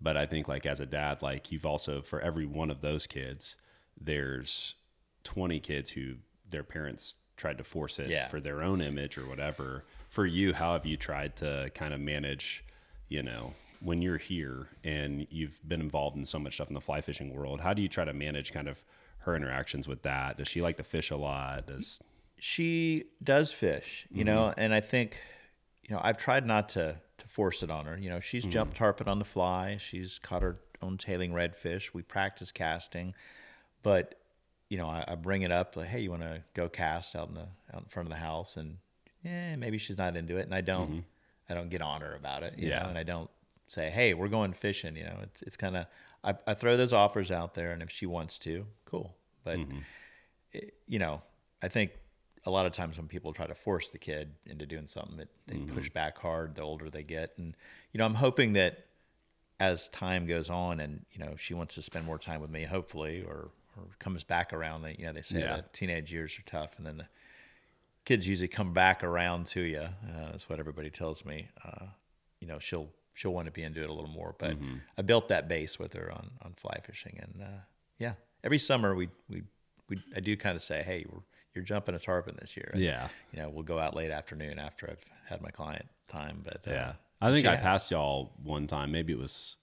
But 0.00 0.16
I 0.16 0.26
think 0.26 0.48
like 0.48 0.66
as 0.66 0.80
a 0.80 0.86
dad, 0.86 1.22
like 1.22 1.52
you've 1.52 1.66
also 1.66 2.02
for 2.02 2.20
every 2.20 2.46
one 2.46 2.70
of 2.70 2.80
those 2.80 3.06
kids, 3.06 3.56
there's 4.00 4.74
20 5.22 5.60
kids 5.60 5.90
who 5.90 6.16
their 6.50 6.62
parents 6.64 7.14
tried 7.36 7.58
to 7.58 7.64
force 7.64 7.98
it 7.98 8.08
Yeah. 8.10 8.28
for 8.28 8.40
their 8.40 8.62
own 8.62 8.80
image 8.80 9.18
or 9.18 9.26
whatever. 9.26 9.84
For 10.08 10.26
you, 10.26 10.52
how 10.52 10.74
have 10.74 10.86
you 10.86 10.96
tried 10.96 11.36
to 11.36 11.70
kind 11.74 11.92
of 11.94 12.00
manage, 12.00 12.64
you 13.08 13.22
know, 13.22 13.54
when 13.84 14.00
you're 14.00 14.18
here 14.18 14.68
and 14.82 15.26
you've 15.30 15.60
been 15.68 15.80
involved 15.80 16.16
in 16.16 16.24
so 16.24 16.38
much 16.38 16.54
stuff 16.54 16.68
in 16.68 16.74
the 16.74 16.80
fly 16.80 17.00
fishing 17.02 17.34
world, 17.34 17.60
how 17.60 17.74
do 17.74 17.82
you 17.82 17.88
try 17.88 18.04
to 18.04 18.14
manage 18.14 18.52
kind 18.52 18.66
of 18.66 18.82
her 19.18 19.36
interactions 19.36 19.86
with 19.86 20.02
that? 20.02 20.38
Does 20.38 20.48
she 20.48 20.62
like 20.62 20.78
to 20.78 20.82
fish 20.82 21.10
a 21.10 21.16
lot? 21.16 21.66
Does 21.66 22.00
she 22.38 23.04
does 23.22 23.52
fish, 23.52 24.06
you 24.10 24.24
know, 24.24 24.46
mm-hmm. 24.50 24.60
and 24.60 24.74
I 24.74 24.80
think, 24.80 25.20
you 25.82 25.94
know, 25.94 26.00
I've 26.02 26.16
tried 26.16 26.46
not 26.46 26.70
to 26.70 26.96
to 27.18 27.28
force 27.28 27.62
it 27.62 27.70
on 27.70 27.86
her. 27.86 27.96
You 27.96 28.10
know, 28.10 28.20
she's 28.20 28.42
mm-hmm. 28.42 28.50
jumped 28.50 28.76
tarpon 28.76 29.06
on 29.06 29.18
the 29.18 29.24
fly. 29.24 29.76
She's 29.78 30.18
caught 30.18 30.42
her 30.42 30.58
own 30.82 30.98
tailing 30.98 31.32
redfish. 31.32 31.94
We 31.94 32.02
practice 32.02 32.50
casting, 32.50 33.14
but 33.82 34.16
you 34.70 34.78
know, 34.78 34.88
I, 34.88 35.04
I 35.06 35.14
bring 35.14 35.42
it 35.42 35.52
up 35.52 35.76
like, 35.76 35.88
hey, 35.88 36.00
you 36.00 36.10
want 36.10 36.22
to 36.22 36.42
go 36.54 36.68
cast 36.68 37.14
out 37.14 37.28
in 37.28 37.34
the 37.34 37.48
out 37.74 37.82
in 37.82 37.88
front 37.88 38.08
of 38.08 38.10
the 38.10 38.20
house, 38.20 38.56
and 38.56 38.78
yeah, 39.22 39.56
maybe 39.56 39.76
she's 39.76 39.98
not 39.98 40.16
into 40.16 40.38
it, 40.38 40.46
and 40.46 40.54
I 40.54 40.62
don't, 40.62 40.90
mm-hmm. 40.90 41.00
I 41.50 41.54
don't 41.54 41.68
get 41.68 41.82
on 41.82 42.00
her 42.00 42.14
about 42.14 42.42
it, 42.42 42.54
you 42.58 42.70
Yeah. 42.70 42.82
know, 42.82 42.88
and 42.88 42.98
I 42.98 43.02
don't 43.02 43.30
say, 43.74 43.90
hey, 43.90 44.14
we're 44.14 44.28
going 44.28 44.52
fishing, 44.52 44.96
you 44.96 45.04
know, 45.04 45.18
it's 45.22 45.42
it's 45.42 45.56
kind 45.56 45.76
of 45.76 45.86
I, 46.22 46.34
I 46.46 46.54
throw 46.54 46.76
those 46.76 46.92
offers 46.92 47.30
out 47.30 47.54
there, 47.54 47.72
and 47.72 47.82
if 47.82 47.90
she 47.90 48.06
wants 48.06 48.38
to, 48.40 48.66
cool, 48.86 49.14
but 49.44 49.58
it- 50.52 50.74
you 50.86 50.98
know, 50.98 51.20
I 51.62 51.68
think 51.68 51.90
a 52.46 52.50
lot 52.50 52.66
of 52.66 52.72
times 52.72 52.96
when 52.98 53.08
people 53.08 53.32
try 53.32 53.46
to 53.46 53.54
force 53.54 53.88
the 53.88 53.98
kid 53.98 54.32
into 54.46 54.66
doing 54.66 54.86
something, 54.86 55.16
that 55.16 55.28
they 55.46 55.56
push 55.58 55.88
back 55.90 56.18
hard 56.18 56.54
the 56.54 56.62
older 56.62 56.90
they 56.90 57.02
get. 57.02 57.32
And 57.38 57.54
you 57.92 57.98
know, 57.98 58.04
I'm 58.06 58.14
hoping 58.14 58.52
that 58.54 58.86
as 59.60 59.88
time 59.88 60.26
goes 60.26 60.50
on, 60.50 60.80
and 60.80 61.04
you 61.12 61.18
know, 61.24 61.34
she 61.36 61.54
wants 61.54 61.74
to 61.76 61.82
spend 61.82 62.04
more 62.06 62.18
time 62.18 62.40
with 62.40 62.50
me, 62.50 62.64
hopefully, 62.64 63.22
or 63.22 63.50
or 63.76 63.84
comes 63.98 64.22
back 64.24 64.52
around. 64.52 64.82
That 64.82 64.98
you 65.00 65.06
know, 65.06 65.12
they 65.12 65.22
say 65.22 65.40
Yeah. 65.40 65.56
that 65.56 65.72
teenage 65.72 66.12
years 66.12 66.38
are 66.38 66.42
tough, 66.42 66.76
and 66.78 66.86
then 66.86 66.98
the 66.98 67.06
kids 68.04 68.28
usually 68.28 68.48
come 68.48 68.72
back 68.72 69.02
around 69.02 69.46
to 69.48 69.60
you. 69.62 69.78
Uh, 69.80 70.30
that's 70.30 70.48
what 70.48 70.58
everybody 70.60 70.90
tells 70.90 71.24
me. 71.24 71.48
Uh, 71.64 71.86
you 72.40 72.46
know, 72.46 72.58
she'll 72.58 72.90
she'll 73.14 73.32
want 73.32 73.46
to 73.46 73.52
be 73.52 73.62
into 73.62 73.82
it 73.82 73.88
a 73.88 73.92
little 73.92 74.10
more. 74.10 74.34
But 74.38 74.56
I 74.98 75.02
built 75.02 75.28
that 75.28 75.48
base 75.48 75.78
with 75.78 75.94
her 75.94 76.12
on 76.12 76.30
on 76.42 76.52
fly 76.54 76.80
fishing, 76.84 77.18
and 77.22 77.42
uh, 77.42 77.60
yeah, 77.98 78.14
every 78.42 78.58
summer 78.58 78.94
we 78.94 79.08
we 79.30 79.42
we 79.88 79.98
I 80.14 80.20
do 80.20 80.36
kind 80.36 80.56
of 80.56 80.62
say, 80.62 80.82
hey, 80.82 81.06
you're 81.54 81.64
jumping 81.64 81.94
a 81.94 81.98
tarpon 81.98 82.36
this 82.40 82.56
year. 82.56 82.70
And, 82.74 82.82
Yeah. 82.82 83.08
You 83.32 83.40
know, 83.42 83.48
we'll 83.50 83.62
go 83.62 83.78
out 83.78 83.94
late 83.94 84.10
afternoon 84.10 84.58
after 84.58 84.90
I've 84.90 85.04
had 85.26 85.40
my 85.40 85.50
client 85.50 85.86
time. 86.08 86.42
But 86.44 86.66
uh, 86.66 86.70
Yeah. 86.72 86.92
I 87.20 87.32
think 87.32 87.46
I 87.46 87.54
has. 87.56 87.62
passed 87.62 87.90
y'all 87.92 88.32
one 88.42 88.66
time, 88.66 88.90
maybe 88.92 89.12
it 89.12 89.18
was 89.18 89.56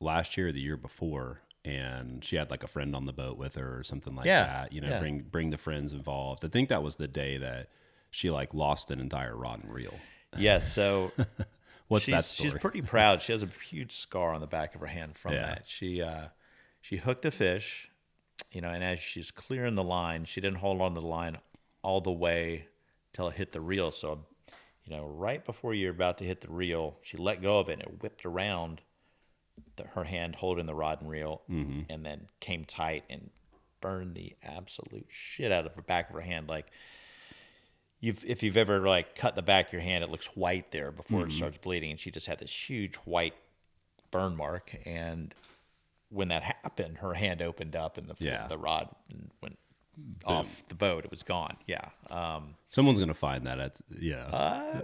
last 0.00 0.36
year 0.36 0.48
or 0.48 0.52
the 0.52 0.60
year 0.60 0.76
before, 0.76 1.40
and 1.64 2.22
she 2.24 2.36
had 2.36 2.50
like 2.50 2.62
a 2.62 2.66
friend 2.66 2.94
on 2.94 3.06
the 3.06 3.12
boat 3.12 3.36
with 3.38 3.54
her 3.56 3.78
or 3.78 3.82
something 3.84 4.14
like 4.14 4.26
Yeah, 4.26 4.44
that. 4.44 4.72
You 4.72 4.80
know, 4.82 4.90
yeah. 4.90 4.98
bring 4.98 5.20
bring 5.22 5.50
the 5.50 5.58
friends 5.58 5.92
involved. 5.92 6.44
I 6.44 6.48
think 6.48 6.68
that 6.68 6.82
was 6.82 6.96
the 6.96 7.08
day 7.08 7.38
that 7.38 7.68
she 8.10 8.30
like 8.30 8.52
lost 8.54 8.90
an 8.90 9.00
entire 9.00 9.36
rod 9.36 9.62
and 9.64 9.72
reel. 9.72 9.94
Yes. 10.36 10.72
So 10.72 11.12
What's 11.90 12.04
she's, 12.04 12.14
that 12.14 12.24
story? 12.24 12.50
She's 12.50 12.58
pretty 12.60 12.82
proud. 12.82 13.20
She 13.20 13.32
has 13.32 13.42
a 13.42 13.48
huge 13.68 13.92
scar 13.92 14.32
on 14.32 14.40
the 14.40 14.46
back 14.46 14.74
of 14.74 14.80
her 14.80 14.86
hand 14.86 15.18
from 15.18 15.32
Yeah. 15.32 15.40
that. 15.46 15.64
She 15.66 16.00
uh, 16.00 16.28
she 16.80 16.96
hooked 16.96 17.24
a 17.24 17.30
fish, 17.30 17.90
you 18.52 18.60
know, 18.60 18.70
and 18.70 18.82
as 18.84 19.00
she's 19.00 19.30
clearing 19.30 19.74
the 19.74 19.82
line, 19.84 20.24
she 20.24 20.40
didn't 20.40 20.58
hold 20.58 20.80
on 20.80 20.94
to 20.94 21.00
the 21.00 21.06
line 21.06 21.36
all 21.82 22.00
the 22.00 22.12
way 22.12 22.66
till 23.12 23.28
it 23.28 23.34
hit 23.34 23.50
the 23.52 23.60
reel. 23.60 23.90
So, 23.90 24.20
you 24.84 24.96
know, 24.96 25.04
right 25.06 25.44
before 25.44 25.74
you're 25.74 25.90
about 25.90 26.18
to 26.18 26.24
hit 26.24 26.40
the 26.42 26.50
reel, 26.50 26.96
she 27.02 27.16
let 27.16 27.42
go 27.42 27.58
of 27.58 27.68
it 27.68 27.74
and 27.74 27.82
it 27.82 28.02
whipped 28.02 28.24
around 28.24 28.80
the, 29.76 29.84
her 29.88 30.04
hand 30.04 30.36
holding 30.36 30.66
the 30.66 30.74
rod 30.74 31.00
and 31.00 31.10
reel, 31.10 31.42
Mm-hmm. 31.50 31.80
and 31.90 32.06
then 32.06 32.26
came 32.38 32.64
tight 32.64 33.02
and 33.10 33.30
burned 33.80 34.14
the 34.14 34.36
absolute 34.44 35.06
shit 35.08 35.50
out 35.50 35.66
of 35.66 35.74
the 35.74 35.82
back 35.82 36.08
of 36.10 36.14
her 36.14 36.20
hand. 36.20 36.48
Like 36.48 36.66
you've 38.00 38.24
if 38.24 38.42
you've 38.42 38.56
ever 38.56 38.80
like 38.80 39.14
cut 39.14 39.36
the 39.36 39.42
back 39.42 39.68
of 39.68 39.72
your 39.72 39.82
hand, 39.82 40.02
it 40.04 40.10
looks 40.10 40.26
white 40.36 40.70
there 40.70 40.90
before 40.90 41.20
Mm-hmm. 41.22 41.30
it 41.30 41.34
starts 41.34 41.58
bleeding. 41.58 41.90
And 41.92 42.00
she 42.00 42.10
just 42.10 42.26
had 42.26 42.38
this 42.38 42.52
huge 42.52 42.96
white 42.96 43.34
burn 44.10 44.36
mark. 44.36 44.74
And 44.86 45.34
when 46.08 46.28
that 46.28 46.42
happened, 46.42 46.98
her 46.98 47.14
hand 47.14 47.40
opened 47.42 47.76
up 47.76 47.96
and 47.98 48.08
the 48.08 48.16
Yeah. 48.18 48.46
the 48.48 48.58
rod 48.58 48.88
went 49.42 49.58
off 50.24 50.64
the 50.68 50.74
boat. 50.74 51.04
It 51.04 51.10
was 51.10 51.22
gone. 51.22 51.56
Yeah. 51.66 51.88
Um, 52.10 52.54
Someone's 52.68 52.98
gonna 52.98 53.14
find 53.14 53.46
that. 53.46 53.58
It's 53.58 53.82
yeah. 53.98 54.26
uh, 54.26 54.80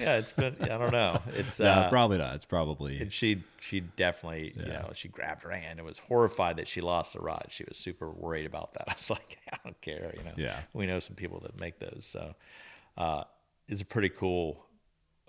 yeah. 0.00 0.16
It's 0.18 0.32
been. 0.32 0.56
I 0.60 0.78
don't 0.78 0.92
know. 0.92 1.20
It's 1.34 1.58
no, 1.60 1.70
uh, 1.70 1.90
probably 1.90 2.18
not. 2.18 2.34
It's 2.36 2.44
probably 2.44 2.98
and 3.00 3.12
she 3.12 3.42
she 3.60 3.80
definitely 3.80 4.54
you 4.56 4.66
know 4.66 4.90
she 4.94 5.08
grabbed 5.08 5.42
her 5.42 5.50
hand 5.50 5.78
and 5.78 5.86
was 5.86 5.98
horrified 5.98 6.56
that 6.56 6.68
she 6.68 6.80
lost 6.80 7.14
the 7.14 7.20
rod. 7.20 7.46
She 7.50 7.64
was 7.66 7.76
super 7.76 8.10
worried 8.10 8.46
about 8.46 8.72
that. 8.72 8.84
I 8.88 8.94
was 8.94 9.10
like, 9.10 9.38
I 9.52 9.58
don't 9.64 9.80
care, 9.80 10.14
you 10.16 10.24
know. 10.24 10.34
Yeah. 10.36 10.60
We 10.72 10.86
know 10.86 11.00
some 11.00 11.16
people 11.16 11.40
that 11.40 11.58
make 11.58 11.78
those, 11.80 12.06
so 12.08 12.34
uh, 12.96 13.24
it's 13.68 13.80
a 13.80 13.86
pretty 13.86 14.10
cool, 14.10 14.64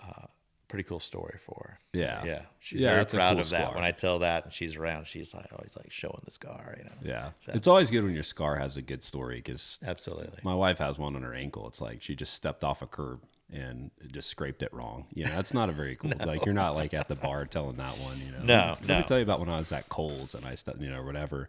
uh, 0.02 0.28
pretty 0.76 0.88
cool 0.90 1.00
story 1.00 1.38
for 1.46 1.56
her. 1.70 1.80
Yeah. 1.94 2.26
yeah. 2.26 2.42
She's 2.60 2.82
Yeah, 2.82 2.90
very 2.96 3.06
proud 3.06 3.32
cool 3.36 3.40
of 3.42 3.50
that. 3.50 3.62
scar. 3.64 3.76
When 3.76 3.84
I 3.86 3.92
tell 3.92 4.20
that 4.20 4.44
and 4.44 4.54
she's 4.54 4.76
around, 4.76 5.08
she's 5.08 5.34
like 5.34 5.48
always 5.54 5.74
like 5.78 5.90
showing 5.90 6.20
the 6.26 6.32
scar, 6.32 6.76
you 6.78 6.84
know. 6.84 6.92
yeah. 7.02 7.30
So- 7.40 7.54
It's 7.54 7.68
always 7.68 7.90
good 7.90 8.04
when 8.04 8.14
your 8.14 8.24
scar 8.24 8.58
has 8.58 8.76
a 8.76 8.82
good 8.82 9.02
story 9.04 9.38
because 9.38 9.80
Absolutely. 9.86 10.40
my 10.44 10.54
wife 10.54 10.80
has 10.80 10.98
one 10.98 11.16
on 11.16 11.22
her 11.22 11.34
ankle. 11.34 11.66
It's 11.70 11.80
like 11.80 12.02
she 12.02 12.14
just 12.14 12.34
stepped 12.34 12.66
off 12.66 12.82
a 12.82 12.88
curb 12.88 13.22
and 13.54 13.90
just 14.12 14.30
scraped 14.30 14.64
it 14.64 14.74
wrong. 14.74 15.06
You 15.14 15.24
know, 15.24 15.32
that's 15.32 15.54
not 15.54 15.70
a 15.70 15.72
very 15.72 15.96
cool. 16.00 16.12
Like 16.26 16.46
you're 16.46 16.54
not 16.54 16.76
like 16.76 16.94
at 16.94 17.08
the 17.08 17.16
bar 17.16 17.46
telling 17.46 17.78
that 17.78 17.98
one. 18.00 18.20
You 18.20 18.32
know, 18.34 18.40
No, 18.44 18.68
Let 18.74 18.82
me 18.82 18.88
no. 18.88 19.02
tell 19.04 19.18
you 19.18 19.24
about 19.24 19.40
when 19.40 19.50
I 19.50 19.58
was 19.58 19.72
at 19.72 19.88
Coles 19.88 20.36
and 20.36 20.46
I 20.46 20.56
stepped, 20.56 20.82
you 20.82 20.90
know, 20.90 21.04
whatever. 21.04 21.48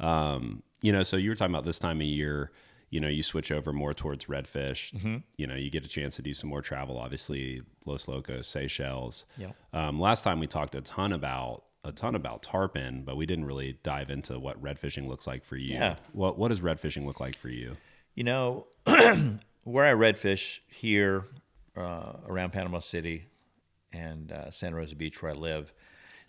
Um, 0.00 0.62
you 0.80 0.92
know, 0.92 1.02
so 1.02 1.16
you 1.18 1.28
were 1.28 1.36
talking 1.36 1.54
about 1.54 1.64
this 1.66 1.78
time 1.78 2.00
of 2.00 2.06
year. 2.06 2.50
You 2.92 3.00
know, 3.00 3.08
you 3.08 3.22
switch 3.22 3.50
over 3.50 3.72
more 3.72 3.94
towards 3.94 4.26
redfish. 4.26 4.92
Mm-hmm. 4.92 5.16
You 5.36 5.46
know, 5.46 5.54
you 5.54 5.70
get 5.70 5.84
a 5.84 5.88
chance 5.88 6.14
to 6.16 6.22
do 6.22 6.34
some 6.34 6.50
more 6.50 6.60
travel. 6.60 6.98
Obviously, 6.98 7.62
Los 7.86 8.06
Locos, 8.06 8.46
Seychelles. 8.46 9.24
Yep. 9.38 9.56
Um, 9.72 9.98
last 9.98 10.22
time 10.22 10.38
we 10.38 10.46
talked 10.46 10.74
a 10.74 10.82
ton 10.82 11.12
about 11.12 11.64
a 11.84 11.90
ton 11.90 12.14
about 12.14 12.42
tarpon, 12.42 13.02
but 13.02 13.16
we 13.16 13.24
didn't 13.24 13.46
really 13.46 13.78
dive 13.82 14.10
into 14.10 14.38
what 14.38 14.62
red 14.62 14.78
fishing 14.78 15.08
looks 15.08 15.26
like 15.26 15.42
for 15.42 15.56
you. 15.56 15.74
Yeah. 15.74 15.96
What 16.12 16.38
What 16.38 16.48
does 16.48 16.60
red 16.60 16.78
fishing 16.80 17.06
look 17.06 17.18
like 17.18 17.36
for 17.36 17.48
you? 17.48 17.78
You 18.14 18.24
know, 18.24 18.66
where 19.64 19.86
I 19.86 19.94
redfish 19.98 20.60
here 20.68 21.24
uh, 21.74 22.12
around 22.28 22.52
Panama 22.52 22.80
City 22.80 23.24
and 23.90 24.30
uh, 24.30 24.50
Santa 24.50 24.76
Rosa 24.76 24.96
Beach, 24.96 25.22
where 25.22 25.32
I 25.32 25.34
live, 25.34 25.72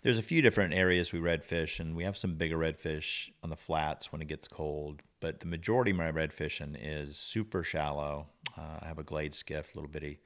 there's 0.04 0.18
a 0.18 0.22
few 0.22 0.42
different 0.42 0.74
areas 0.74 1.12
we 1.12 1.18
redfish, 1.18 1.80
and 1.80 1.96
we 1.96 2.04
have 2.04 2.16
some 2.16 2.34
bigger 2.34 2.58
redfish 2.58 3.30
on 3.42 3.48
the 3.50 3.56
flats 3.56 4.12
when 4.12 4.20
it 4.20 4.28
gets 4.28 4.46
cold. 4.46 5.00
But 5.20 5.40
the 5.40 5.46
majority 5.46 5.92
of 5.92 5.96
my 5.96 6.12
redfishing 6.12 6.76
is 6.80 7.16
super 7.16 7.62
shallow. 7.62 8.26
Uh, 8.56 8.78
I 8.82 8.86
have 8.86 8.98
a 8.98 9.02
glade 9.02 9.32
skiff, 9.32 9.74
little 9.74 9.90
bitty 9.90 10.20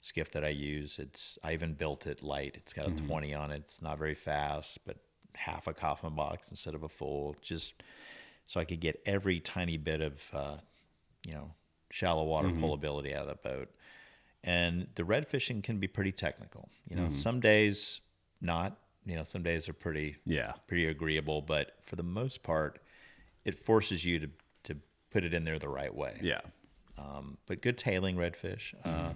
skiff 0.00 0.30
that 0.30 0.44
I 0.44 0.50
use. 0.50 1.00
It's 1.00 1.38
I 1.42 1.52
even 1.54 1.74
built 1.74 2.06
it 2.06 2.22
light. 2.22 2.54
It's 2.56 2.72
got 2.72 2.86
a 2.86 2.92
20 2.92 3.34
on 3.34 3.50
it. 3.50 3.62
It's 3.64 3.82
not 3.82 3.98
very 3.98 4.14
fast, 4.14 4.78
but 4.86 4.98
half 5.34 5.66
a 5.66 5.74
coffin 5.74 6.14
box 6.14 6.48
instead 6.50 6.74
of 6.76 6.84
a 6.84 6.88
full, 6.88 7.34
just 7.42 7.82
so 8.46 8.60
I 8.60 8.64
could 8.64 8.80
get 8.80 9.02
every 9.04 9.40
tiny 9.40 9.76
bit 9.76 10.00
of 10.00 10.22
uh, 10.32 10.56
you 11.26 11.32
know 11.32 11.50
shallow 11.90 12.24
water 12.24 12.48
pullability 12.60 13.12
out 13.14 13.28
of 13.28 13.42
the 13.42 13.48
boat. 13.48 13.70
And 14.44 14.86
the 14.94 15.04
red 15.04 15.26
fishing 15.26 15.62
can 15.62 15.78
be 15.78 15.88
pretty 15.88 16.12
technical. 16.12 16.68
You 16.88 16.94
know, 16.94 17.08
some 17.08 17.40
days 17.40 18.00
not. 18.40 18.78
You 19.06 19.16
know, 19.16 19.22
some 19.22 19.42
days 19.42 19.68
are 19.68 19.72
pretty 19.72 20.16
Yeah. 20.26 20.52
pretty 20.66 20.86
agreeable, 20.86 21.40
but 21.40 21.76
for 21.84 21.96
the 21.96 22.02
most 22.02 22.42
part, 22.42 22.80
it 23.44 23.54
forces 23.54 24.04
you 24.04 24.18
to 24.18 24.30
to 24.64 24.76
put 25.10 25.24
it 25.24 25.32
in 25.32 25.44
there 25.44 25.58
the 25.58 25.68
right 25.68 25.94
way 25.94 26.18
Yeah. 26.22 26.40
um, 26.98 27.38
but 27.46 27.62
good 27.62 27.78
tailing 27.78 28.16
redfish. 28.16 28.74
Uh, 28.84 29.14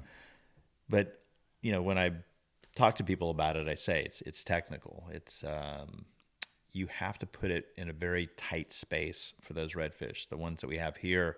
but 0.89 1.23
you 1.61 1.73
know, 1.73 1.83
when 1.83 1.99
I 1.99 2.13
talk 2.77 2.95
to 2.97 3.05
people 3.05 3.31
about 3.31 3.57
it, 3.57 3.69
I 3.69 3.75
say 3.75 4.03
it's 4.05 4.21
it's 4.23 4.45
technical. 4.45 5.09
It's 5.13 5.43
um, 5.45 6.07
you 6.73 6.87
have 6.87 7.19
to 7.19 7.27
put 7.27 7.51
it 7.51 7.67
in 7.77 7.89
a 7.89 7.93
very 7.93 8.29
tight 8.37 8.73
space 8.73 9.35
for 9.41 9.55
those 9.55 9.75
redfish. 9.75 10.29
The 10.29 10.37
ones 10.37 10.61
that 10.61 10.69
we 10.69 10.79
have 10.79 10.97
here, 10.99 11.37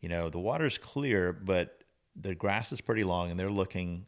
you 0.00 0.08
know, 0.08 0.28
the 0.28 0.40
water's 0.40 0.76
clear, 0.76 1.32
but 1.32 1.84
the 2.16 2.34
grass 2.34 2.72
is 2.72 2.80
pretty 2.80 3.04
long, 3.04 3.30
and 3.30 3.38
they're 3.38 3.48
looking 3.48 4.06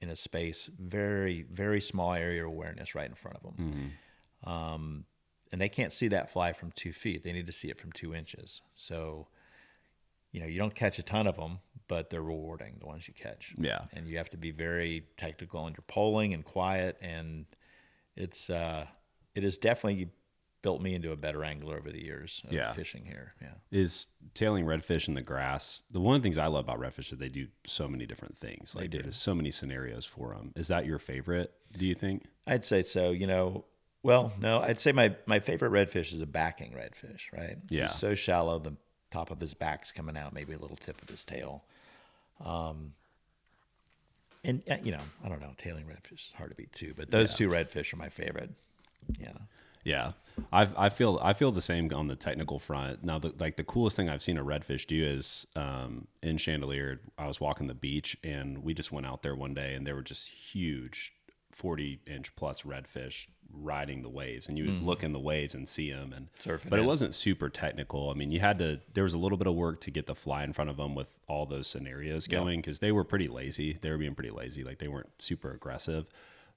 in 0.00 0.08
a 0.08 0.16
space 0.16 0.70
very 0.78 1.44
very 1.50 1.80
small 1.80 2.14
area 2.14 2.42
of 2.42 2.48
awareness 2.48 2.94
right 2.94 3.08
in 3.08 3.14
front 3.14 3.36
of 3.36 3.42
them. 3.42 3.92
Um, 4.44 5.04
and 5.52 5.60
they 5.60 5.68
can't 5.68 5.92
see 5.92 6.08
that 6.08 6.30
fly 6.30 6.52
from 6.52 6.72
two 6.72 6.92
feet. 6.92 7.24
They 7.24 7.32
need 7.32 7.46
to 7.46 7.52
see 7.52 7.68
it 7.68 7.78
from 7.78 7.92
two 7.92 8.14
inches. 8.14 8.62
So 8.76 9.28
you 10.32 10.40
know, 10.40 10.46
you 10.46 10.58
don't 10.58 10.74
catch 10.74 10.98
a 10.98 11.02
ton 11.02 11.26
of 11.26 11.36
them, 11.36 11.58
but 11.88 12.10
they're 12.10 12.22
rewarding 12.22 12.76
the 12.78 12.86
ones 12.86 13.08
you 13.08 13.14
catch. 13.14 13.54
Yeah. 13.58 13.82
And 13.92 14.06
you 14.06 14.16
have 14.18 14.30
to 14.30 14.36
be 14.36 14.52
very 14.52 15.06
technical 15.16 15.66
in 15.66 15.72
your 15.72 15.84
poling 15.88 16.34
and 16.34 16.44
quiet. 16.44 16.96
And 17.00 17.46
it's, 18.16 18.48
uh, 18.48 18.86
it 19.34 19.42
is 19.42 19.58
definitely 19.58 20.10
built 20.62 20.82
me 20.82 20.94
into 20.94 21.10
a 21.12 21.16
better 21.16 21.42
angler 21.44 21.76
over 21.78 21.90
the 21.90 22.02
years 22.02 22.42
of 22.46 22.52
Yeah. 22.52 22.72
fishing 22.72 23.04
here. 23.06 23.34
Yeah. 23.40 23.54
Is 23.70 24.08
tailing 24.34 24.64
redfish 24.66 25.08
in 25.08 25.14
the 25.14 25.22
grass 25.22 25.82
the 25.90 26.00
one 26.00 26.16
of 26.16 26.22
the 26.22 26.26
things 26.26 26.38
I 26.38 26.46
love 26.46 26.64
about 26.68 26.78
redfish 26.78 27.12
is 27.12 27.18
they 27.18 27.28
do 27.28 27.48
so 27.66 27.88
many 27.88 28.06
different 28.06 28.38
things. 28.38 28.74
Like 28.74 28.90
do. 28.90 29.02
there's 29.02 29.16
so 29.16 29.34
many 29.34 29.50
scenarios 29.50 30.04
for 30.04 30.34
them. 30.34 30.52
Is 30.56 30.68
that 30.68 30.86
your 30.86 30.98
favorite? 30.98 31.52
Do 31.72 31.86
you 31.86 31.94
think? 31.94 32.24
I'd 32.46 32.64
say 32.64 32.82
so. 32.82 33.10
You 33.10 33.26
know, 33.26 33.64
well, 34.02 34.32
no, 34.38 34.60
I'd 34.60 34.80
say 34.80 34.92
my 34.92 35.14
my 35.26 35.40
favorite 35.40 35.72
redfish 35.72 36.12
is 36.12 36.20
a 36.20 36.26
backing 36.26 36.72
redfish. 36.72 37.32
Right? 37.32 37.56
Yeah. 37.68 37.86
He's 37.88 37.96
so 37.96 38.14
shallow, 38.14 38.58
the 38.58 38.76
top 39.10 39.30
of 39.30 39.40
his 39.40 39.54
back's 39.54 39.92
coming 39.92 40.16
out, 40.16 40.32
maybe 40.32 40.52
a 40.52 40.58
little 40.58 40.76
tip 40.76 41.00
of 41.02 41.08
his 41.08 41.24
tail. 41.24 41.64
Um, 42.44 42.94
and 44.44 44.62
uh, 44.70 44.76
you 44.82 44.92
know, 44.92 45.02
I 45.24 45.28
don't 45.28 45.40
know, 45.40 45.52
tailing 45.58 45.84
redfish 45.84 46.12
is 46.28 46.32
hard 46.36 46.50
to 46.50 46.56
beat 46.56 46.72
too, 46.72 46.94
but 46.96 47.10
those 47.10 47.34
two 47.34 47.48
redfish 47.48 47.92
are 47.92 47.96
my 47.98 48.08
favorite. 48.08 48.50
Yeah. 49.18 49.32
Yeah, 49.84 50.12
I 50.52 50.68
I 50.76 50.88
feel 50.88 51.18
I 51.22 51.32
feel 51.32 51.52
the 51.52 51.62
same 51.62 51.92
on 51.94 52.08
the 52.08 52.16
technical 52.16 52.58
front. 52.58 53.02
Now, 53.04 53.18
the, 53.18 53.34
like 53.38 53.56
the 53.56 53.64
coolest 53.64 53.96
thing 53.96 54.08
I've 54.08 54.22
seen 54.22 54.36
a 54.36 54.44
redfish 54.44 54.86
do 54.86 55.02
is 55.02 55.46
um, 55.56 56.06
in 56.22 56.36
Chandeleur. 56.36 56.98
I 57.18 57.26
was 57.26 57.40
walking 57.40 57.66
the 57.66 57.74
beach 57.74 58.16
and 58.22 58.58
we 58.58 58.74
just 58.74 58.92
went 58.92 59.06
out 59.06 59.22
there 59.22 59.34
one 59.34 59.54
day 59.54 59.74
and 59.74 59.86
there 59.86 59.94
were 59.94 60.02
just 60.02 60.28
huge, 60.28 61.12
forty 61.52 62.00
inch 62.06 62.34
plus 62.36 62.62
redfish 62.62 63.26
riding 63.52 64.02
the 64.02 64.08
waves, 64.08 64.48
and 64.48 64.56
you 64.56 64.66
would 64.66 64.82
look 64.82 65.02
in 65.02 65.12
the 65.12 65.18
waves 65.18 65.54
and 65.54 65.68
see 65.68 65.90
them. 65.90 66.12
And 66.12 66.28
Surfing 66.38 66.70
but 66.70 66.78
it 66.78 66.84
wasn't 66.84 67.14
super 67.14 67.48
technical. 67.48 68.10
I 68.10 68.14
mean, 68.14 68.30
you 68.30 68.40
had 68.40 68.58
to. 68.58 68.80
There 68.94 69.04
was 69.04 69.14
a 69.14 69.18
little 69.18 69.38
bit 69.38 69.46
of 69.46 69.54
work 69.54 69.80
to 69.82 69.90
get 69.90 70.06
the 70.06 70.14
fly 70.14 70.44
in 70.44 70.52
front 70.52 70.70
of 70.70 70.76
them 70.76 70.94
with 70.94 71.18
all 71.26 71.46
those 71.46 71.66
scenarios 71.66 72.26
going 72.26 72.60
because 72.60 72.78
they 72.78 72.92
were 72.92 73.04
pretty 73.04 73.28
lazy. 73.28 73.78
They 73.80 73.90
were 73.90 73.98
being 73.98 74.14
pretty 74.14 74.30
lazy. 74.30 74.62
Like 74.64 74.78
they 74.78 74.88
weren't 74.88 75.10
super 75.18 75.52
aggressive, 75.52 76.06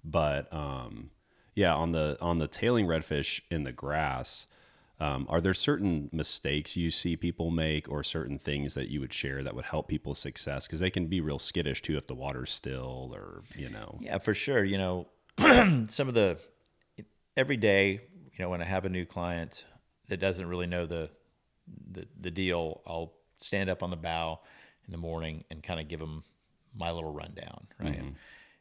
but 0.04 0.54
um, 0.54 1.10
yeah, 1.56 1.74
on 1.74 1.91
the 1.91 2.18
on 2.22 2.39
the 2.39 2.47
tailing 2.47 2.88
redfish 2.88 3.41
in 3.49 3.64
the 3.64 3.72
grass, 3.72 4.47
um, 4.99 5.26
are 5.30 5.41
there 5.41 5.54
certain 5.54 6.10
mistakes 6.12 6.76
you 6.76 6.89
see 6.89 7.16
people 7.16 7.51
make, 7.51 7.89
or 7.89 8.04
certain 8.04 8.39
things 8.39 8.74
that 8.74 8.89
you 8.89 8.99
would 8.99 9.14
share 9.14 9.43
that 9.43 9.56
would 9.56 9.66
help 9.66 9.88
people's 9.88 10.20
success? 10.20 10.66
Because 10.66 10.80
they 10.80 10.89
can 10.89 11.08
be 11.08 11.22
real 11.22 11.39
skittish 11.39 11.82
too 11.82 11.97
if 11.97 12.08
the 12.08 12.16
water's 12.16 12.51
still, 12.51 13.12
or 13.14 13.43
you 13.56 13.70
know. 13.70 13.97
Yeah, 14.01 14.18
for 14.18 14.34
sure. 14.34 14.64
You 14.64 14.78
know, 14.78 15.08
some 15.89 16.08
of 16.08 16.14
the 16.14 16.38
every 17.36 17.58
day, 17.58 17.91
you 17.91 18.39
know, 18.39 18.49
when 18.49 18.62
I 18.62 18.66
have 18.66 18.86
a 18.86 18.89
new 18.89 19.06
client 19.06 19.66
that 20.10 20.18
doesn't 20.18 20.47
really 20.47 20.68
know 20.68 20.86
the 20.86 21.10
the, 21.91 22.08
the 22.20 22.32
deal, 22.32 22.82
I'll 22.86 23.14
stand 23.38 23.70
up 23.70 23.84
on 23.84 23.89
the 23.89 23.95
bow 23.95 24.39
in 24.86 24.91
the 24.91 24.97
morning 24.97 25.43
and 25.49 25.62
kind 25.62 25.80
of 25.80 25.88
give 25.88 25.99
them 25.99 26.24
my 26.76 26.91
little 26.91 27.12
rundown, 27.12 27.68
right? 27.80 28.01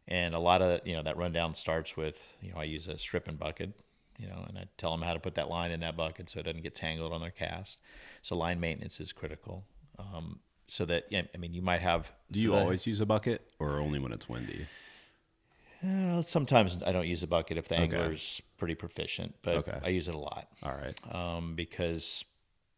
And 0.09 0.35
a 0.35 0.39
lot 0.39 0.63
of 0.63 0.81
you 0.87 0.95
know 0.95 1.03
that 1.03 1.17
rundown 1.17 1.55
starts 1.55 1.97
with 1.97 2.37
you 2.41 2.53
know 2.53 2.59
I 2.59 2.65
use 2.65 2.89
a 2.89 2.99
stripping 2.99 3.37
bucket, 3.37 3.71
you 4.19 4.27
know, 4.29 4.45
and 4.49 4.59
I 4.59 4.65
tell 4.77 4.91
them 4.91 5.03
how 5.03 5.13
to 5.15 5.21
put 5.21 5.35
that 5.37 5.49
line 5.49 5.71
in 5.71 5.81
that 5.81 5.97
bucket 5.97 6.29
so 6.29 6.41
it 6.41 6.43
doesn't 6.45 6.63
get 6.63 6.75
tangled 6.75 7.13
on 7.13 7.21
their 7.21 7.31
cast. 7.31 7.81
So 8.23 8.37
line 8.37 8.59
maintenance 8.61 9.01
is 9.01 9.13
critical. 9.13 9.65
Um, 9.99 10.41
so 10.67 10.85
that 10.87 11.05
yeah, 11.11 11.23
I 11.35 11.39
mean, 11.39 11.55
you 11.55 11.63
might 11.63 11.83
have. 11.83 12.13
Do 12.31 12.41
you 12.41 12.51
the- 12.53 12.59
always 12.59 12.87
use 12.87 13.01
a 13.01 13.07
bucket, 13.07 13.43
or 13.61 13.79
only 13.79 13.99
when 13.99 14.13
it's 14.13 14.29
windy? 14.29 14.67
Uh, 15.85 16.23
sometimes 16.23 16.79
I 16.87 16.93
don't 16.93 17.09
use 17.09 17.23
a 17.25 17.27
bucket 17.27 17.59
if 17.59 17.67
the 17.67 17.77
angler's 17.77 18.41
pretty 18.57 18.77
proficient, 18.77 19.35
but 19.43 19.57
Okay. 19.69 19.79
I 19.83 19.89
use 19.89 20.07
it 20.07 20.15
a 20.15 20.19
lot 20.19 20.47
All 20.63 20.71
right. 20.73 20.97
um, 21.13 21.57
because 21.57 22.25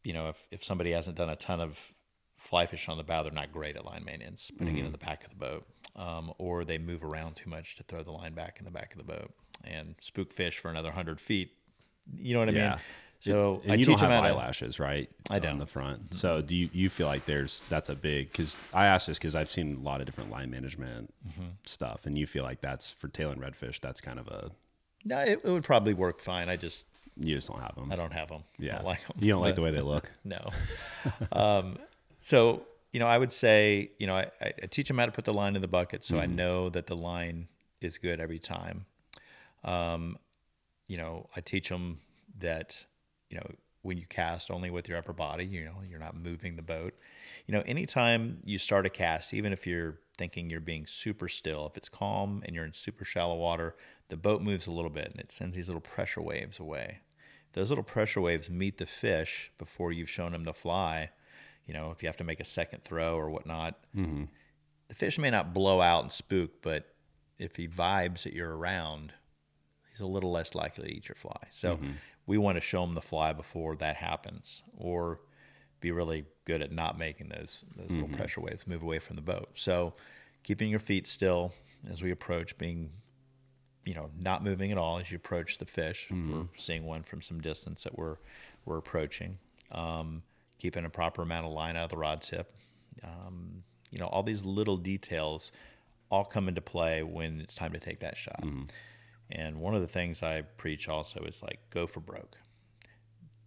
you 0.03 0.15
know 0.15 0.29
if, 0.31 0.47
if 0.51 0.65
somebody 0.65 0.93
hasn't 0.93 1.17
done 1.19 1.29
a 1.29 1.37
ton 1.37 1.61
of 1.61 1.79
fly 2.39 2.65
fish 2.67 2.89
on 2.89 2.97
the 2.97 3.05
bow, 3.05 3.23
they're 3.23 3.31
not 3.33 3.53
great 3.53 3.77
at 3.77 3.85
line 3.85 4.05
maintenance, 4.07 4.51
putting 4.51 4.79
it 4.79 4.85
in 4.87 4.93
the 4.93 4.99
back 4.99 5.23
of 5.25 5.31
the 5.31 5.37
boat, 5.37 5.67
um, 5.97 6.33
or 6.39 6.65
they 6.65 6.79
move 6.79 7.05
around 7.05 7.37
too 7.37 7.49
much 7.51 7.77
to 7.77 7.83
throw 7.83 8.03
the 8.03 8.11
line 8.13 8.35
back 8.35 8.57
in 8.59 8.65
the 8.65 8.71
back 8.71 8.93
of 8.93 8.99
the 8.99 9.05
boat 9.05 9.31
and 9.65 9.95
spook 10.01 10.33
fish 10.33 10.59
for 10.59 10.71
another 10.71 10.91
hundred 10.93 11.21
feet. 11.21 11.53
You 12.17 12.35
know 12.35 12.41
what 12.41 12.49
I 12.49 12.53
Yeah. 12.53 12.71
mean? 12.73 12.81
So 13.21 13.63
And 13.63 13.73
I 13.73 13.75
you 13.77 13.85
teach 13.87 14.01
don't 14.01 14.11
them 14.11 14.11
have 14.11 14.25
eyelashes, 14.25 14.79
right? 14.79 15.09
I 15.31 15.37
On 15.37 15.41
don't. 15.41 15.59
the 15.59 15.67
front. 15.67 16.13
So 16.13 16.43
do 16.43 16.55
you, 16.55 16.69
you 16.75 16.91
feel 16.91 17.07
like 17.07 17.25
there's 17.25 17.63
that's 17.71 17.89
a 17.89 17.95
big 17.95 18.31
because 18.31 18.59
I 18.75 18.85
asked 18.87 19.07
this 19.07 19.19
because 19.19 19.35
I've 19.35 19.51
seen 19.51 19.77
a 19.77 19.81
lot 19.81 20.01
of 20.01 20.07
different 20.07 20.31
line 20.31 20.51
management 20.51 21.15
Mm-hmm. 21.27 21.49
stuff, 21.65 22.05
and 22.05 22.19
you 22.19 22.27
feel 22.27 22.45
like 22.45 22.61
that's 22.61 22.93
for 22.93 23.09
tailing 23.09 23.39
redfish. 23.39 23.81
That's 23.81 24.03
kind 24.03 24.19
of 24.19 24.29
a 24.29 24.51
No, 25.07 25.21
it, 25.21 25.41
it 25.43 25.49
would 25.51 25.65
probably 25.65 25.95
work 25.95 26.21
fine. 26.21 26.51
I 26.51 26.57
just 26.57 26.85
you 27.17 27.35
just 27.37 27.49
don't 27.49 27.63
have 27.63 27.77
them. 27.77 27.91
I 27.91 27.97
don't 27.97 28.13
have 28.13 28.29
them. 28.29 28.43
yeah, 28.59 28.75
don't 28.77 28.85
like 28.85 29.07
them. 29.07 29.17
you 29.21 29.29
don't 29.33 29.41
like 29.41 29.55
the 29.55 29.63
way 29.63 29.71
they 29.71 29.81
look. 29.95 30.11
No. 30.25 30.51
um, 31.33 31.79
so, 32.19 32.67
you 32.95 33.01
know, 33.01 33.09
I 33.09 33.19
would 33.19 33.33
say, 33.33 33.91
you 33.99 34.07
know, 34.07 34.15
I, 34.15 34.31
I 34.41 34.67
teach 34.71 34.87
them 34.87 34.99
how 34.99 35.07
to 35.07 35.11
put 35.11 35.25
the 35.25 35.35
line 35.35 35.57
in 35.57 35.63
the 35.63 35.69
bucket 35.69 36.05
so 36.05 36.17
I 36.21 36.27
know 36.27 36.71
that 36.71 36.87
the 36.87 36.97
line 36.97 37.49
is 37.81 37.99
good 37.99 38.21
every 38.21 38.39
time. 38.39 38.87
Um, 39.65 40.17
you 40.87 40.97
know, 40.97 41.29
I 41.37 41.41
teach 41.41 41.71
them 41.71 41.99
that, 42.39 42.87
you 43.31 43.39
know, 43.39 43.51
when 43.83 43.99
you 43.99 44.07
cast 44.07 44.49
only 44.49 44.71
with 44.71 44.89
your 44.89 44.97
upper 44.97 45.13
body, 45.13 45.45
you 45.45 45.65
know, 45.65 45.75
you're 45.85 45.99
not 45.99 46.17
moving 46.17 46.55
the 46.55 46.63
boat. 46.63 46.95
You 47.47 47.55
know, 47.55 47.65
anytime 47.67 48.39
you 48.45 48.59
start 48.59 48.87
a 48.87 48.91
cast, 48.91 49.35
even 49.35 49.53
if 49.53 49.67
you're 49.67 49.99
thinking 50.17 50.49
you're 50.49 50.61
being 50.61 50.87
super 50.87 51.27
still, 51.27 51.67
if 51.67 51.77
it's 51.77 51.89
calm 51.89 52.45
and 52.47 52.55
you're 52.55 52.65
in 52.65 52.73
super 52.73 53.05
shallow 53.05 53.35
water, 53.35 53.75
the 54.09 54.17
boat 54.17 54.41
moves 54.41 54.69
a 54.69 54.71
little 54.71 54.89
bit 54.89 55.11
and 55.11 55.19
it 55.19 55.33
sends 55.33 55.57
these 55.57 55.69
little 55.69 55.81
pressure 55.81 56.23
waves 56.23 56.61
away. 56.61 57.01
Those 57.55 57.71
little 57.71 57.83
pressure 57.83 58.21
waves 58.21 58.49
meet 58.49 58.79
the 58.79 58.87
fish 58.87 59.51
before 59.59 59.91
you've 59.91 60.09
shown 60.09 60.31
them 60.31 60.45
the 60.45 60.55
fly. 60.55 61.11
You 61.67 61.75
know, 61.75 61.91
if 61.91 62.03
you 62.03 62.09
have 62.09 62.17
to 62.19 62.25
make 62.25 62.41
a 62.41 62.45
second 62.45 62.85
throw 62.85 63.17
or 63.17 63.31
whatnot, 63.31 63.79
mm-hmm. 63.97 64.25
the 64.89 64.95
fish 64.95 65.19
may 65.19 65.31
not 65.31 65.55
blow 65.55 65.81
out 65.81 66.03
and 66.03 66.13
spook, 66.13 66.63
but 66.63 66.95
if 67.39 67.57
he 67.57 67.69
vibes 67.69 68.23
that 68.25 68.33
you're 68.33 68.57
around, 68.57 69.13
he's 69.91 70.01
a 70.01 70.07
little 70.07 70.31
less 70.31 70.55
likely 70.55 70.89
to 70.89 70.97
eat 70.97 71.09
your 71.09 71.17
fly. 71.17 71.49
So 71.51 71.77
mm-hmm. 71.77 71.93
we 72.27 72.39
want 72.39 72.57
to 72.57 72.61
show 72.61 72.85
him 72.85 72.95
the 72.95 73.03
fly 73.03 73.33
before 73.33 73.77
that 73.77 73.97
happens, 73.97 74.63
or 74.77 75.21
be 75.81 75.91
really 75.91 76.25
good 76.45 76.63
at 76.63 76.73
not 76.73 76.99
making 76.99 77.29
those 77.29 77.65
those 77.77 77.91
little 77.91 78.07
mm-hmm. 78.07 78.17
pressure 78.17 78.41
waves 78.41 78.67
move 78.67 78.83
away 78.83 78.99
from 78.99 79.17
the 79.17 79.23
boat. 79.23 79.51
So 79.55 79.95
keeping 80.43 80.71
your 80.71 80.81
feet 80.81 81.07
still 81.07 81.53
as 81.91 82.03
we 82.03 82.11
approach, 82.11 82.57
being 82.59 82.91
you 83.85 83.95
know 83.95 84.11
not 84.19 84.45
moving 84.45 84.73
at 84.73 84.79
all 84.79 84.99
as 84.99 85.11
you 85.11 85.17
approach 85.17 85.59
the 85.59 85.67
fish. 85.67 86.09
If 86.11 86.17
We're 86.33 86.47
seeing 86.57 86.85
one 86.85 87.03
from 87.03 87.23
some 87.23 87.41
distance 87.41 87.85
that 87.85 87.97
we're 87.99 88.17
we're 88.65 88.79
approaching. 88.79 89.39
Um, 89.73 90.23
keeping 90.65 90.87
a 90.87 90.91
proper 90.91 91.21
amount 91.21 91.45
of 91.45 91.53
line 91.53 91.77
out 91.77 91.85
of 91.85 91.91
the 91.91 91.97
rod 91.99 92.23
tip. 92.23 92.51
Um, 93.03 93.65
you 93.91 93.99
know 93.99 94.07
all 94.07 94.23
these 94.23 94.45
little 94.47 94.79
details 94.79 95.53
all 96.11 96.25
come 96.25 96.49
into 96.49 96.63
play 96.63 97.03
when 97.03 97.39
it's 97.43 97.55
time 97.55 97.73
to 97.73 97.79
take 97.79 98.01
that 98.01 98.17
shot. 98.17 98.43
And 99.31 99.61
one 99.61 99.75
of 99.75 99.83
the 99.83 99.89
things 99.89 100.23
I 100.23 100.43
preach 100.57 100.89
also 100.89 101.21
is 101.21 101.43
like 101.43 101.59
go 101.69 101.87
for 101.87 102.01
broke. 102.01 102.39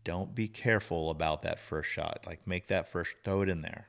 Don't 0.03 0.35
be 0.35 0.47
careful 0.47 1.09
about 1.09 1.41
that 1.41 1.59
first 1.59 1.89
shot. 1.89 2.19
Like 2.27 2.45
make 2.45 2.67
that 2.67 2.87
first 2.91 3.15
throw 3.23 3.41
it 3.41 3.49
in 3.49 3.61
there, 3.63 3.87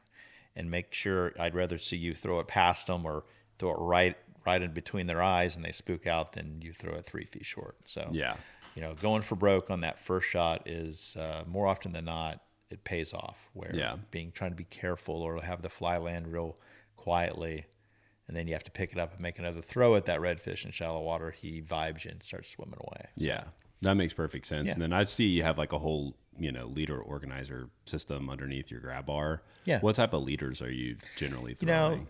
and 0.57 0.71
make 0.71 0.95
sure. 0.95 1.33
I'd 1.39 1.55
rather 1.55 1.77
see 1.79 1.97
you 1.99 2.15
throw 2.15 2.41
it 2.41 2.49
past 2.49 2.87
them 2.87 3.05
or 3.05 3.25
throw 3.59 3.73
it 3.73 3.79
right 3.79 4.17
right 4.47 4.63
in 4.63 4.73
between 4.73 5.07
their 5.07 5.23
eyes 5.23 5.55
and 5.57 5.65
they 5.65 5.73
spook 5.73 6.07
out 6.07 6.33
than 6.33 6.63
you 6.63 6.73
throw 6.73 6.95
it 6.95 7.05
three 7.05 7.25
feet 7.25 7.45
short. 7.45 7.77
So 7.85 8.09
Yeah. 8.13 8.37
you 8.75 8.81
know, 8.81 8.95
going 8.95 9.21
for 9.23 9.37
broke 9.37 9.71
on 9.71 9.81
that 9.83 9.99
first 9.99 10.27
shot 10.29 10.67
is 10.67 11.17
uh, 11.17 11.43
more 11.47 11.67
often 11.67 11.93
than 11.93 12.07
not 12.07 12.41
it 12.71 12.85
pays 12.85 13.13
off. 13.13 13.49
Where 13.53 13.75
Yeah. 13.75 13.97
being 14.11 14.33
trying 14.33 14.51
to 14.51 14.57
be 14.57 14.65
careful 14.65 15.17
or 15.17 15.41
have 15.43 15.63
the 15.63 15.69
fly 15.71 15.97
land 15.99 16.29
real 16.33 16.57
quietly, 16.97 17.67
and 18.27 18.37
then 18.37 18.47
you 18.47 18.53
have 18.55 18.65
to 18.65 18.71
pick 18.71 18.93
it 18.93 18.99
up 18.99 19.13
and 19.13 19.21
make 19.23 19.39
another 19.39 19.63
throw 19.63 19.97
at 19.97 20.05
that 20.07 20.21
redfish 20.21 20.65
in 20.65 20.71
shallow 20.71 21.01
water. 21.03 21.31
He 21.31 21.63
vibes 21.63 22.05
you 22.05 22.11
and 22.11 22.23
starts 22.23 22.51
swimming 22.51 22.79
away. 22.81 23.07
So, 23.19 23.25
Yeah, 23.25 23.45
that 23.83 23.95
makes 23.95 24.13
perfect 24.13 24.47
sense. 24.47 24.67
Yeah. 24.67 24.75
And 24.75 24.83
then 24.83 24.93
I 24.93 25.05
see 25.05 25.27
you 25.27 25.43
have 25.43 25.57
like 25.59 25.73
a 25.73 25.79
whole, 25.79 26.15
you 26.39 26.53
know, 26.53 26.67
leader 26.67 27.01
organizer 27.01 27.71
system 27.87 28.29
underneath 28.29 28.71
your 28.71 28.81
grab 28.81 29.07
bar. 29.07 29.43
Yeah. 29.65 29.81
What 29.81 29.95
type 29.97 30.13
of 30.13 30.23
leaders 30.23 30.61
are 30.61 30.71
you 30.71 30.97
generally 31.17 31.53
You 31.53 31.57
throwing? 31.67 32.01
know, 32.03 32.07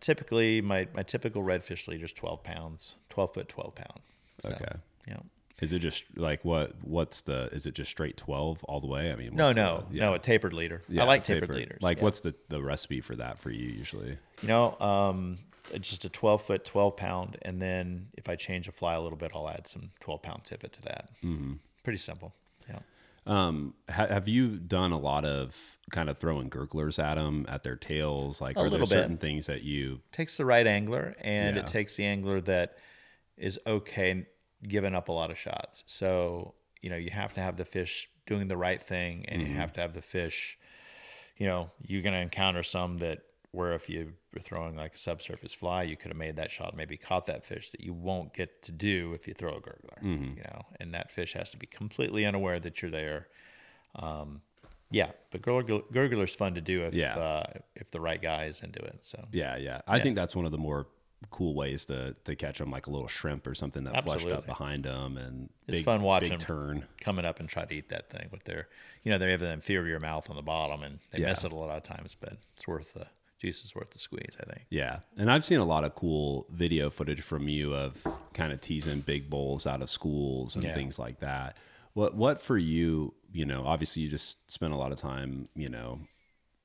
typically 0.00 0.60
my, 0.60 0.88
my 0.94 1.02
typical 1.04 1.42
redfish 1.42 1.86
leader 1.86 2.04
is 2.06 2.12
12 2.12 2.42
pounds, 2.42 2.96
12 3.10 3.34
foot, 3.34 3.48
12 3.48 3.74
pound. 3.74 4.00
So, 4.42 4.52
Okay. 4.54 4.76
Yeah. 5.06 5.18
Is 5.60 5.72
it 5.72 5.80
just 5.80 6.04
like 6.16 6.44
what? 6.44 6.72
What's 6.82 7.22
the? 7.22 7.48
Is 7.52 7.66
it 7.66 7.74
just 7.74 7.90
straight 7.90 8.16
twelve 8.16 8.62
all 8.64 8.80
the 8.80 8.86
way? 8.86 9.12
I 9.12 9.16
mean, 9.16 9.34
No, 9.34 9.52
no, 9.52 9.84
the- 9.90 9.98
no, 10.00 10.14
a 10.14 10.18
tapered 10.18 10.52
leader. 10.52 10.82
yeah, 10.88 11.02
I 11.02 11.06
like 11.06 11.24
tapered, 11.24 11.50
leaders. 11.50 11.80
Like, 11.82 11.98
yeah. 11.98 12.04
what's 12.04 12.20
the 12.20 12.34
the 12.48 12.62
recipe 12.62 13.00
for 13.00 13.16
that 13.16 13.38
for 13.38 13.50
you 13.50 13.68
usually? 13.68 14.18
You 14.42 14.48
know, 14.48 14.78
um, 14.80 15.38
it's 15.72 15.88
just 15.88 16.04
a 16.04 16.08
12 16.08 16.42
foot, 16.42 16.64
12 16.64 16.96
pound. 16.96 17.36
And 17.42 17.60
then 17.60 18.08
if 18.14 18.28
I 18.28 18.36
change 18.36 18.66
a 18.68 18.72
fly 18.72 18.94
a 18.94 19.00
little 19.00 19.18
bit, 19.18 19.32
I'll 19.34 19.48
add 19.48 19.66
some 19.68 19.90
12 20.00 20.22
pound 20.22 20.44
tippet 20.44 20.72
to 20.72 20.82
that. 20.82 21.10
Mm-hmm. 21.22 21.54
Pretty 21.84 21.98
simple. 21.98 22.34
Yeah. 22.68 22.78
Um, 23.26 23.74
ha- 23.88 24.06
have 24.08 24.26
you 24.26 24.56
done 24.56 24.92
a 24.92 24.98
lot 24.98 25.24
of 25.26 25.54
kind 25.92 26.08
of 26.08 26.16
throwing 26.18 26.48
gurglers 26.48 26.98
at 26.98 27.14
them 27.16 27.44
at 27.48 27.62
their 27.62 27.76
tails? 27.76 28.40
Like, 28.40 28.56
A 28.56 28.60
are 28.60 28.62
there 28.64 28.70
little 28.72 28.86
bit. 28.86 28.94
certain 29.02 29.18
things 29.18 29.46
that 29.46 29.62
you? 29.62 30.00
takes 30.10 30.36
the 30.38 30.44
right 30.46 30.66
angler 30.66 31.14
and 31.20 31.56
Yeah. 31.56 31.62
it 31.62 31.68
takes 31.68 31.96
the 31.96 32.04
angler 32.06 32.40
that 32.40 32.78
is 33.36 33.58
okay 33.66 34.26
giving 34.66 34.94
up 34.94 35.08
a 35.08 35.12
lot 35.12 35.30
of 35.30 35.38
shots. 35.38 35.82
So, 35.86 36.54
you 36.82 36.90
know, 36.90 36.96
you 36.96 37.10
have 37.10 37.32
to 37.34 37.40
have 37.40 37.56
the 37.56 37.64
fish 37.64 38.08
doing 38.26 38.48
the 38.48 38.56
right 38.56 38.82
thing 38.82 39.24
and 39.28 39.40
Mm-hmm. 39.42 39.50
you 39.52 39.58
have 39.58 39.72
to 39.74 39.80
have 39.80 39.94
the 39.94 40.02
fish, 40.02 40.58
you 41.36 41.46
know, 41.46 41.70
you're 41.82 42.02
going 42.02 42.14
to 42.14 42.20
encounter 42.20 42.62
some 42.62 42.98
that 42.98 43.20
where 43.52 43.72
if 43.72 43.88
you 43.90 44.12
were 44.32 44.40
throwing 44.40 44.76
like 44.76 44.94
a 44.94 44.98
subsurface 44.98 45.52
fly, 45.52 45.82
you 45.82 45.96
could 45.96 46.08
have 46.10 46.16
made 46.16 46.36
that 46.36 46.50
shot, 46.52 46.76
maybe 46.76 46.96
caught 46.96 47.26
that 47.26 47.44
fish 47.44 47.70
that 47.70 47.80
you 47.80 47.92
won't 47.92 48.32
get 48.32 48.62
to 48.62 48.70
do 48.70 49.12
if 49.14 49.26
you 49.26 49.34
throw 49.34 49.56
a 49.56 49.60
gurgler, 49.60 50.00
you 50.36 50.42
know, 50.44 50.62
and 50.78 50.94
that 50.94 51.10
fish 51.10 51.32
has 51.32 51.50
to 51.50 51.56
be 51.56 51.66
completely 51.66 52.24
unaware 52.24 52.60
that 52.60 52.80
you're 52.80 52.90
there. 52.92 53.26
Um, 53.96 54.42
yeah, 54.92 55.10
but 55.32 55.42
gurgler, 55.42 55.82
gurgler's 55.92 56.34
fun 56.34 56.54
to 56.54 56.60
do 56.60 56.82
if 56.84 56.94
Yeah. 56.94 57.16
uh, 57.18 57.52
if 57.74 57.90
the 57.90 58.00
right 58.00 58.20
guy 58.22 58.44
is 58.44 58.62
into 58.62 58.80
it. 58.80 58.98
So 59.00 59.24
Yeah, 59.32 59.56
yeah. 59.56 59.80
I 59.88 59.98
think 59.98 60.14
that's 60.14 60.36
one 60.36 60.44
of 60.46 60.52
the 60.52 60.58
more 60.58 60.86
cool 61.30 61.54
ways 61.54 61.84
to 61.86 62.14
to 62.24 62.34
catch 62.34 62.58
them, 62.58 62.70
like 62.70 62.86
a 62.86 62.90
little 62.90 63.08
shrimp 63.08 63.46
or 63.46 63.54
something 63.54 63.84
that 63.84 64.02
flushed 64.04 64.26
up 64.28 64.46
behind 64.46 64.84
them, 64.84 65.16
and 65.18 65.50
It's 65.68 65.78
big, 65.78 65.84
fun 65.84 66.02
watching 66.02 66.30
big 66.30 66.40
'em. 66.40 66.46
turn. 66.46 66.84
coming 67.00 67.24
up 67.26 67.40
and 67.40 67.48
try 67.48 67.64
to 67.66 67.74
eat 67.74 67.90
that 67.90 68.08
thing 68.10 68.28
with 68.30 68.44
their, 68.44 68.68
you 69.04 69.12
know, 69.12 69.18
they 69.18 69.30
have 69.30 69.42
an 69.42 69.50
inferior 69.50 70.00
mouth 70.00 70.30
on 70.30 70.36
the 70.36 70.42
bottom 70.42 70.82
and 70.82 70.98
they 71.10 71.20
Yeah. 71.20 71.30
it 71.32 71.42
a 71.44 71.54
lot 71.54 71.70
of 71.76 71.82
times, 71.82 72.16
but 72.18 72.38
it's 72.56 72.66
worth 72.66 72.94
the 72.94 73.06
juice 73.38 73.64
is 73.64 73.74
worth 73.74 73.90
the 73.90 73.98
squeeze, 73.98 74.36
I 74.40 74.44
think. 74.52 74.66
Yeah, 74.70 75.00
and 75.16 75.30
I've 75.30 75.44
seen 75.44 75.60
a 75.60 75.64
lot 75.64 75.84
of 75.84 75.94
cool 75.94 76.46
video 76.50 76.90
footage 76.90 77.20
from 77.22 77.48
you 77.48 77.74
of 77.74 78.06
kind 78.34 78.52
of 78.52 78.60
teasing 78.60 79.00
big 79.00 79.28
bowls 79.30 79.66
out 79.66 79.82
of 79.82 79.88
schools 79.90 80.56
and 80.56 80.64
Yeah. 80.64 80.74
things 80.74 80.98
like 80.98 81.20
that. 81.20 81.56
What 81.92 82.14
what 82.14 82.40
for 82.40 82.56
you? 82.58 83.14
You 83.32 83.44
know, 83.44 83.66
obviously 83.66 84.02
you 84.02 84.08
just 84.08 84.50
spent 84.50 84.72
a 84.72 84.76
lot 84.76 84.90
of 84.92 84.98
time, 84.98 85.48
you 85.54 85.68
know, 85.68 86.00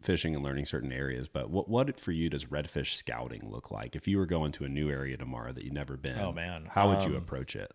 fishing 0.06 0.36
and 0.36 0.44
learning 0.44 0.66
certain 0.66 0.92
areas. 0.92 1.28
But 1.28 1.50
what 1.50 1.68
what 1.68 2.00
for 2.00 2.12
you 2.12 2.30
does 2.30 2.46
redfish 2.46 2.96
scouting 2.96 3.50
look 3.50 3.72
like? 3.72 3.96
If 3.96 4.08
you 4.08 4.18
were 4.18 4.26
going 4.26 4.52
to 4.54 4.66
a 4.66 4.70
new 4.70 4.90
area 4.90 5.18
tomorrow 5.18 5.52
that 5.52 5.64
you've 5.64 5.74
never 5.74 5.98
been, 5.98 6.20
Oh, 6.20 6.32
man. 6.32 6.68
how 6.72 6.90
would 6.90 7.04
you 7.04 7.12
Um, 7.16 7.24
approach 7.24 7.56
it 7.56 7.72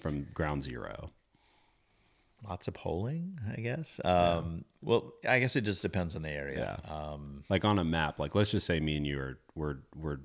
from 0.00 0.24
ground 0.34 0.62
zero? 0.62 1.10
Lots 2.48 2.68
of 2.68 2.74
poling, 2.74 3.40
I 3.56 3.60
guess. 3.60 4.00
Um, 4.04 4.64
Well, 4.80 5.12
I 5.28 5.40
guess 5.40 5.56
it 5.56 5.62
just 5.62 5.82
depends 5.82 6.14
on 6.14 6.22
the 6.22 6.30
area. 6.30 6.80
Um, 6.86 7.42
like 7.48 7.64
on 7.64 7.78
a 7.78 7.84
map 7.84 8.18
like 8.20 8.34
let's 8.34 8.50
just 8.52 8.66
say 8.66 8.78
me 8.80 8.96
and 8.96 9.06
you 9.06 9.18
are 9.18 9.38
we're 9.56 9.78
we're 9.96 10.20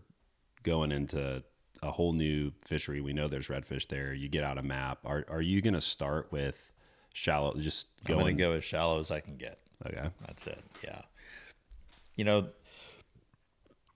going 0.61 0.91
into 0.91 1.43
a 1.81 1.91
whole 1.91 2.13
new 2.13 2.51
fishery 2.63 3.01
we 3.01 3.11
know 3.13 3.27
there's 3.27 3.47
redfish 3.47 3.87
there 3.87 4.13
you 4.13 4.29
get 4.29 4.43
out 4.43 4.57
a 4.57 4.61
map 4.63 4.99
are 5.03 5.25
are 5.27 5.41
you 5.41 5.59
going 5.61 5.73
to 5.73 5.81
start 5.81 6.31
with 6.31 6.71
shallow 7.13 7.53
just 7.57 7.87
I'm 8.05 8.13
going 8.13 8.19
going 8.25 8.37
to 8.37 8.43
go 8.43 8.51
as 8.53 8.63
shallow 8.63 8.99
as 8.99 9.09
I 9.11 9.19
can 9.19 9.35
get. 9.37 9.57
Okay. 9.85 10.09
That's 10.25 10.47
it. 10.47 10.63
Yeah. 10.83 11.01
You 12.15 12.25
know, 12.25 12.47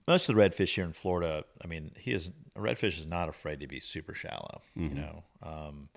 most 0.06 0.28
of 0.28 0.34
the 0.34 0.40
redfish 0.40 0.74
here 0.74 0.84
in 0.84 0.92
Florida, 0.92 1.44
I 1.62 1.66
mean, 1.66 1.92
he 1.98 2.12
is 2.12 2.30
a 2.56 2.60
redfish 2.60 2.98
is 2.98 3.06
not 3.06 3.28
afraid 3.28 3.60
to 3.60 3.66
be 3.66 3.78
super 3.78 4.14
shallow. 4.14 4.62
You 4.88 4.94
know, 4.94 5.24
um, 5.42 5.88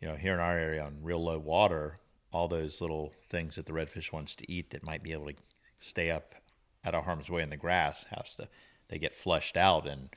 you 0.00 0.08
know, 0.08 0.16
here 0.16 0.34
in 0.34 0.40
our 0.40 0.58
area 0.58 0.82
on 0.82 0.98
real 1.02 1.22
low 1.22 1.38
water, 1.38 1.98
all 2.32 2.48
those 2.48 2.80
little 2.80 3.12
things 3.28 3.56
that 3.56 3.66
the 3.66 3.72
redfish 3.72 4.12
wants 4.12 4.34
to 4.36 4.50
eat 4.50 4.70
that 4.70 4.82
might 4.82 5.02
be 5.02 5.12
able 5.12 5.26
to 5.26 5.34
stay 5.78 6.10
up 6.10 6.34
out 6.84 6.94
of 6.94 7.04
harm's 7.04 7.30
way 7.30 7.42
in 7.42 7.50
the 7.50 7.56
grass 7.56 8.04
has 8.10 8.34
to 8.34 8.48
they 8.88 8.98
get 8.98 9.14
flushed 9.14 9.56
out 9.56 9.86
and 9.86 10.08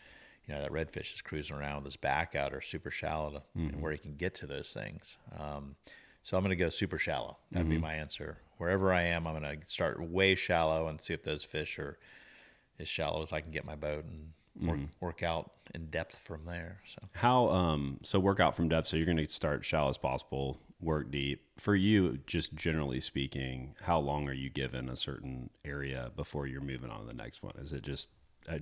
you 0.48 0.54
know 0.54 0.62
that 0.62 0.72
redfish 0.72 1.14
is 1.14 1.22
cruising 1.22 1.56
around 1.56 1.78
with 1.78 1.86
his 1.86 1.98
back 1.98 2.36
out 2.36 2.54
or 2.54 2.62
super 2.62 2.90
shallow 2.92 3.32
to, 3.32 3.44
and 3.56 3.82
where 3.82 3.92
he 3.92 3.98
can 3.98 4.16
get 4.16 4.34
to 4.36 4.48
those 4.48 4.72
things. 4.72 5.18
Um, 5.38 5.76
so 6.24 6.38
i'm 6.38 6.44
going 6.44 6.50
to 6.50 6.56
go 6.56 6.70
super 6.70 6.98
shallow. 6.98 7.38
That'd 7.52 7.70
be 7.70 7.78
my 7.78 7.94
answer 7.94 8.38
wherever 8.58 8.94
i 8.94 9.02
am 9.02 9.28
i'm 9.28 9.42
going 9.42 9.60
to 9.60 9.66
start 9.68 10.02
way 10.02 10.36
shallow 10.36 10.88
and 10.88 11.02
see 11.02 11.14
if 11.14 11.24
those 11.24 11.44
fish 11.44 11.80
are 11.80 11.98
as 12.80 12.88
shallow 12.88 13.22
as 13.22 13.32
i 13.32 13.42
can 13.42 13.52
get 13.52 13.66
my 13.66 13.76
boat 13.76 14.06
and 14.06 14.32
work, 14.70 14.80
work 15.00 15.24
out 15.24 15.52
in 15.74 15.88
depth 15.88 16.18
from 16.20 16.46
there 16.46 16.80
so. 16.86 17.00
How 17.14 17.50
um 17.50 18.00
so 18.04 18.20
work 18.20 18.40
out 18.40 18.56
from 18.56 18.70
depth 18.70 18.88
so 18.88 18.98
you're 18.98 19.06
going 19.06 19.18
to 19.18 19.28
start 19.28 19.66
shallow 19.66 19.90
as 19.90 19.98
possible 19.98 20.60
work 20.82 21.12
deep. 21.12 21.42
For 21.58 21.76
you 21.76 22.20
just 22.28 22.54
generally 22.54 23.02
speaking 23.02 23.76
how 23.82 24.00
long 24.00 24.28
are 24.30 24.34
you 24.34 24.50
given 24.50 24.90
a 24.90 24.96
certain 24.96 25.50
area 25.64 26.12
before 26.16 26.48
you're 26.48 26.62
moving 26.62 26.90
on 26.90 27.02
to 27.02 27.08
the 27.08 27.14
next 27.14 27.44
one? 27.44 27.54
Is 27.58 27.74
it 27.74 27.84
just 27.84 28.10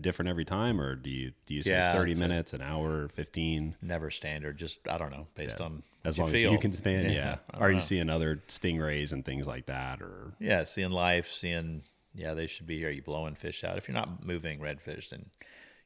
different 0.01 0.29
every 0.29 0.45
time 0.45 0.79
or 0.79 0.95
do 0.95 1.09
you 1.09 1.31
do 1.45 1.53
you 1.53 1.61
say 1.63 1.71
Yeah, 1.71 1.91
30 1.93 2.11
it's 2.11 2.19
a- 2.19 2.23
minutes 2.23 2.53
an 2.53 2.61
hour 2.61 3.09
15 3.09 3.75
never 3.81 4.09
standard 4.11 4.57
just 4.57 4.88
i 4.88 4.97
don't 4.97 5.11
know 5.11 5.27
based 5.36 5.59
on 5.61 5.84
as 6.05 6.17
long 6.17 6.29
you 6.29 6.36
as 6.36 6.43
you 6.43 6.57
can 6.59 6.71
stand 6.71 7.11
yeah, 7.11 7.38
I 7.51 7.57
are 7.59 7.71
you 7.71 7.79
seeing 7.81 8.09
other 8.09 8.41
stingrays 8.47 9.11
and 9.11 9.23
things 9.25 9.45
like 9.47 9.65
that 9.67 10.01
or 10.01 10.34
Yeah, 10.39 10.63
seeing 10.65 10.91
life, 10.91 11.29
seeing 11.31 11.84
yeah, 12.15 12.34
they 12.36 12.45
should 12.47 12.67
be 12.67 12.77
here. 12.77 12.91
You 12.91 13.01
blowing 13.01 13.34
fish 13.36 13.63
out. 13.63 13.75
If 13.77 13.88
you're 13.88 13.95
not 13.95 14.23
moving 14.23 14.59
redfish, 14.59 15.09
then 15.09 15.25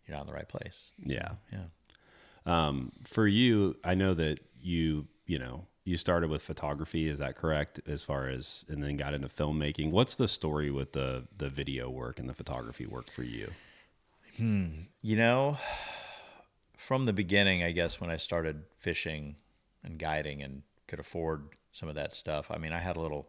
you're 0.06 0.16
not 0.18 0.22
in 0.22 0.28
the 0.28 0.34
right 0.34 0.48
place. 0.50 0.92
yeah 1.04 1.34
Yeah. 1.54 1.66
um, 2.46 2.92
for 3.06 3.28
you 3.28 3.76
i 3.84 3.94
know 3.96 4.14
that 4.14 4.40
you 4.62 5.08
you 5.26 5.38
know 5.40 5.66
you 5.86 5.98
started 5.98 6.30
with 6.30 6.42
photography 6.42 7.08
is 7.08 7.20
that 7.20 7.36
correct 7.36 7.80
as 7.88 8.02
far 8.02 8.28
as 8.28 8.66
and 8.70 8.84
then 8.84 8.98
got 8.98 9.14
into 9.14 9.28
filmmaking 9.30 9.92
what's 9.92 10.16
the 10.16 10.28
story 10.28 10.70
with 10.72 10.94
the 10.94 11.26
the 11.38 11.50
video 11.50 11.90
work 11.90 12.20
and 12.20 12.28
the 12.28 12.34
photography 12.34 12.86
work 12.86 13.12
for 13.12 13.24
you 13.24 13.52
You 14.40 15.16
know, 15.16 15.58
from 16.78 17.06
the 17.06 17.14
beginning, 17.14 17.64
I 17.64 17.72
guess 17.72 18.00
when 18.00 18.10
I 18.10 18.18
started 18.18 18.64
fishing 18.78 19.36
and 19.84 19.98
guiding 19.98 20.42
and 20.42 20.64
could 20.88 21.00
afford 21.00 21.50
some 21.72 21.90
of 21.90 21.96
that 21.96 22.14
stuff. 22.14 22.48
I 22.50 22.58
mean, 22.58 22.72
I 22.74 22.80
had 22.80 22.98
a 22.98 23.02
little 23.02 23.28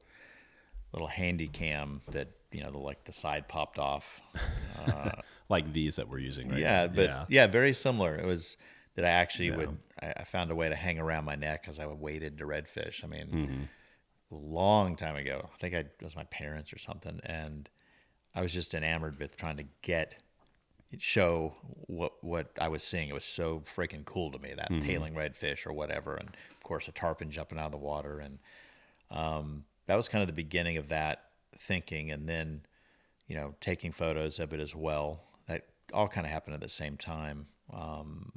little 0.92 1.08
handy 1.08 1.48
cam 1.48 2.00
that 2.12 2.28
you 2.50 2.62
know, 2.62 2.70
the, 2.70 2.78
like 2.78 3.04
the 3.04 3.12
side 3.12 3.46
popped 3.48 3.78
off. 3.78 4.20
like 5.48 5.72
these 5.72 5.96
that 5.96 6.08
we're 6.08 6.18
using 6.18 6.48
right 6.50 6.58
yeah, 6.58 6.86
now. 6.86 6.92
but 6.94 7.26
yeah. 7.30 7.46
very 7.46 7.72
similar. 7.72 8.16
It 8.16 8.26
was 8.26 8.56
that 8.94 9.04
I 9.04 9.10
actually 9.10 9.50
would 9.50 9.78
I, 10.02 10.12
I 10.18 10.24
found 10.24 10.50
a 10.50 10.54
way 10.54 10.68
to 10.68 10.74
hang 10.74 10.98
around 10.98 11.24
my 11.24 11.34
neck 11.36 11.66
as 11.68 11.78
I 11.78 11.86
waded 11.86 12.38
to 12.38 12.44
redfish. 12.44 13.04
I 13.04 13.06
mean, 13.06 13.26
Mm-hmm. 13.28 14.34
a 14.34 14.38
long 14.38 14.96
time 14.96 15.16
ago. 15.16 15.48
I 15.54 15.58
think 15.58 15.74
I, 15.74 15.78
it 15.78 16.02
was 16.02 16.16
my 16.16 16.24
parents 16.24 16.72
or 16.72 16.78
something, 16.78 17.20
and 17.24 17.68
I 18.34 18.42
was 18.42 18.52
just 18.52 18.74
enamored 18.74 19.18
with 19.18 19.36
trying 19.36 19.56
to 19.58 19.64
get 19.82 20.14
show 20.98 21.54
what 21.86 22.12
what 22.24 22.50
I 22.60 22.68
was 22.68 22.82
seeing. 22.82 23.08
It 23.08 23.14
was 23.14 23.24
so 23.24 23.60
freaking 23.60 24.04
cool 24.04 24.32
to 24.32 24.38
me 24.38 24.54
that 24.56 24.68
tailing 24.80 25.14
redfish 25.14 25.66
or 25.66 25.72
whatever, 25.72 26.14
and 26.14 26.28
of 26.28 26.62
course 26.62 26.88
a 26.88 26.92
tarpon 26.92 27.30
jumping 27.30 27.58
out 27.58 27.66
of 27.66 27.72
the 27.72 27.76
water, 27.78 28.18
and 28.20 28.38
um, 29.10 29.64
that 29.86 29.96
was 29.96 30.08
kind 30.08 30.22
of 30.22 30.26
the 30.28 30.32
beginning 30.32 30.76
of 30.76 30.88
that 30.88 31.24
thinking, 31.58 32.10
and 32.10 32.28
then 32.28 32.62
you 33.26 33.36
know 33.36 33.54
taking 33.60 33.92
photos 33.92 34.38
of 34.38 34.52
it 34.54 34.60
as 34.60 34.74
well. 34.74 35.20
That 35.46 35.66
all 35.92 36.08
kind 36.08 36.26
of 36.26 36.32
happened 36.32 36.54
at 36.54 36.60
the 36.60 36.68
same 36.68 36.96
time. 36.96 37.46
Um, 37.72 38.32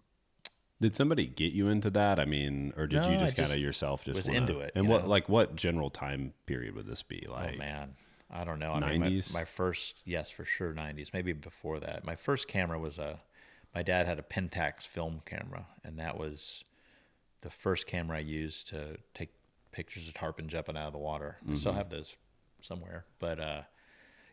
Did 0.81 0.95
somebody 0.95 1.27
get 1.27 1.53
you 1.53 1.67
into 1.69 1.89
that? 1.91 2.19
I 2.19 2.25
mean, 2.25 2.73
or 2.75 2.85
did 2.87 3.01
No, 3.03 3.11
you 3.11 3.17
just 3.17 3.37
kind 3.37 3.51
of 3.51 3.59
yourself 3.59 4.03
just 4.03 4.15
was 4.17 4.27
wanna- 4.27 4.39
into 4.39 4.59
it, 4.59 4.71
And 4.75 4.89
what 4.89 5.03
know? 5.03 5.09
like 5.09 5.29
what 5.29 5.55
general 5.55 5.89
time 5.89 6.33
period 6.45 6.75
would 6.75 6.85
this 6.87 7.01
be? 7.03 7.25
Like 7.29 7.53
oh 7.55 7.57
man, 7.57 7.95
I 8.31 8.43
don't 8.45 8.59
know. 8.59 8.71
I 8.73 8.97
mean, 8.97 9.01
90s? 9.01 9.33
my, 9.33 9.41
my 9.41 9.45
first, 9.45 10.01
yes, 10.05 10.29
for 10.31 10.45
sure, 10.45 10.73
nineties. 10.73 11.11
Maybe 11.13 11.33
before 11.33 11.79
that. 11.81 12.05
My 12.05 12.15
first 12.15 12.47
camera 12.47 12.79
was 12.79 12.97
a. 12.97 13.19
My 13.75 13.83
dad 13.83 14.05
had 14.05 14.19
a 14.19 14.21
Pentax 14.23 14.87
film 14.87 15.21
camera, 15.25 15.65
and 15.83 15.97
that 15.99 16.17
was 16.17 16.63
the 17.41 17.49
first 17.49 17.87
camera 17.87 18.17
I 18.17 18.21
used 18.21 18.67
to 18.69 18.97
take 19.13 19.29
pictures 19.71 20.07
of 20.07 20.13
tarpon 20.13 20.47
jumping 20.49 20.75
out 20.77 20.87
of 20.87 20.93
the 20.93 20.99
water. 20.99 21.37
I 21.41 21.45
Mm-hmm. 21.45 21.55
still 21.55 21.73
have 21.73 21.89
those 21.89 22.15
somewhere, 22.61 23.05
but 23.19 23.39
uh, 23.39 23.61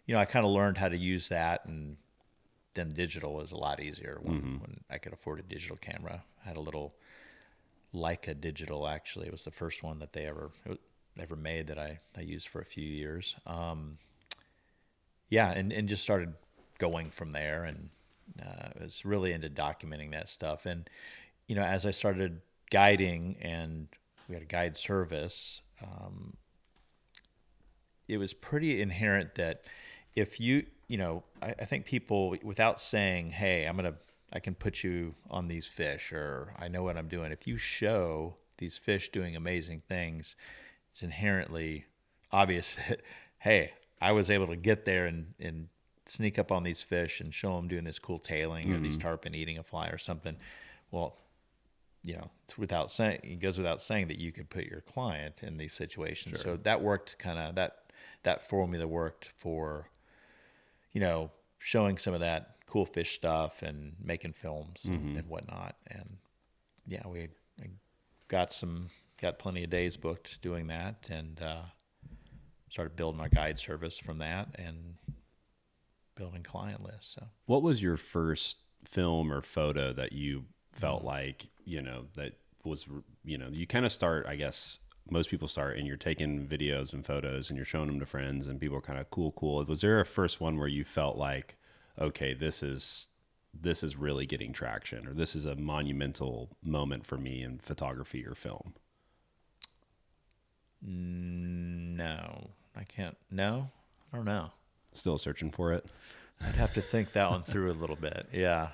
you 0.07 0.15
know, 0.15 0.21
I 0.21 0.25
kind 0.27 0.45
of 0.45 0.51
learned 0.53 0.79
how 0.79 0.89
to 0.89 0.97
use 0.97 1.29
that, 1.29 1.65
and 1.67 1.97
then 2.75 2.91
digital 2.93 3.35
was 3.35 3.51
a 3.53 3.57
lot 3.57 3.81
easier 3.81 4.19
when, 4.23 4.37
Mm-hmm. 4.37 4.59
when 4.59 4.81
I 4.91 4.99
could 4.99 5.13
afford 5.13 5.39
a 5.39 5.43
digital 5.43 5.77
camera. 5.77 6.25
I 6.45 6.49
had 6.49 6.57
a 6.57 6.61
little 6.61 6.95
Leica 7.95 8.39
digital. 8.41 8.87
Actually, 8.87 9.27
it 9.27 9.33
was 9.33 9.45
the 9.45 9.51
first 9.51 9.83
one 9.83 9.99
that 10.01 10.13
they 10.13 10.27
ever 10.27 10.51
it 10.65 10.69
was- 10.71 10.79
ever 11.21 11.37
made 11.37 11.69
that 11.69 11.79
I 11.79 12.01
I 12.17 12.21
used 12.21 12.49
for 12.49 12.61
a 12.61 12.65
few 12.65 12.87
years. 12.87 13.37
Um, 13.47 13.99
yeah, 15.29 15.51
and 15.51 15.73
and 15.73 15.89
just 15.89 16.03
started 16.03 16.35
going 16.79 17.11
from 17.11 17.33
there, 17.33 17.65
and 17.65 17.91
uh, 18.41 18.69
was 18.81 19.05
really 19.05 19.33
into 19.33 19.49
documenting 19.49 20.13
that 20.13 20.29
stuff. 20.29 20.67
And 20.67 20.89
you 21.47 21.55
know, 21.55 21.63
as 21.63 21.87
I 21.87 21.91
started 21.91 22.41
guiding, 22.71 23.37
and 23.41 23.89
we 24.29 24.35
had 24.35 24.43
a 24.43 24.47
guide 24.47 24.77
service. 24.77 25.63
Um, 25.83 26.37
it 28.09 28.17
was 28.17 28.33
pretty 28.33 28.81
inherent 28.81 29.35
that 29.37 29.63
if 30.17 30.41
you 30.41 30.67
you 30.89 30.97
know 30.97 31.23
I, 31.43 31.55
I 31.61 31.65
think 31.67 31.85
people 31.85 32.35
without 32.43 32.81
saying 32.81 33.31
hey 33.31 33.67
i'm 33.67 33.77
gonna 33.77 33.95
i 34.33 34.41
can 34.41 34.55
put 34.55 34.83
you 34.83 35.15
on 35.31 35.47
these 35.47 35.67
fish 35.67 36.13
or 36.13 36.55
i 36.59 36.67
know 36.67 36.83
what 36.83 36.97
i'm 36.97 37.09
doing 37.09 37.31
if 37.31 37.47
you 37.47 37.57
show 37.57 38.35
these 38.57 38.79
fish 38.79 39.11
doing 39.11 39.37
amazing 39.37 39.83
things 39.89 40.35
it's 40.99 41.03
inherently 41.05 41.85
obvious 42.33 42.75
that 42.89 43.01
hey 43.39 43.73
i 44.01 44.13
was 44.13 44.31
able 44.31 44.49
to 44.49 44.57
get 44.57 44.85
there 44.85 45.07
and 45.07 45.35
and 45.39 45.69
sneak 46.07 46.39
up 46.39 46.51
on 46.51 46.63
these 46.63 46.81
fish 46.81 47.21
and 47.21 47.33
show 47.33 47.55
them 47.57 47.69
doing 47.69 47.85
this 47.85 47.99
cool 47.99 48.19
tailing 48.19 48.73
or 48.73 48.81
these 48.81 48.97
mm-hmm. 48.97 49.03
tarpon 49.03 49.35
eating 49.35 49.59
a 49.59 49.63
fly 49.63 49.89
or 49.89 49.99
something 49.99 50.37
well 50.91 51.19
you 52.05 52.15
know, 52.15 52.31
it's 52.45 52.57
without 52.57 52.91
saying, 52.91 53.21
it 53.23 53.41
goes 53.41 53.59
without 53.59 53.81
saying 53.83 54.09
that 54.09 54.19
you 54.19 54.33
could 54.33 54.49
put 54.49 54.65
your 54.65 54.81
client 54.81 55.43
in 55.43 55.59
these 55.59 55.73
situations. 55.73 56.41
So 56.41 56.57
that 56.57 56.81
worked 56.81 57.19
kind 57.19 57.39
of 57.39 57.57
that 57.57 57.93
that 58.23 58.49
formula 58.49 58.87
worked 58.87 59.29
for, 59.37 59.91
you 60.93 61.01
know, 61.01 61.31
showing 61.59 61.99
some 61.99 62.15
of 62.15 62.21
that 62.21 62.57
cool 62.67 62.87
fish 62.87 63.15
stuff 63.15 63.63
and 63.63 63.95
making 64.03 64.33
films 64.33 64.85
and, 64.85 65.01
mm-hmm. 65.01 65.17
and 65.19 65.29
whatnot. 65.29 65.77
And 65.89 66.19
yeah, 66.87 67.07
we 67.07 67.29
got 68.29 68.53
some 68.53 68.91
got 69.21 69.39
plenty 69.39 69.65
of 69.65 69.71
days 69.71 69.97
booked 69.97 70.41
doing 70.43 70.67
that, 70.69 71.09
and 71.11 71.41
uh, 71.43 71.63
started 72.71 72.97
building 72.97 73.21
our 73.21 73.29
guide 73.29 73.59
service 73.59 73.99
from 73.99 74.19
that. 74.19 74.49
And 74.55 74.97
building 76.19 76.43
client 76.43 76.83
lists. 76.83 77.15
So 77.15 77.27
What 77.47 77.63
was 77.63 77.81
your 77.81 77.97
first 77.97 78.59
film 78.85 79.33
or 79.33 79.41
photo 79.41 79.93
that 79.95 80.13
you 80.13 80.45
felt 80.73 81.05
like, 81.05 81.47
you 81.65 81.81
know, 81.81 82.07
that 82.17 82.35
was, 82.65 82.87
you 83.25 83.39
know, 83.39 83.49
you 83.51 83.67
kind 83.67 83.87
of 83.87 83.93
start, 83.93 84.27
I 84.27 84.35
guess, 84.35 84.79
most 85.09 85.31
people 85.31 85.49
start 85.49 85.79
and 85.79 85.87
you're 85.87 85.97
taking 85.97 86.47
videos 86.47 86.93
and 86.93 87.07
photos 87.07 87.49
and 87.49 87.57
you're 87.57 87.65
showing 87.65 87.87
them 87.87 88.01
to 88.01 88.07
friends 88.07 88.49
and 88.49 88.61
people 88.61 88.77
are 88.77 88.83
kind 88.83 88.99
of 88.99 89.11
cool, 89.11 89.33
cool. 89.33 89.65
Was 89.65 89.81
there 89.81 90.01
a 90.01 90.05
first 90.05 90.41
one 90.41 90.59
where 90.59 90.69
you 90.69 90.85
felt 90.85 91.17
like, 91.17 91.57
okay, 91.99 92.35
this 92.35 92.63
is, 92.63 93.09
this 93.59 93.83
is 93.83 93.97
really 93.97 94.27
getting 94.27 94.53
traction 94.53 95.07
or 95.07 95.15
this 95.15 95.35
is 95.35 95.47
a 95.47 95.57
monumental 95.57 96.51
moment 96.63 97.07
for 97.07 97.17
me 97.17 97.43
in 97.43 97.59
photography 97.59 98.27
or 98.27 98.35
film? 98.35 98.75
No, 100.83 102.51
I 102.77 102.85
can't. 102.85 103.17
No, 103.31 103.69
I 104.13 104.17
don't 104.17 104.25
know. 104.27 104.51
Still 104.93 105.19
searching 105.19 105.51
for 105.51 105.73
it. 105.73 105.87
I'd 106.41 106.55
have 106.55 106.75
to 106.75 106.83
think 106.83 107.13
that 107.13 107.31
one 107.31 107.43
through 107.43 107.71
a 107.71 107.75
little 107.75 107.97
bit. 107.97 108.29
Yeah. 108.33 108.69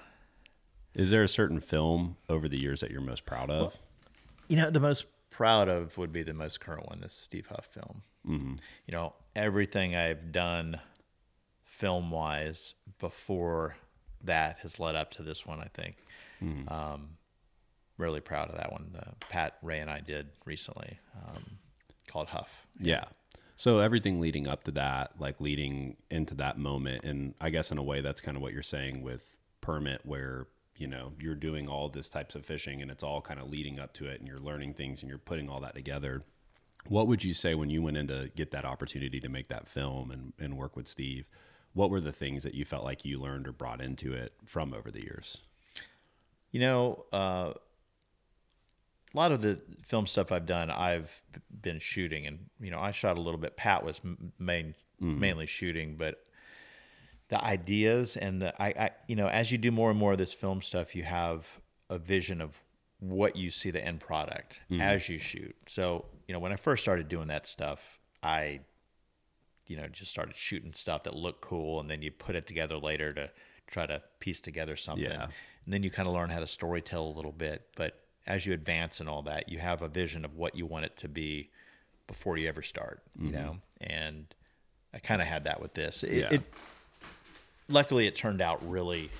Is 0.94 1.10
there 1.10 1.22
a 1.22 1.28
certain 1.28 1.60
film 1.60 2.16
over 2.28 2.48
the 2.48 2.58
years 2.58 2.80
that 2.80 2.90
you're 2.90 3.00
most 3.00 3.24
proud 3.24 3.50
of? 3.50 3.78
You 4.48 4.56
know, 4.56 4.70
the 4.70 4.80
most 4.80 5.06
proud 5.30 5.68
of 5.68 5.98
would 5.98 6.12
be 6.12 6.22
the 6.22 6.34
most 6.34 6.60
current 6.60 6.88
one, 6.88 7.00
this 7.00 7.12
Steve 7.12 7.46
Huff 7.46 7.66
film. 7.66 8.02
Mm-hmm. 8.26 8.54
You 8.86 8.92
know, 8.92 9.14
everything 9.34 9.96
I've 9.96 10.30
done 10.30 10.80
film 11.64 12.10
wise 12.10 12.74
before 13.00 13.76
that 14.22 14.58
has 14.60 14.78
led 14.78 14.94
up 14.94 15.10
to 15.12 15.22
this 15.22 15.44
one, 15.44 15.60
I 15.60 15.68
think. 15.74 15.96
Mm-hmm. 16.42 16.72
Um, 16.72 17.16
really 17.98 18.20
proud 18.20 18.50
of 18.50 18.56
that 18.56 18.70
one. 18.70 18.96
Uh, 18.96 19.10
Pat, 19.28 19.56
Ray, 19.62 19.80
and 19.80 19.90
I 19.90 20.00
did 20.00 20.28
recently 20.44 20.98
um, 21.16 21.58
called 22.14 22.28
Huff. 22.28 22.64
Yeah. 22.80 23.04
So 23.56 23.80
everything 23.80 24.20
leading 24.20 24.46
up 24.46 24.62
to 24.64 24.70
that, 24.72 25.12
like 25.18 25.40
leading 25.40 25.96
into 26.10 26.34
that 26.36 26.58
moment, 26.58 27.04
and 27.04 27.34
I 27.40 27.50
guess 27.50 27.70
in 27.72 27.78
a 27.78 27.82
way 27.82 28.00
that's 28.00 28.20
kind 28.20 28.36
of 28.36 28.42
what 28.42 28.52
you're 28.52 28.62
saying 28.62 29.02
with 29.02 29.36
permit, 29.60 30.00
where 30.04 30.46
you 30.76 30.86
know 30.86 31.12
you're 31.20 31.34
doing 31.34 31.68
all 31.68 31.88
this 31.88 32.08
types 32.08 32.36
of 32.36 32.46
fishing, 32.46 32.80
and 32.80 32.90
it's 32.90 33.02
all 33.02 33.20
kind 33.20 33.40
of 33.40 33.50
leading 33.50 33.78
up 33.80 33.92
to 33.94 34.06
it, 34.06 34.20
and 34.20 34.28
you're 34.28 34.40
learning 34.40 34.74
things, 34.74 35.02
and 35.02 35.08
you're 35.08 35.18
putting 35.18 35.48
all 35.48 35.60
that 35.60 35.74
together. 35.74 36.22
What 36.86 37.08
would 37.08 37.24
you 37.24 37.34
say 37.34 37.54
when 37.54 37.70
you 37.70 37.82
went 37.82 37.96
in 37.96 38.06
to 38.08 38.30
get 38.36 38.52
that 38.52 38.64
opportunity 38.64 39.18
to 39.20 39.28
make 39.28 39.48
that 39.48 39.68
film 39.68 40.10
and, 40.10 40.32
and 40.38 40.56
work 40.56 40.76
with 40.76 40.86
Steve? 40.86 41.26
What 41.72 41.90
were 41.90 42.00
the 42.00 42.12
things 42.12 42.44
that 42.44 42.54
you 42.54 42.64
felt 42.64 42.84
like 42.84 43.04
you 43.04 43.18
learned 43.18 43.48
or 43.48 43.52
brought 43.52 43.80
into 43.80 44.12
it 44.12 44.34
from 44.44 44.72
over 44.72 44.90
the 44.90 45.02
years? 45.02 45.38
You 46.52 46.60
know, 46.60 47.06
uh, 47.12 47.54
a 49.14 49.16
lot 49.16 49.32
of 49.32 49.40
the 49.40 49.60
film 49.82 50.06
stuff 50.06 50.32
I've 50.32 50.46
done, 50.46 50.70
I've 50.70 51.22
been 51.62 51.78
shooting, 51.78 52.26
and 52.26 52.38
you 52.60 52.70
know, 52.70 52.80
I 52.80 52.90
shot 52.90 53.16
a 53.16 53.20
little 53.20 53.38
bit. 53.38 53.56
Pat 53.56 53.84
was 53.84 54.00
main 54.38 54.74
mm. 55.00 55.18
mainly 55.18 55.46
shooting, 55.46 55.96
but 55.96 56.24
the 57.28 57.42
ideas 57.42 58.16
and 58.16 58.42
the 58.42 58.62
I, 58.62 58.68
I, 58.68 58.90
you 59.06 59.16
know, 59.16 59.28
as 59.28 59.52
you 59.52 59.58
do 59.58 59.70
more 59.70 59.90
and 59.90 59.98
more 59.98 60.12
of 60.12 60.18
this 60.18 60.32
film 60.32 60.62
stuff, 60.62 60.94
you 60.94 61.04
have 61.04 61.60
a 61.88 61.98
vision 61.98 62.40
of 62.40 62.60
what 62.98 63.36
you 63.36 63.50
see 63.50 63.70
the 63.70 63.84
end 63.84 64.00
product 64.00 64.60
mm-hmm. 64.70 64.80
as 64.80 65.08
you 65.08 65.18
shoot. 65.18 65.54
So, 65.66 66.06
you 66.26 66.32
know, 66.32 66.38
when 66.38 66.52
I 66.52 66.56
first 66.56 66.82
started 66.82 67.08
doing 67.08 67.28
that 67.28 67.46
stuff, 67.46 68.00
I, 68.22 68.60
you 69.66 69.76
know, 69.76 69.86
just 69.88 70.10
started 70.10 70.34
shooting 70.34 70.72
stuff 70.72 71.04
that 71.04 71.14
looked 71.14 71.40
cool, 71.40 71.80
and 71.80 71.90
then 71.90 72.02
you 72.02 72.10
put 72.10 72.34
it 72.34 72.46
together 72.46 72.78
later 72.78 73.12
to 73.12 73.30
try 73.66 73.86
to 73.86 74.02
piece 74.20 74.40
together 74.40 74.76
something. 74.76 75.04
Yeah. 75.04 75.28
And 75.64 75.72
then 75.72 75.82
you 75.82 75.90
kind 75.90 76.08
of 76.08 76.14
learn 76.14 76.30
how 76.30 76.40
to 76.40 76.46
story 76.46 76.82
tell 76.82 77.04
a 77.06 77.14
little 77.14 77.32
bit, 77.32 77.62
but 77.76 78.03
as 78.26 78.46
you 78.46 78.52
advance 78.52 79.00
and 79.00 79.08
all 79.08 79.22
that, 79.22 79.48
you 79.48 79.58
have 79.58 79.82
a 79.82 79.88
vision 79.88 80.24
of 80.24 80.34
what 80.36 80.54
you 80.54 80.66
want 80.66 80.84
it 80.84 80.96
to 80.98 81.08
be 81.08 81.50
before 82.06 82.36
you 82.36 82.48
ever 82.48 82.62
start, 82.62 83.02
you 83.18 83.30
mm-hmm. 83.30 83.34
know? 83.34 83.56
And 83.80 84.26
I 84.92 84.98
kind 84.98 85.20
of 85.20 85.28
had 85.28 85.44
that 85.44 85.60
with 85.60 85.74
this. 85.74 86.02
It, 86.02 86.12
Yeah. 86.12 86.28
it 86.32 86.42
luckily 87.68 88.06
it 88.06 88.14
turned 88.14 88.42
out 88.42 88.66
really 88.68 89.10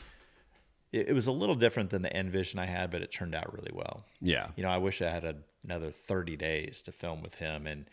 it, 0.92 1.08
it 1.08 1.12
was 1.12 1.26
a 1.26 1.32
little 1.32 1.54
different 1.54 1.90
than 1.90 2.02
the 2.02 2.14
end 2.14 2.30
vision 2.30 2.58
I 2.58 2.66
had, 2.66 2.90
but 2.90 3.02
it 3.02 3.10
turned 3.10 3.34
out 3.34 3.52
really 3.52 3.72
well. 3.74 4.04
Yeah. 4.20 4.48
You 4.56 4.62
know, 4.62 4.70
I 4.70 4.78
wish 4.78 5.02
I 5.02 5.10
had 5.10 5.24
a, 5.24 5.36
another 5.64 5.90
30 5.90 6.36
days 6.36 6.80
to 6.82 6.92
film 6.92 7.20
with 7.20 7.36
him 7.36 7.66
and 7.66 7.86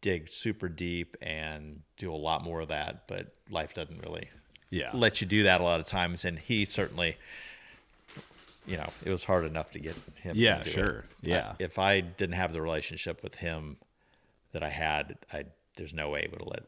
dig 0.00 0.28
super 0.28 0.68
deep 0.68 1.16
and 1.20 1.82
do 1.96 2.12
a 2.12 2.16
lot 2.16 2.44
more 2.44 2.60
of 2.60 2.68
that, 2.68 3.08
but 3.08 3.34
life 3.50 3.74
doesn't 3.74 4.02
really 4.02 4.28
Yeah. 4.70 4.90
let 4.94 5.20
you 5.20 5.26
do 5.26 5.42
that 5.42 5.60
a 5.60 5.64
lot 5.64 5.80
of 5.80 5.86
times 5.86 6.24
and 6.24 6.38
he 6.38 6.64
certainly 6.64 7.16
you 8.66 8.76
know, 8.76 8.88
it 9.04 9.10
was 9.10 9.24
hard 9.24 9.44
enough 9.44 9.70
to 9.72 9.78
get 9.78 9.94
him 10.20 10.34
Yeah, 10.36 10.56
into 10.58 10.68
it. 10.70 10.72
sure. 10.72 11.04
Yeah. 11.22 11.52
I- 11.58 11.62
if 11.62 11.78
I 11.78 12.00
didn't 12.00 12.34
have 12.36 12.52
the 12.52 12.60
relationship 12.60 13.22
with 13.22 13.36
him 13.36 13.76
that 14.52 14.62
I 14.62 14.68
had, 14.70 15.18
I 15.32 15.44
there's 15.76 15.92
no 15.94 16.08
way 16.10 16.22
he 16.22 16.28
would 16.28 16.40
have 16.40 16.48
let 16.48 16.64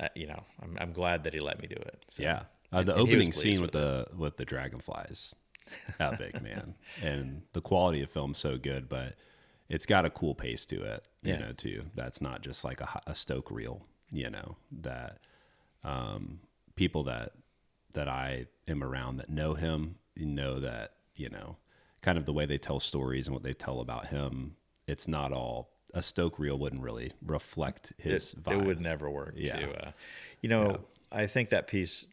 uh, 0.00 0.08
you 0.14 0.26
know, 0.26 0.42
I'm 0.62 0.76
I'm 0.80 0.92
glad 0.92 1.24
that 1.24 1.34
he 1.34 1.40
let 1.40 1.60
me 1.60 1.66
do 1.68 1.76
it. 1.76 2.04
So, 2.08 2.22
Yeah. 2.22 2.42
Uh, 2.72 2.78
and- 2.78 2.88
the 2.88 2.92
and 2.92 3.00
opening 3.02 3.32
scene 3.32 3.60
with 3.60 3.72
with 3.74 3.82
the 3.82 4.06
with 4.16 4.36
the 4.36 4.44
dragonflies, 4.44 5.34
epic 5.98 6.40
man, 6.48 6.74
and 7.02 7.42
the 7.52 7.60
quality 7.60 8.02
of 8.02 8.10
film 8.10 8.34
so 8.34 8.56
good, 8.58 8.88
but 8.88 9.16
it's 9.68 9.86
got 9.86 10.04
a 10.04 10.10
cool 10.10 10.34
pace 10.34 10.64
to 10.66 10.82
it, 10.82 11.06
you 11.22 11.32
Yeah. 11.34 11.38
know, 11.40 11.52
too. 11.52 11.84
That's 11.94 12.20
not 12.20 12.42
just 12.42 12.64
like 12.64 12.80
a, 12.80 13.00
a 13.06 13.14
Stoke 13.14 13.50
reel, 13.50 13.86
you 14.10 14.30
know. 14.30 14.56
That 14.72 15.18
um, 15.84 16.40
people 16.76 17.04
that 17.04 17.32
that 17.92 18.08
I 18.08 18.46
am 18.68 18.82
around 18.82 19.16
that 19.18 19.28
know 19.30 19.54
him, 19.54 19.96
know 20.16 20.60
that 20.60 20.92
you 21.20 21.28
know, 21.28 21.56
kind 22.00 22.16
of 22.16 22.24
the 22.24 22.32
way 22.32 22.46
they 22.46 22.58
tell 22.58 22.80
stories 22.80 23.26
and 23.26 23.34
what 23.34 23.42
they 23.42 23.52
tell 23.52 23.80
about 23.80 24.06
him. 24.06 24.56
It's 24.86 25.06
not 25.06 25.32
all 25.32 25.70
a 25.92 26.02
Stoke 26.02 26.38
reel 26.38 26.58
wouldn't 26.58 26.82
really 26.82 27.12
reflect 27.24 27.92
his 27.98 28.32
it, 28.32 28.42
vibe. 28.42 28.52
it 28.52 28.64
would 28.64 28.80
never 28.80 29.10
work. 29.10 29.34
Yeah. 29.36 29.56
To, 29.56 29.86
uh, 29.86 29.90
you 30.40 30.48
know, 30.48 30.80
I 31.12 31.26
think 31.26 31.50
that 31.50 31.68
piece 31.68 32.06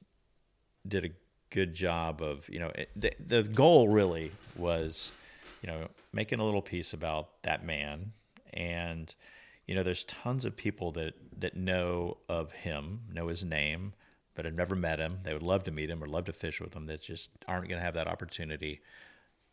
did 0.88 1.06
a 1.06 1.10
good 1.50 1.74
job 1.74 2.22
of, 2.22 2.48
you 2.50 2.60
know, 2.60 2.72
it, 2.76 2.90
the, 2.96 3.14
the 3.26 3.44
goal 3.44 3.88
really 3.88 4.32
was, 4.58 5.12
you 5.62 5.68
know, 5.68 5.88
making 6.12 6.40
a 6.40 6.44
little 6.44 6.62
piece 6.62 6.94
about 6.94 7.42
that 7.44 7.64
man. 7.64 8.12
And, 8.54 9.14
you 9.68 9.76
know, 9.76 9.84
there's 9.84 10.04
tons 10.04 10.46
of 10.46 10.56
people 10.56 10.92
that, 10.94 11.14
that 11.40 11.56
know 11.56 12.18
of 12.28 12.52
him, 12.52 13.02
know 13.14 13.28
his 13.28 13.44
name, 13.44 13.94
but 14.38 14.46
have 14.46 14.54
never 14.54 14.76
met 14.76 15.00
him. 15.00 15.20
They 15.24 15.34
would 15.34 15.42
love 15.44 15.64
to 15.64 15.72
meet 15.72 15.90
him 15.90 16.02
or 16.04 16.08
love 16.08 16.26
to 16.26 16.32
fish 16.34 16.62
with 16.62 16.76
him 16.76 16.86
that 16.86 17.02
just 17.02 17.32
aren't 17.48 17.68
going 17.68 17.80
to 17.80 17.84
have 17.84 17.96
that 17.96 18.08
opportunity. 18.08 18.82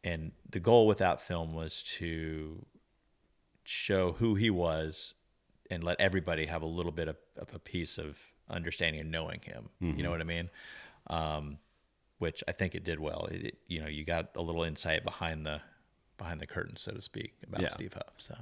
And 0.04 0.32
the 0.48 0.60
goal 0.60 0.86
with 0.86 0.98
that 0.98 1.22
film 1.22 1.54
was 1.54 1.82
to 1.98 2.66
show 3.64 4.12
who 4.12 4.34
he 4.34 4.50
was 4.50 5.14
and 5.70 5.82
let 5.82 5.98
everybody 5.98 6.44
have 6.44 6.60
a 6.60 6.66
little 6.66 6.92
bit 6.92 7.08
of, 7.08 7.16
of 7.38 7.54
a 7.54 7.58
piece 7.58 7.96
of 7.96 8.18
understanding 8.50 9.00
and 9.00 9.10
knowing 9.10 9.40
him. 9.42 9.70
You 9.80 10.02
know 10.02 10.10
what 10.10 10.20
I 10.20 10.24
mean? 10.24 10.50
Um, 11.08 11.56
which 12.18 12.44
I 12.46 12.52
think 12.52 12.74
it 12.74 12.84
did 12.84 13.00
well. 13.00 13.26
It, 13.30 13.44
it- 13.46 13.58
you 13.66 13.80
know, 13.80 13.88
you 13.88 14.04
got 14.04 14.36
a 14.36 14.42
little 14.42 14.62
insight 14.64 15.02
behind 15.02 15.46
the 15.46 15.62
behind 16.18 16.40
the 16.40 16.46
curtain, 16.46 16.76
so 16.76 16.92
to 16.92 17.00
speak, 17.00 17.34
about 17.48 17.62
Yeah. 17.62 17.68
Steve 17.68 17.94
Huff. 17.94 18.14
So 18.18 18.36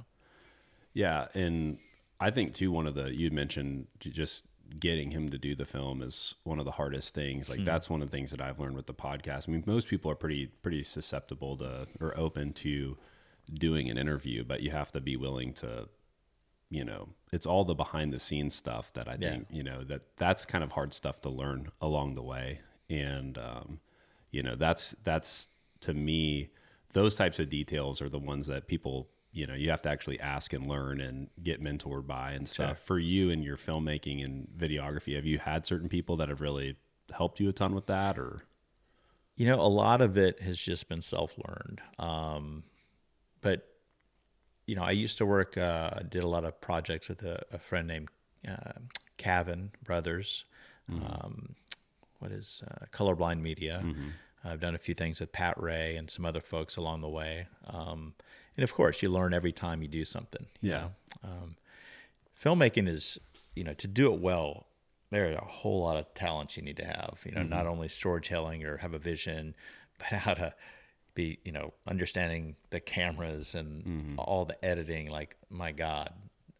Yeah, 0.93 1.27
and 1.33 1.79
I 2.19 2.29
think 2.31 2.53
too 2.53 2.69
one 2.71 2.85
of 2.85 2.93
the 2.95 3.15
you 3.15 3.31
mentioned 3.31 3.87
just 3.99 4.43
getting 4.79 5.11
him 5.11 5.29
to 5.29 5.37
do 5.37 5.55
the 5.55 5.65
film 5.65 6.01
is 6.01 6.35
one 6.43 6.59
of 6.59 6.65
the 6.65 6.71
hardest 6.71 7.13
things. 7.13 7.49
Like 7.49 7.63
that's 7.65 7.89
one 7.89 8.01
of 8.01 8.09
the 8.09 8.15
things 8.17 8.31
that 8.31 8.41
I've 8.41 8.59
learned 8.59 8.75
with 8.75 8.87
the 8.87 8.93
podcast. 8.93 9.47
I 9.47 9.51
mean, 9.51 9.63
most 9.65 9.87
people 9.87 10.09
are 10.09 10.15
pretty 10.15 10.47
pretty 10.47 10.83
susceptible 10.83 11.57
to 11.57 11.87
or 11.99 12.17
open 12.17 12.53
to 12.53 12.97
doing 13.53 13.89
an 13.89 13.97
interview, 13.97 14.43
but 14.43 14.61
you 14.61 14.71
have 14.71 14.91
to 14.93 15.01
be 15.01 15.15
willing 15.15 15.53
to 15.55 15.89
you 16.69 16.83
know, 16.83 17.09
it's 17.31 17.45
all 17.45 17.63
the 17.65 17.75
behind 17.75 18.11
the 18.11 18.19
scenes 18.19 18.55
stuff 18.55 18.91
that 18.93 19.07
I 19.07 19.11
Yeah. 19.19 19.29
think, 19.29 19.47
you 19.51 19.61
know, 19.61 19.83
that 19.83 20.01
that's 20.17 20.43
kind 20.43 20.63
of 20.63 20.71
hard 20.71 20.91
stuff 20.93 21.21
to 21.21 21.29
learn 21.29 21.69
along 21.79 22.15
the 22.15 22.23
way. 22.23 22.61
And 22.89 23.37
um, 23.37 23.79
you 24.31 24.41
know, 24.41 24.55
that's 24.55 24.95
that's 25.03 25.49
to 25.81 25.93
me 25.93 26.49
those 26.93 27.15
types 27.15 27.37
of 27.39 27.49
details 27.49 28.01
are 28.01 28.09
the 28.09 28.19
ones 28.19 28.47
that 28.47 28.67
people 28.67 29.09
you 29.33 29.45
know 29.45 29.53
you 29.55 29.69
have 29.69 29.81
to 29.81 29.89
actually 29.89 30.19
ask 30.19 30.53
and 30.53 30.67
learn 30.69 31.01
and 31.01 31.27
get 31.41 31.61
mentored 31.61 32.07
by 32.07 32.31
and 32.31 32.47
stuff 32.47 32.77
for 32.79 32.99
you 32.99 33.29
and 33.31 33.43
your 33.43 33.57
filmmaking 33.57 34.23
and 34.23 34.47
videography 34.57 35.15
have 35.15 35.25
you 35.25 35.39
had 35.39 35.65
certain 35.65 35.89
people 35.89 36.15
that 36.17 36.29
have 36.29 36.39
really 36.39 36.75
helped 37.11 37.39
you 37.39 37.49
a 37.49 37.51
ton 37.53 37.73
with 37.75 37.87
that 37.87 38.17
or 38.17 38.43
You 39.35 39.47
know, 39.47 39.59
a 39.59 39.67
lot 39.67 40.01
of 40.01 40.15
it 40.17 40.41
has 40.41 40.57
just 40.59 40.87
been 40.87 41.01
self 41.01 41.35
learned. 41.37 41.81
Um, 41.97 42.63
but, 43.41 43.67
you 44.67 44.75
know, 44.75 44.83
I 44.83 44.91
used 44.91 45.17
to 45.17 45.25
work, 45.25 45.57
uh, 45.57 45.89
I 45.99 46.03
did 46.03 46.23
a 46.23 46.27
lot 46.27 46.45
of 46.45 46.61
projects 46.61 47.09
with 47.09 47.23
a, 47.23 47.41
a 47.51 47.57
friend 47.57 47.87
named 47.87 48.09
uh, 48.47 48.73
Cavan 49.17 49.71
Brothers. 49.83 50.45
Um, 51.03 51.55
what 52.19 52.31
is 52.31 52.61
uh, 52.69 52.85
Colorblind 52.91 53.41
Media? 53.41 53.83
I've 54.45 54.59
done 54.59 54.75
a 54.75 54.77
few 54.77 54.93
things 54.93 55.19
with 55.19 55.31
Pat 55.31 55.59
Ray 55.59 55.95
and 55.95 56.09
some 56.11 56.25
other 56.25 56.41
folks 56.41 56.77
along 56.77 57.01
the 57.01 57.09
way. 57.09 57.47
Um, 57.65 58.13
and 58.57 58.63
of 58.63 58.73
course, 58.73 59.01
you 59.01 59.09
learn 59.09 59.33
every 59.33 59.51
time 59.51 59.81
you 59.81 59.87
do 59.87 60.05
something. 60.05 60.45
you 60.61 60.71
Yeah. 60.71 60.87
Um, 61.23 61.55
filmmaking 62.41 62.87
is, 62.87 63.19
you 63.55 63.63
know, 63.63 63.73
to 63.73 63.87
do 63.87 64.13
it 64.13 64.19
well, 64.19 64.67
there 65.09 65.29
are 65.29 65.33
a 65.33 65.45
whole 65.45 65.81
lot 65.81 65.97
of 65.97 66.13
talents 66.13 66.57
you 66.57 66.63
need 66.63 66.77
to 66.77 66.85
have. 66.85 67.19
You 67.25 67.31
know, 67.31 67.43
not 67.43 67.61
mm-hmm. 67.61 67.73
only 67.73 67.87
storytelling 67.87 68.63
or 68.63 68.77
have 68.77 68.93
a 68.93 68.99
vision, 68.99 69.55
but 69.97 70.07
how 70.07 70.33
to 70.33 70.53
be, 71.15 71.39
you 71.43 71.51
know, 71.51 71.73
understanding 71.87 72.55
the 72.71 72.79
cameras 72.79 73.53
and 73.53 73.83
mm-hmm. 73.83 74.19
all 74.19 74.45
the 74.45 74.65
editing. 74.65 75.09
Like, 75.09 75.37
my 75.49 75.71
God, 75.71 76.11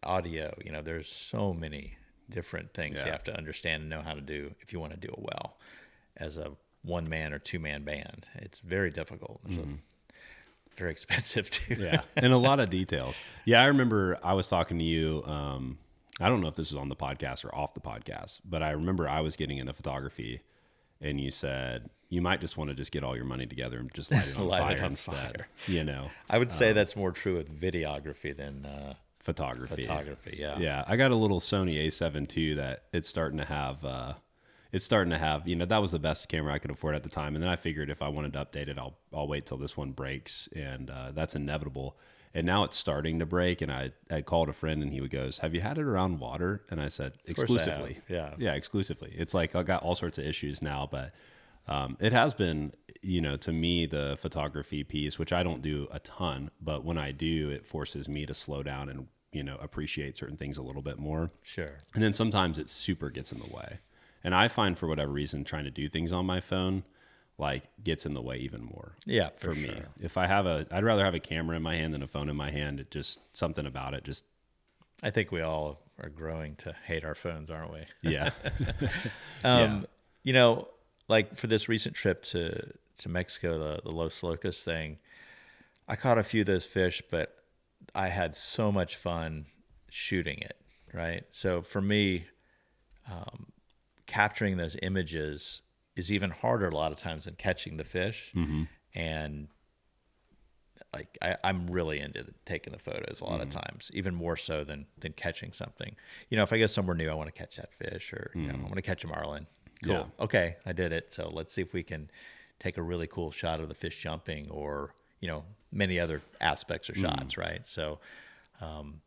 audio. 0.02 0.54
You 0.64 0.72
know, 0.72 0.82
there's 0.82 1.10
so 1.10 1.52
many 1.52 1.98
different 2.30 2.72
things 2.72 3.02
you 3.04 3.10
have 3.10 3.24
to 3.24 3.36
understand 3.36 3.82
and 3.82 3.90
know 3.90 4.00
how 4.00 4.14
to 4.14 4.20
do 4.20 4.54
if 4.60 4.72
you 4.72 4.80
want 4.80 4.92
to 4.92 4.98
do 4.98 5.08
it 5.08 5.18
well 5.18 5.58
as 6.16 6.36
a 6.38 6.52
one 6.82 7.08
man 7.08 7.32
or 7.32 7.38
two 7.38 7.58
man 7.58 7.82
band. 7.82 8.28
It's 8.36 8.60
very 8.60 8.90
difficult. 8.90 9.40
A- 9.44 9.48
mm-hmm. 9.48 9.74
Very 10.76 10.90
expensive 10.96 11.50
too. 11.50 11.74
Yeah 11.74 12.02
and 12.16 12.32
a 12.32 12.38
lot 12.38 12.60
of 12.60 12.70
details 12.70 13.18
yeah 13.44 13.62
i 13.62 13.66
remember 13.66 14.18
i 14.22 14.32
was 14.34 14.48
talking 14.48 14.78
to 14.78 14.84
you 14.84 15.22
um 15.26 15.78
i 16.20 16.28
don't 16.28 16.40
know 16.40 16.48
if 16.48 16.54
this 16.54 16.70
was 16.72 16.80
on 16.80 16.88
the 16.88 16.96
podcast 16.96 17.44
or 17.44 17.54
off 17.54 17.74
the 17.74 17.80
podcast 17.80 18.40
but 18.44 18.62
i 18.62 18.70
remember 18.70 19.08
i 19.08 19.20
was 19.20 19.36
getting 19.36 19.58
into 19.58 19.72
photography 19.72 20.40
and 21.00 21.20
you 21.20 21.30
said 21.30 21.90
you 22.08 22.20
might 22.22 22.40
just 22.40 22.56
want 22.56 22.70
to 22.70 22.74
just 22.76 22.92
get 22.92 23.02
all 23.02 23.16
your 23.16 23.24
money 23.24 23.46
together 23.46 23.78
and 23.78 23.92
just 23.94 24.10
light 24.12 24.28
it 24.28 24.36
on, 24.38 24.46
Light 24.48 24.60
fire, 24.62 24.76
it 24.76 24.80
on 24.82 24.90
instead 24.92 25.14
fire. 25.36 25.48
you 25.66 25.82
know 25.84 26.10
I 26.30 26.38
would 26.38 26.50
say 26.52 26.72
that's 26.72 26.94
more 26.96 27.10
true 27.12 27.36
with 27.36 27.48
videography 27.60 28.36
than 28.36 28.64
uh, 28.66 28.94
photography 29.20 29.82
photography. 29.82 30.36
Yeah. 30.38 30.58
yeah 30.58 30.84
i 30.86 30.96
got 30.96 31.10
a 31.10 31.16
little 31.16 31.40
sony 31.40 31.84
a7 31.86 32.36
II 32.36 32.54
that 32.54 32.84
it's 32.92 33.08
starting 33.08 33.38
to 33.38 33.44
have 33.44 33.84
uh 33.84 34.14
it's 34.74 34.84
starting 34.84 35.12
to 35.12 35.18
have 35.18 35.46
you 35.46 35.54
know 35.54 35.64
that 35.64 35.80
was 35.80 35.92
the 35.92 35.98
best 36.00 36.28
camera 36.28 36.52
i 36.52 36.58
could 36.58 36.70
afford 36.70 36.94
at 36.96 37.04
the 37.04 37.08
time. 37.08 37.34
And 37.34 37.42
then 37.42 37.48
i 37.48 37.56
figured 37.56 37.88
if 37.90 38.02
i 38.02 38.08
wanted 38.08 38.32
to 38.32 38.44
update 38.44 38.68
it 38.68 38.76
i'll 38.76 38.98
i'll 39.12 39.28
wait 39.28 39.46
till 39.46 39.56
this 39.56 39.76
one 39.76 39.92
breaks. 39.92 40.48
And 40.54 40.90
uh, 40.90 41.12
that's 41.14 41.34
inevitable. 41.34 41.96
And 42.36 42.44
now 42.44 42.64
it's 42.64 42.76
starting 42.76 43.20
to 43.20 43.26
break. 43.26 43.62
And 43.62 43.72
i 43.72 43.92
i 44.10 44.20
called 44.20 44.48
a 44.48 44.52
friend 44.52 44.82
and 44.82 44.92
he 44.92 45.00
would 45.00 45.12
goes 45.12 45.38
have 45.38 45.54
you 45.54 45.60
had 45.60 45.78
it 45.78 45.84
around 45.84 46.18
water? 46.18 46.62
And 46.70 46.80
i 46.80 46.88
said 46.88 47.12
course 47.12 47.26
I 47.26 47.30
exclusively. 47.30 47.98
Yeah. 48.08 48.34
yeah 48.36 48.54
exclusively. 48.54 49.14
It's 49.16 49.32
like 49.32 49.54
i 49.54 49.62
got 49.62 49.82
all 49.84 49.94
sorts 49.94 50.18
of 50.18 50.26
issues 50.26 50.60
now 50.60 50.88
but 50.90 51.12
um, 51.66 51.96
it 51.98 52.12
has 52.12 52.34
been 52.34 52.74
you 53.00 53.20
know 53.20 53.36
to 53.38 53.52
me 53.52 53.86
the 53.86 54.18
photography 54.20 54.82
piece 54.84 55.18
which 55.18 55.32
i 55.32 55.42
don't 55.42 55.62
do 55.62 55.88
a 55.90 55.98
ton 56.00 56.50
but 56.60 56.84
when 56.84 56.98
i 56.98 57.10
do 57.10 57.48
it 57.48 57.66
forces 57.66 58.06
me 58.06 58.26
to 58.26 58.34
slow 58.34 58.62
down 58.62 58.90
and 58.90 59.06
you 59.32 59.42
know 59.42 59.56
appreciate 59.60 60.16
certain 60.16 60.36
things 60.36 60.56
a 60.58 60.62
little 60.62 60.82
bit 60.82 60.98
more. 60.98 61.30
Sure. 61.42 61.78
and 61.94 62.02
then 62.02 62.12
sometimes 62.12 62.58
it 62.58 62.68
super 62.68 63.08
gets 63.08 63.30
in 63.32 63.38
the 63.38 63.46
way 63.46 63.78
and 64.24 64.34
i 64.34 64.48
find 64.48 64.76
for 64.78 64.86
whatever 64.88 65.12
reason 65.12 65.44
trying 65.44 65.64
to 65.64 65.70
do 65.70 65.88
things 65.88 66.12
on 66.12 66.26
my 66.26 66.40
phone 66.40 66.82
like 67.38 67.64
gets 67.82 68.06
in 68.06 68.14
the 68.14 68.22
way 68.22 68.36
even 68.36 68.62
more 68.62 68.94
Yeah, 69.06 69.30
for, 69.36 69.52
for, 69.52 69.58
me 69.60 69.66
sure. 69.68 69.88
if 70.00 70.16
i 70.16 70.26
have 70.26 70.46
a 70.46 70.66
i'd 70.72 70.84
rather 70.84 71.04
have 71.04 71.14
a 71.14 71.20
camera 71.20 71.56
in 71.56 71.62
my 71.62 71.76
hand 71.76 71.92
than 71.94 72.02
a 72.02 72.06
phone 72.08 72.28
in 72.28 72.36
my 72.36 72.50
hand 72.50 72.80
it 72.80 72.90
just 72.90 73.20
something 73.36 73.66
about 73.66 73.94
it 73.94 74.04
just 74.04 74.24
I 75.02 75.10
think 75.10 75.30
we 75.32 75.42
all 75.42 75.80
are 76.02 76.08
growing 76.08 76.54
to 76.56 76.74
hate 76.86 77.04
our 77.04 77.14
phones, 77.14 77.50
aren't 77.50 77.72
we? 77.72 77.80
yeah 78.10 78.30
Um, 79.42 79.86
You 80.22 80.32
know, 80.32 80.68
like 81.08 81.36
for 81.36 81.46
this 81.46 81.68
recent 81.68 81.94
trip 81.94 82.22
to 82.32 82.72
to 83.00 83.08
Mexico, 83.08 83.58
the 83.58 83.82
the 83.82 83.90
Los 83.90 84.22
Locos 84.22 84.64
thing, 84.64 84.98
I 85.86 85.96
caught 85.96 86.16
a 86.16 86.22
few 86.22 86.40
of 86.40 86.46
those 86.46 86.64
fish, 86.64 87.02
but 87.10 87.36
I 87.94 88.08
had 88.08 88.34
so 88.34 88.72
much 88.72 88.96
fun 88.96 89.46
shooting 89.90 90.38
it. 90.38 90.56
Right. 90.94 91.24
So 91.30 91.60
for 91.60 91.82
me, 91.82 92.26
um, 93.10 93.48
capturing 94.06 94.56
those 94.56 94.76
images 94.82 95.62
is 95.96 96.10
even 96.10 96.30
harder 96.30 96.68
a 96.68 96.74
lot 96.74 96.92
of 96.92 96.98
times 96.98 97.24
than 97.24 97.34
catching 97.34 97.76
the 97.76 97.84
fish. 97.84 98.32
Mm-hmm. 98.34 98.64
And 98.94 99.48
like 100.92 101.18
I, 101.22 101.36
I'm 101.44 101.68
really 101.68 102.00
into 102.00 102.24
taking 102.46 102.72
the 102.72 102.78
photos 102.78 103.20
a 103.20 103.24
lot 103.24 103.40
of 103.40 103.48
mm-hmm. 103.48 103.60
times, 103.60 103.90
even 103.94 104.14
more 104.14 104.36
so 104.36 104.64
than 104.64 104.86
than 104.98 105.12
catching 105.12 105.52
something. 105.52 105.96
You 106.30 106.36
know, 106.36 106.42
if 106.42 106.52
I 106.52 106.58
go 106.58 106.66
somewhere 106.66 106.96
new, 106.96 107.10
I 107.10 107.14
want 107.14 107.32
to 107.32 107.38
catch 107.38 107.56
that 107.56 107.72
fish, 107.72 108.12
or 108.12 108.30
you 108.34 108.46
know, 108.46 108.54
I 108.54 108.56
mm. 108.56 108.62
want 108.62 108.76
to 108.76 108.82
catch 108.82 109.04
a 109.04 109.08
marlin. 109.08 109.46
Cool. 109.82 109.92
Yeah. 109.92 110.24
Okay, 110.24 110.56
I 110.64 110.72
did 110.72 110.92
it. 110.92 111.12
So 111.12 111.30
let's 111.32 111.52
see 111.52 111.62
if 111.62 111.72
we 111.72 111.82
can 111.82 112.10
take 112.58 112.78
a 112.78 112.82
really 112.82 113.06
cool 113.06 113.30
shot 113.30 113.60
of 113.60 113.68
the 113.68 113.74
fish 113.74 114.00
jumping, 114.00 114.50
or 114.50 114.94
you 115.20 115.28
know, 115.28 115.44
many 115.72 115.98
other 115.98 116.22
aspects 116.40 116.88
or 116.88 116.94
mm. 116.94 117.02
shots. 117.02 117.36
Right. 117.36 117.64
So. 117.66 117.98
Um, 118.60 119.00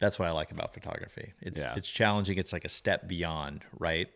that's 0.00 0.16
what 0.16 0.28
I 0.28 0.30
like 0.30 0.52
about 0.52 0.74
photography. 0.74 1.32
It's 1.40 1.58
Yeah. 1.58 1.74
it's 1.76 1.88
challenging. 1.88 2.38
It's 2.38 2.52
like 2.52 2.64
a 2.64 2.68
step 2.68 3.08
beyond, 3.08 3.64
right? 3.78 4.08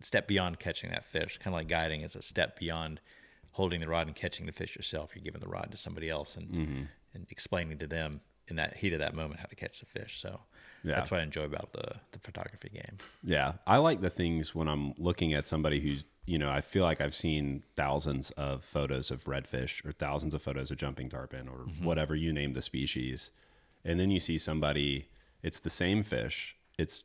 Step 0.00 0.26
beyond 0.26 0.58
catching 0.58 0.90
that 0.90 1.04
fish. 1.04 1.38
Kind 1.38 1.54
of 1.54 1.58
like 1.58 1.68
guiding 1.68 2.00
is 2.02 2.14
a 2.16 2.22
step 2.22 2.58
beyond 2.58 3.00
holding 3.52 3.80
the 3.80 3.88
rod 3.88 4.06
and 4.08 4.16
catching 4.16 4.46
the 4.46 4.52
fish 4.52 4.74
yourself. 4.76 5.12
You're 5.14 5.22
giving 5.24 5.40
the 5.40 5.48
rod 5.48 5.68
to 5.70 5.76
somebody 5.76 6.08
else 6.10 6.36
and 6.36 6.48
Mm-hmm. 6.50 6.82
and 7.14 7.26
explaining 7.30 7.78
to 7.78 7.86
them 7.86 8.20
in 8.48 8.56
that 8.56 8.76
heat 8.76 8.92
of 8.92 8.98
that 8.98 9.14
moment 9.14 9.40
how 9.40 9.46
to 9.46 9.54
catch 9.54 9.80
the 9.80 9.86
fish. 9.86 10.20
So 10.20 10.40
Yeah. 10.82 10.96
that's 10.96 11.10
what 11.10 11.20
I 11.20 11.22
enjoy 11.22 11.44
about 11.44 11.72
the 11.72 12.00
the 12.12 12.18
photography 12.18 12.68
game. 12.70 12.98
Yeah, 13.22 13.54
I 13.66 13.76
like 13.78 14.00
the 14.00 14.10
things 14.10 14.54
when 14.54 14.68
I'm 14.68 14.94
looking 14.98 15.32
at 15.32 15.46
somebody 15.46 15.80
who's, 15.80 16.04
you 16.26 16.38
know, 16.38 16.50
I 16.50 16.60
feel 16.60 16.82
like 16.82 17.00
I've 17.00 17.14
seen 17.14 17.62
thousands 17.76 18.30
of 18.32 18.64
photos 18.64 19.10
of 19.12 19.24
redfish 19.24 19.84
or 19.86 19.92
thousands 19.92 20.34
of 20.34 20.42
photos 20.42 20.70
of 20.72 20.76
jumping 20.78 21.08
tarpon 21.08 21.48
or 21.48 21.60
whatever 21.80 22.14
you 22.16 22.32
name 22.32 22.52
the 22.54 22.62
species. 22.62 23.30
And 23.84 23.98
then 24.00 24.10
you 24.10 24.18
see 24.20 24.38
somebody, 24.38 25.08
it's 25.42 25.60
the 25.60 25.70
same 25.70 26.02
fish, 26.02 26.56
it's 26.76 27.04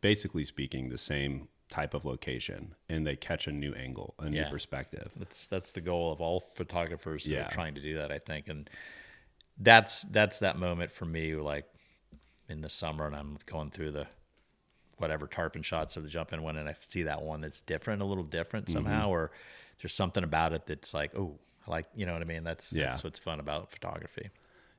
basically 0.00 0.44
speaking 0.44 0.88
the 0.88 0.98
same 0.98 1.48
type 1.72 1.94
of 1.94 2.04
location, 2.04 2.74
and 2.90 3.06
they 3.06 3.16
catch 3.16 3.46
a 3.46 3.52
new 3.52 3.72
angle, 3.72 4.14
a 4.18 4.28
new 4.28 4.44
perspective. 4.50 5.08
That's 5.16 5.46
that's 5.46 5.72
the 5.72 5.80
goal 5.80 6.12
of 6.12 6.20
all 6.20 6.40
photographers 6.54 7.24
that 7.24 7.30
Yeah. 7.30 7.46
are 7.46 7.50
trying 7.50 7.74
to 7.74 7.80
do 7.80 7.94
that, 7.96 8.12
I 8.12 8.18
think. 8.18 8.48
And 8.48 8.68
that's 9.58 10.02
that's 10.02 10.38
that 10.40 10.58
moment 10.58 10.92
for 10.92 11.06
me, 11.06 11.34
like 11.34 11.64
in 12.48 12.60
the 12.60 12.68
summer, 12.68 13.06
and 13.06 13.16
I'm 13.16 13.38
going 13.46 13.70
through 13.70 13.92
the 13.92 14.06
whatever 14.98 15.26
tarpon 15.26 15.62
shots 15.62 15.96
of 15.96 16.02
the 16.02 16.08
jump 16.10 16.32
in 16.32 16.42
one, 16.42 16.56
and 16.56 16.68
I 16.68 16.76
see 16.80 17.04
that 17.04 17.22
one 17.22 17.40
that's 17.40 17.60
different, 17.62 18.02
a 18.02 18.04
little 18.04 18.24
different 18.24 18.66
Mm-hmm. 18.66 18.74
somehow, 18.74 19.08
or 19.08 19.30
there's 19.80 19.94
something 19.94 20.22
about 20.24 20.52
it 20.52 20.66
that's 20.66 20.92
like, 20.92 21.16
oh, 21.16 21.38
like 21.66 21.86
you 21.94 22.04
know 22.06 22.12
what 22.12 22.22
I 22.22 22.26
mean? 22.26 22.44
That's 22.44 22.72
Yeah. 22.72 22.86
that's 22.86 23.02
what's 23.02 23.18
fun 23.18 23.40
about 23.40 23.70
photography. 23.72 24.28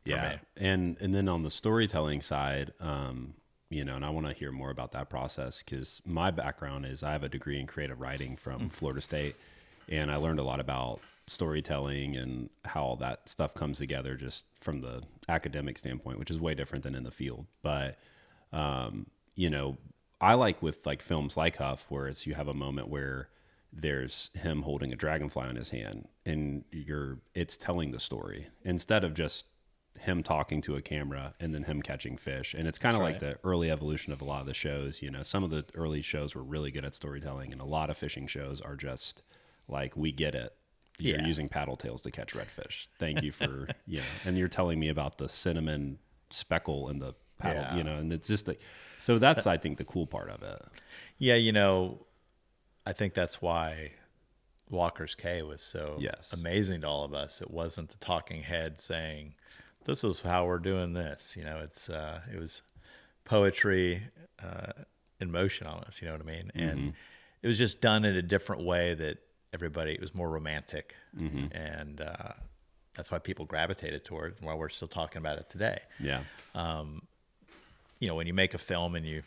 yeah 0.05 0.29
me. 0.31 0.39
and 0.69 0.97
and 1.01 1.13
then 1.15 1.27
on 1.27 1.41
the 1.43 1.51
storytelling 1.51 2.21
side 2.21 2.71
um 2.79 3.33
you 3.73 3.83
know 3.83 3.95
and 3.95 4.05
i 4.05 4.09
want 4.09 4.25
to 4.25 4.33
hear 4.33 4.51
more 4.51 4.69
about 4.69 4.91
that 4.91 5.09
process 5.09 5.63
because 5.63 6.01
my 6.05 6.31
background 6.31 6.85
is 6.85 7.03
i 7.03 7.11
have 7.11 7.23
a 7.23 7.29
degree 7.29 7.59
in 7.59 7.67
creative 7.67 7.99
writing 7.99 8.35
from 8.35 8.69
florida 8.69 9.01
state 9.01 9.35
and 9.89 10.11
i 10.11 10.15
learned 10.15 10.39
a 10.39 10.43
lot 10.43 10.59
about 10.59 10.99
storytelling 11.27 12.15
and 12.15 12.49
how 12.65 12.83
all 12.83 12.95
that 12.97 13.27
stuff 13.27 13.53
comes 13.53 13.77
together 13.77 14.15
just 14.15 14.45
from 14.59 14.81
the 14.81 15.01
academic 15.29 15.77
standpoint 15.77 16.19
which 16.19 16.29
is 16.29 16.39
way 16.39 16.53
different 16.53 16.83
than 16.83 16.95
in 16.95 17.03
the 17.03 17.11
field. 17.11 17.45
But 17.61 17.97
um, 18.51 19.07
you 19.35 19.49
know, 19.49 19.77
I 20.21 20.35
like 20.35 20.61
with 20.61 20.85
like 20.85 21.01
films 21.01 21.37
like 21.37 21.57
Huff, 21.57 21.85
where 21.89 22.07
it's 22.07 22.27
you 22.27 22.33
have 22.33 22.47
a 22.47 22.53
moment 22.53 22.87
where 22.87 23.29
there's 23.71 24.29
him 24.35 24.61
holding 24.61 24.93
a 24.93 24.95
dragonfly 24.95 25.49
in 25.49 25.55
his 25.55 25.71
hand, 25.71 26.07
and 26.25 26.63
you're 26.71 27.19
it's 27.33 27.57
telling 27.57 27.91
the 27.91 27.99
story 27.99 28.47
instead 28.63 29.03
of 29.03 29.13
just 29.13 29.45
him 29.99 30.23
talking 30.23 30.61
to 30.61 30.75
a 30.75 30.81
camera 30.81 31.33
and 31.39 31.53
then 31.53 31.63
him 31.63 31.81
catching 31.81 32.17
fish. 32.17 32.53
And 32.53 32.67
it's 32.67 32.77
kind 32.77 32.95
of 32.95 33.01
like 33.01 33.19
the 33.19 33.37
early 33.43 33.69
evolution 33.71 34.11
of 34.11 34.21
a 34.21 34.25
lot 34.25 34.41
of 34.41 34.47
the 34.47 34.53
shows. 34.53 35.01
You 35.01 35.11
know, 35.11 35.23
some 35.23 35.43
of 35.43 35.49
the 35.49 35.65
early 35.75 36.01
shows 36.01 36.35
were 36.35 36.43
really 36.43 36.71
good 36.71 36.83
at 36.85 36.93
storytelling, 36.95 37.51
and 37.51 37.61
a 37.61 37.65
lot 37.65 37.89
of 37.89 37.97
fishing 37.97 38.27
shows 38.27 38.59
are 38.59 38.75
just 38.75 39.21
like 39.67 39.95
we 39.95 40.11
get 40.11 40.35
it. 40.35 40.53
You're 40.99 41.19
Yeah. 41.19 41.25
using 41.27 41.47
paddle 41.47 41.75
tails 41.77 42.01
to 42.03 42.11
catch 42.11 42.33
redfish. 42.33 42.87
Thank 42.99 43.21
you 43.23 43.31
for 43.31 43.67
you 43.87 43.99
know, 43.99 44.03
and 44.25 44.37
you're 44.37 44.47
telling 44.47 44.79
me 44.79 44.89
about 44.89 45.17
the 45.17 45.29
cinnamon 45.29 45.99
speckle 46.29 46.89
in 46.89 46.99
the 46.99 47.13
paddle, 47.39 47.61
Yeah. 47.63 47.75
you 47.77 47.83
know, 47.83 47.95
and 47.95 48.11
it's 48.13 48.27
just 48.27 48.47
like 48.47 48.59
so 48.99 49.19
that's 49.19 49.47
I 49.47 49.57
think 49.57 49.77
the 49.77 49.85
cool 49.85 50.05
part 50.07 50.29
of 50.29 50.43
it. 50.43 50.61
Yeah, 51.17 51.35
you 51.35 51.51
know, 51.51 52.05
I 52.85 52.93
think 52.93 53.13
that's 53.13 53.41
why 53.41 53.91
Walker's 54.69 55.13
Cay 55.15 55.41
was 55.43 55.61
so 55.61 55.97
Yes. 55.99 56.29
amazing 56.31 56.81
to 56.81 56.87
all 56.87 57.03
of 57.03 57.13
us. 57.13 57.41
It 57.41 57.51
wasn't 57.51 57.89
the 57.89 57.97
talking 57.97 58.41
head 58.43 58.79
saying, 58.81 59.35
"This 59.85 60.03
is 60.03 60.21
how 60.21 60.45
we're 60.45 60.59
doing 60.59 60.93
this." 60.93 61.35
You 61.37 61.43
know, 61.43 61.59
it's 61.63 61.89
uh, 61.89 62.21
it 62.33 62.39
was 62.39 62.61
poetry 63.25 64.01
uh, 64.43 64.71
in 65.19 65.31
motion 65.31 65.67
almost. 65.67 66.01
You 66.01 66.07
know 66.07 66.13
what 66.13 66.21
I 66.21 66.25
mean? 66.31 66.51
And 66.55 66.93
it 67.41 67.47
was 67.47 67.57
just 67.57 67.81
done 67.81 68.05
in 68.05 68.15
a 68.15 68.21
different 68.21 68.63
way 68.63 68.93
that 68.95 69.17
everybody. 69.53 69.91
It 69.93 70.01
was 70.01 70.13
more 70.15 70.29
romantic, 70.29 70.95
and 71.51 72.01
uh, 72.01 72.33
that's 72.95 73.11
why 73.11 73.19
people 73.19 73.45
gravitated 73.45 74.03
toward. 74.03 74.35
While 74.41 74.57
we're 74.57 74.69
still 74.69 74.87
talking 74.87 75.19
about 75.19 75.37
it 75.37 75.49
today 75.49 75.79
Yeah. 75.99 76.23
Um, 76.55 77.01
you 77.99 78.07
know 78.09 78.15
when 78.15 78.27
you 78.27 78.33
make 78.33 78.53
a 78.53 78.57
film 78.57 78.95
and 78.95 79.05
you 79.05 79.23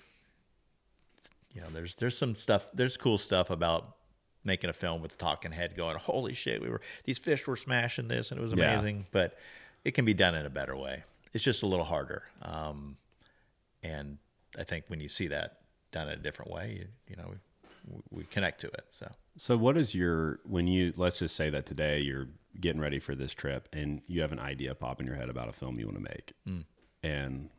you 1.55 1.61
know 1.63 1.69
there's 1.73 1.95
there's 1.95 2.17
some 2.19 2.35
stuff 2.37 2.67
there's 2.75 2.97
cool 2.99 3.17
stuff 3.17 3.49
about 3.51 3.97
making 4.45 4.69
a 4.69 4.73
film 4.75 5.01
with 5.01 5.13
the 5.13 5.17
talking 5.17 5.51
head 5.51 5.75
going 5.77 5.97
holy 5.97 6.35
shit 6.35 6.61
we 6.61 6.69
were 6.69 6.81
these 7.05 7.19
fish 7.19 7.47
were 7.47 7.57
smashing 7.57 8.07
this 8.09 8.31
and 8.31 8.39
it 8.39 8.43
was 8.43 8.53
Yeah. 8.53 8.73
amazing 8.75 9.07
but 9.13 9.39
it 9.87 9.93
can 9.95 10.05
be 10.05 10.15
done 10.15 10.35
in 10.35 10.45
a 10.47 10.51
better 10.51 10.77
way 10.77 11.05
it's 11.33 11.45
just 11.45 11.63
a 11.63 11.67
little 11.67 11.85
harder 11.85 12.23
um, 12.43 12.97
and 13.83 14.19
i 14.59 14.65
think 14.65 14.85
when 14.89 15.01
you 15.01 15.09
see 15.09 15.29
that 15.29 15.59
done 15.93 16.09
in 16.09 16.19
a 16.19 16.23
different 16.23 16.51
way 16.51 16.67
you, 16.79 16.87
you 17.09 17.17
know 17.17 17.29
we, 17.89 18.01
we 18.11 18.25
connect 18.25 18.61
to 18.61 18.67
it 18.69 18.87
so 18.91 19.07
So 19.39 19.57
what 19.57 19.77
is 19.77 19.95
your 19.95 20.41
when 20.45 20.67
you 20.67 20.93
let's 20.97 21.19
just 21.19 21.37
say 21.37 21.51
that 21.51 21.67
today 21.67 22.01
you're 22.01 22.29
getting 22.59 22.81
ready 22.81 22.99
for 22.99 23.15
this 23.15 23.33
trip 23.35 23.69
and 23.73 24.01
you 24.07 24.23
have 24.23 24.33
an 24.33 24.39
idea 24.41 24.75
pop 24.75 24.99
in 25.01 25.07
your 25.07 25.17
head 25.17 25.29
about 25.29 25.49
a 25.49 25.53
film 25.53 25.79
you 25.79 25.87
want 25.87 25.99
to 25.99 26.03
make. 26.03 26.33
And 27.03 27.51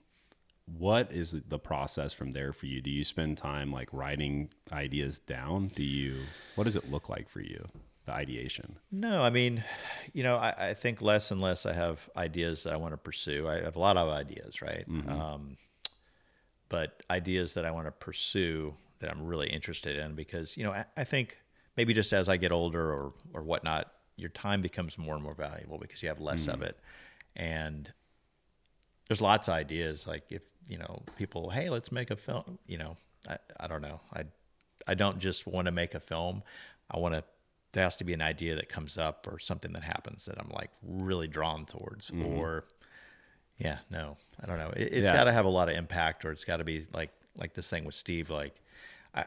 what 0.66 1.12
is 1.12 1.32
the 1.48 1.60
process 1.60 2.14
from 2.14 2.34
there 2.34 2.52
for 2.52 2.66
you? 2.66 2.82
Do 2.82 2.90
you 2.90 3.04
spend 3.04 3.38
time 3.38 3.72
like 3.72 3.90
writing 3.94 4.50
ideas 4.72 5.20
down? 5.20 5.68
Do 5.68 5.84
you 5.84 6.16
what 6.56 6.64
does 6.66 6.76
it 6.76 6.90
look 6.90 7.10
like 7.10 7.30
for 7.30 7.42
you? 7.42 7.68
The 8.08 8.14
ideation. 8.14 8.78
No, 8.90 9.22
I 9.22 9.30
mean, 9.30 9.66
you 10.14 10.24
know, 10.24 10.38
I, 10.38 10.70
I 10.70 10.74
think 10.74 11.02
less 11.02 11.30
and 11.30 11.42
less 11.42 11.66
I 11.66 11.74
have 11.74 12.10
ideas 12.16 12.64
that 12.64 12.72
I 12.72 12.78
want 12.78 12.94
to 12.94 12.98
pursue. 12.98 13.50
I 13.50 13.62
have 13.62 13.76
a 13.76 13.80
lot 13.80 13.98
of 13.98 14.08
ideas, 14.08 14.62
right? 14.62 14.86
Um, 15.10 15.58
but 16.70 17.04
ideas 17.10 17.54
that 17.56 17.66
I 17.66 17.72
want 17.72 17.86
to 17.88 17.92
pursue 17.92 18.76
that 19.00 19.12
I'm 19.12 19.26
really 19.26 19.50
interested 19.50 19.98
in 19.98 20.16
because 20.16 20.56
you 20.56 20.64
know 20.64 20.72
I, 20.72 20.86
I 20.96 21.04
think 21.04 21.38
maybe 21.76 21.94
just 21.94 22.14
as 22.14 22.30
I 22.30 22.38
get 22.38 22.54
older 22.54 22.94
or 22.94 23.14
or 23.34 23.44
whatnot, 23.44 23.92
your 24.16 24.30
time 24.30 24.62
becomes 24.62 24.98
more 24.98 25.16
and 25.16 25.24
more 25.24 25.36
valuable 25.36 25.78
because 25.78 26.02
you 26.02 26.08
have 26.08 26.22
less 26.22 26.48
of 26.48 26.62
it, 26.62 26.80
and 27.36 27.92
there's 29.10 29.22
lots 29.22 29.50
of 29.50 29.54
ideas 29.54 30.08
like 30.08 30.24
if 30.30 30.44
you 30.68 30.78
know 30.78 31.04
people 31.18 31.50
hey 31.50 31.70
let's 31.70 31.92
make 31.92 32.10
a 32.10 32.16
film 32.16 32.58
you 32.68 32.78
know 32.78 32.96
I, 33.28 33.38
I 33.60 33.68
don't 33.68 33.82
know 33.82 34.00
I 34.14 34.24
I 34.88 34.94
don't 34.94 35.20
just 35.20 35.46
want 35.46 35.66
to 35.66 35.72
make 35.72 35.94
a 35.94 36.00
film 36.00 36.44
I 36.90 37.00
want 37.00 37.14
to 37.14 37.24
there 37.78 37.84
has 37.86 37.96
to 37.96 38.04
be 38.04 38.14
an 38.14 38.22
idea 38.24 38.56
that 38.56 38.70
comes 38.70 38.98
up 38.98 39.28
or 39.32 39.38
something 39.38 39.72
that 39.74 39.84
happens 39.84 40.26
that 40.26 40.36
I'm 40.40 40.50
like 40.50 40.72
really 40.82 41.28
drawn 41.28 41.66
towards 41.68 42.12
or 42.26 42.64
yeah 43.60 43.78
no 43.92 44.18
I 44.42 44.48
don't 44.48 44.58
know 44.58 44.72
it, 44.76 44.90
it's 44.94 45.06
Yeah. 45.06 45.14
got 45.14 45.26
to 45.26 45.32
have 45.32 45.46
a 45.46 45.50
lot 45.50 45.70
of 45.70 45.76
impact 45.76 46.26
or 46.26 46.32
it's 46.32 46.44
got 46.44 46.58
to 46.58 46.64
be 46.64 46.88
like 46.92 47.12
like 47.38 47.54
this 47.54 47.70
thing 47.70 47.86
with 47.86 47.94
Steve 47.94 48.32
like 48.32 48.56
I 49.14 49.26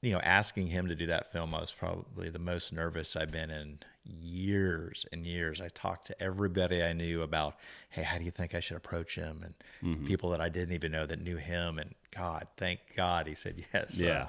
you 0.00 0.12
know 0.12 0.20
asking 0.20 0.68
him 0.68 0.86
to 0.86 0.94
do 0.94 1.06
that 1.06 1.32
film 1.32 1.52
I 1.52 1.60
was 1.60 1.72
probably 1.72 2.30
the 2.30 2.38
most 2.38 2.72
nervous 2.72 3.16
I've 3.16 3.32
been 3.32 3.50
in 3.50 3.80
years 4.04 5.04
and 5.12 5.26
years 5.26 5.60
I 5.60 5.68
talked 5.74 6.06
to 6.06 6.22
everybody 6.22 6.84
I 6.84 6.92
knew 6.92 7.22
about 7.22 7.56
hey 7.88 8.02
how 8.04 8.16
do 8.18 8.24
you 8.24 8.30
think 8.30 8.54
I 8.54 8.60
should 8.60 8.76
approach 8.76 9.16
him 9.16 9.42
and 9.44 9.54
Mm-hmm. 9.82 10.04
people 10.04 10.30
that 10.30 10.40
I 10.40 10.50
didn't 10.50 10.74
even 10.74 10.92
know 10.92 11.04
that 11.06 11.20
knew 11.20 11.36
him 11.38 11.78
and 11.80 11.94
God 12.14 12.46
thank 12.56 12.78
God 12.94 13.26
he 13.26 13.34
said 13.34 13.56
yes 13.72 13.94
So, 13.96 14.04
Yeah. 14.04 14.26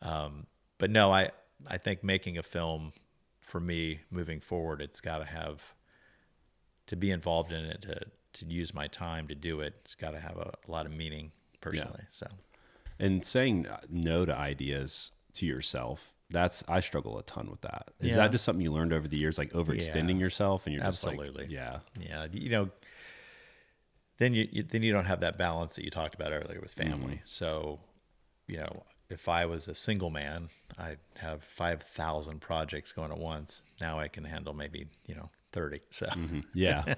um, 0.00 0.46
but 0.78 0.90
no, 0.90 1.12
I 1.12 1.30
I 1.66 1.78
think 1.78 2.04
making 2.04 2.38
a 2.38 2.42
film 2.42 2.92
for 3.40 3.60
me 3.60 4.00
moving 4.10 4.40
forward, 4.40 4.80
it's 4.80 5.00
got 5.00 5.18
to 5.18 5.24
have 5.24 5.74
to 6.86 6.96
be 6.96 7.10
involved 7.10 7.52
in 7.52 7.64
it 7.64 7.82
to 7.82 8.00
to 8.34 8.46
use 8.46 8.74
my 8.74 8.88
time 8.88 9.28
to 9.28 9.34
do 9.34 9.60
it. 9.60 9.74
It's 9.82 9.94
got 9.94 10.10
to 10.10 10.18
have 10.18 10.36
a, 10.36 10.52
a 10.66 10.70
lot 10.70 10.86
of 10.86 10.92
meaning 10.92 11.30
personally. 11.60 12.02
So 12.10 12.26
And 12.98 13.24
saying 13.24 13.66
uh, 13.68 13.78
no 13.88 14.24
to 14.24 14.36
ideas 14.36 15.12
to 15.34 15.46
yourself, 15.46 16.14
that's 16.30 16.64
I 16.66 16.80
struggle 16.80 17.16
a 17.16 17.22
ton 17.22 17.48
with 17.48 17.60
that. 17.60 17.90
Is 18.00 18.10
Yeah. 18.10 18.16
that 18.16 18.32
just 18.32 18.44
something 18.44 18.60
you 18.62 18.72
learned 18.72 18.92
over 18.92 19.06
the 19.06 19.16
years, 19.16 19.38
like 19.38 19.52
overextending 19.52 20.14
Yeah. 20.14 20.20
yourself, 20.20 20.66
and 20.66 20.74
you're 20.74 20.82
Absolutely. 20.84 21.28
just 21.28 21.38
like, 21.38 21.50
yeah, 21.50 21.78
yeah, 22.00 22.26
you 22.32 22.50
know, 22.50 22.70
then 24.18 24.34
you, 24.34 24.48
you 24.50 24.62
then 24.64 24.82
you 24.82 24.92
don't 24.92 25.04
have 25.06 25.20
that 25.20 25.38
balance 25.38 25.76
that 25.76 25.84
you 25.84 25.90
talked 25.90 26.14
about 26.14 26.32
earlier 26.32 26.60
with 26.60 26.72
family. 26.72 27.14
Mm-hmm. 27.14 27.26
So 27.26 27.80
you 28.48 28.58
know. 28.58 28.82
If 29.10 29.28
I 29.28 29.46
was 29.46 29.68
a 29.68 29.74
single 29.74 30.10
man, 30.10 30.48
I'd 30.78 30.98
have 31.18 31.42
five 31.44 31.82
thousand 31.82 32.40
projects 32.40 32.92
going 32.92 33.12
at 33.12 33.18
once. 33.18 33.62
Now 33.80 33.98
I 33.98 34.08
can 34.08 34.24
handle 34.24 34.54
maybe 34.54 34.88
you 35.06 35.14
know 35.14 35.30
thirty. 35.52 35.80
So 35.90 36.06
mm-hmm. 36.06 36.40
yeah. 36.54 36.94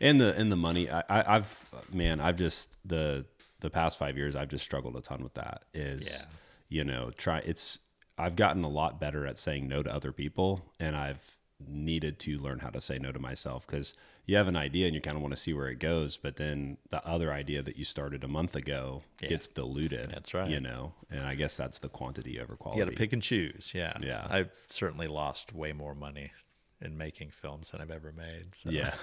and 0.00 0.20
the 0.20 0.34
and 0.36 0.52
the 0.52 0.56
money, 0.56 0.90
I, 0.90 1.02
I, 1.08 1.36
I've 1.36 1.70
man, 1.92 2.20
I've 2.20 2.36
just 2.36 2.76
the 2.84 3.24
the 3.60 3.70
past 3.70 3.98
five 3.98 4.16
years, 4.16 4.36
I've 4.36 4.48
just 4.48 4.64
struggled 4.64 4.96
a 4.96 5.00
ton 5.00 5.22
with 5.22 5.34
that. 5.34 5.62
Is 5.74 6.06
Yeah. 6.06 6.24
you 6.68 6.84
know, 6.84 7.10
try 7.16 7.38
it's 7.38 7.80
I've 8.18 8.36
gotten 8.36 8.62
a 8.64 8.68
lot 8.68 9.00
better 9.00 9.26
at 9.26 9.38
saying 9.38 9.66
no 9.66 9.82
to 9.82 9.94
other 9.94 10.12
people, 10.12 10.66
and 10.78 10.94
I've 10.94 11.38
needed 11.68 12.18
to 12.20 12.38
learn 12.38 12.60
how 12.60 12.70
to 12.70 12.80
say 12.80 12.98
no 12.98 13.12
to 13.12 13.18
myself 13.18 13.66
because 13.66 13.94
you 14.26 14.36
have 14.36 14.48
an 14.48 14.56
idea 14.56 14.86
and 14.86 14.94
you 14.94 15.00
kind 15.00 15.16
of 15.16 15.22
want 15.22 15.34
to 15.34 15.40
see 15.40 15.52
where 15.52 15.68
it 15.68 15.78
goes, 15.78 16.16
but 16.16 16.36
then 16.36 16.76
the 16.90 17.04
other 17.06 17.32
idea 17.32 17.62
that 17.62 17.76
you 17.76 17.84
started 17.84 18.22
a 18.22 18.28
month 18.28 18.54
ago 18.54 19.02
gets 19.18 19.48
diluted. 19.48 20.10
That's 20.10 20.32
right. 20.34 20.48
You 20.48 20.60
know, 20.60 20.92
and 21.10 21.26
I 21.26 21.34
guess 21.34 21.56
that's 21.56 21.80
the 21.80 21.88
quantity 21.88 22.38
over 22.38 22.56
quality. 22.56 22.78
You 22.78 22.84
got 22.84 22.90
to 22.92 22.96
pick 22.96 23.12
and 23.12 23.22
choose. 23.22 23.72
Yeah. 23.74 23.96
Yeah. 24.00 24.26
I've 24.30 24.50
certainly 24.68 25.08
lost 25.08 25.52
way 25.52 25.72
more 25.72 25.94
money 25.94 26.32
in 26.80 26.96
making 26.96 27.30
films 27.30 27.70
than 27.70 27.80
I've 27.80 27.90
ever 27.90 28.12
made. 28.12 28.54
So. 28.54 28.70
Yeah. 28.70 28.94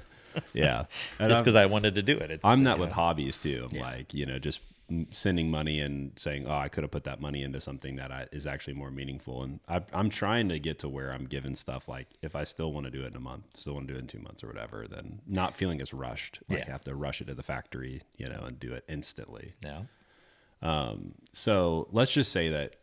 yeah. 0.52 0.84
And 1.18 1.30
Just 1.30 1.42
because 1.42 1.54
I 1.54 1.66
wanted 1.66 1.94
to 1.94 2.02
do 2.02 2.18
it. 2.18 2.30
It's, 2.30 2.44
I'm 2.44 2.64
that 2.64 2.78
with 2.78 2.90
know, 2.90 2.94
hobbies 2.94 3.38
too. 3.38 3.68
Like, 3.72 4.12
you 4.12 4.26
know, 4.26 4.38
just 4.38 4.60
sending 5.10 5.50
money 5.50 5.80
and 5.80 6.12
saying, 6.16 6.46
oh, 6.46 6.56
I 6.56 6.68
could 6.68 6.84
have 6.84 6.90
put 6.90 7.04
that 7.04 7.20
money 7.20 7.42
into 7.42 7.60
something 7.60 7.96
that 7.96 8.12
I, 8.12 8.26
is 8.32 8.46
actually 8.46 8.74
more 8.74 8.90
meaningful. 8.90 9.42
And 9.42 9.60
I, 9.68 9.82
I'm 9.92 10.10
trying 10.10 10.48
to 10.50 10.58
get 10.58 10.78
to 10.80 10.88
where 10.88 11.12
I'm 11.12 11.24
given 11.24 11.54
stuff 11.54 11.88
like 11.88 12.06
if 12.22 12.36
I 12.36 12.44
still 12.44 12.72
want 12.72 12.86
to 12.86 12.90
do 12.90 13.02
it 13.02 13.08
in 13.08 13.16
a 13.16 13.20
month, 13.20 13.44
still 13.54 13.74
want 13.74 13.88
to 13.88 13.92
do 13.94 13.98
it 13.98 14.02
in 14.02 14.06
two 14.06 14.20
months 14.20 14.44
or 14.44 14.46
whatever, 14.46 14.86
then 14.88 15.20
not 15.26 15.56
feeling 15.56 15.80
as 15.80 15.92
rushed. 15.92 16.40
Like 16.48 16.60
Yeah. 16.60 16.64
I 16.68 16.70
have 16.70 16.84
to 16.84 16.94
rush 16.94 17.20
it 17.20 17.26
to 17.26 17.34
the 17.34 17.42
factory, 17.42 18.02
you 18.16 18.28
know, 18.28 18.44
and 18.46 18.58
do 18.60 18.72
it 18.72 18.84
instantly. 18.88 19.54
Yeah. 19.64 19.82
Um. 20.62 21.14
So 21.32 21.88
let's 21.92 22.12
just 22.12 22.32
say 22.32 22.50
that 22.50 22.76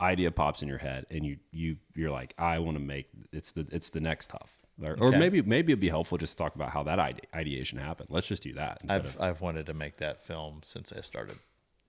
idea 0.00 0.30
pops 0.30 0.62
in 0.62 0.68
your 0.68 0.78
head 0.78 1.06
and 1.10 1.24
you, 1.24 1.36
you, 1.52 1.76
you're 1.94 2.10
like, 2.10 2.34
I 2.38 2.58
want 2.58 2.76
to 2.76 2.82
make 2.82 3.08
it's 3.32 3.52
the, 3.52 3.66
it's 3.70 3.90
the 3.90 4.00
next 4.00 4.30
tough. 4.30 4.63
Or, 4.82 4.96
or 4.98 5.12
maybe, 5.12 5.40
maybe 5.40 5.72
it'd 5.72 5.80
be 5.80 5.88
helpful 5.88 6.18
just 6.18 6.36
to 6.36 6.42
talk 6.42 6.56
about 6.56 6.70
how 6.70 6.82
that 6.82 6.98
ide- 6.98 7.26
ideation 7.34 7.78
happened. 7.78 8.08
Let's 8.10 8.26
just 8.26 8.42
do 8.42 8.54
that. 8.54 8.82
I've, 8.88 9.04
of- 9.04 9.20
I've 9.20 9.40
wanted 9.40 9.66
to 9.66 9.74
make 9.74 9.98
that 9.98 10.24
film 10.24 10.60
since 10.64 10.92
I 10.92 11.00
started 11.00 11.38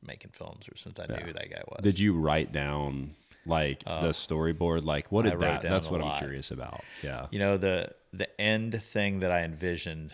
making 0.06 0.32
films 0.34 0.68
or 0.72 0.78
since 0.78 1.00
I 1.00 1.08
knew 1.08 1.16
who 1.26 1.34
that 1.34 1.50
guy 1.50 1.64
was. 1.68 1.82
Did 1.82 1.98
you 2.00 2.16
write 2.16 2.52
down 2.52 3.16
like 3.48 3.84
the 3.84 3.90
uh, 3.90 4.12
storyboard? 4.14 4.86
Like 4.86 5.12
what 5.12 5.24
did 5.24 5.34
wrote 5.34 5.40
that? 5.40 5.64
That's 5.64 5.90
what 5.90 6.02
lot. 6.02 6.16
I'm 6.16 6.20
curious 6.20 6.52
about. 6.52 6.84
Yeah. 7.02 7.28
you 7.32 7.40
know 7.40 7.58
the 7.58 7.92
the 8.14 8.40
end 8.40 8.82
thing 8.84 9.22
that 9.22 9.32
I 9.32 9.42
envisioned. 9.44 10.12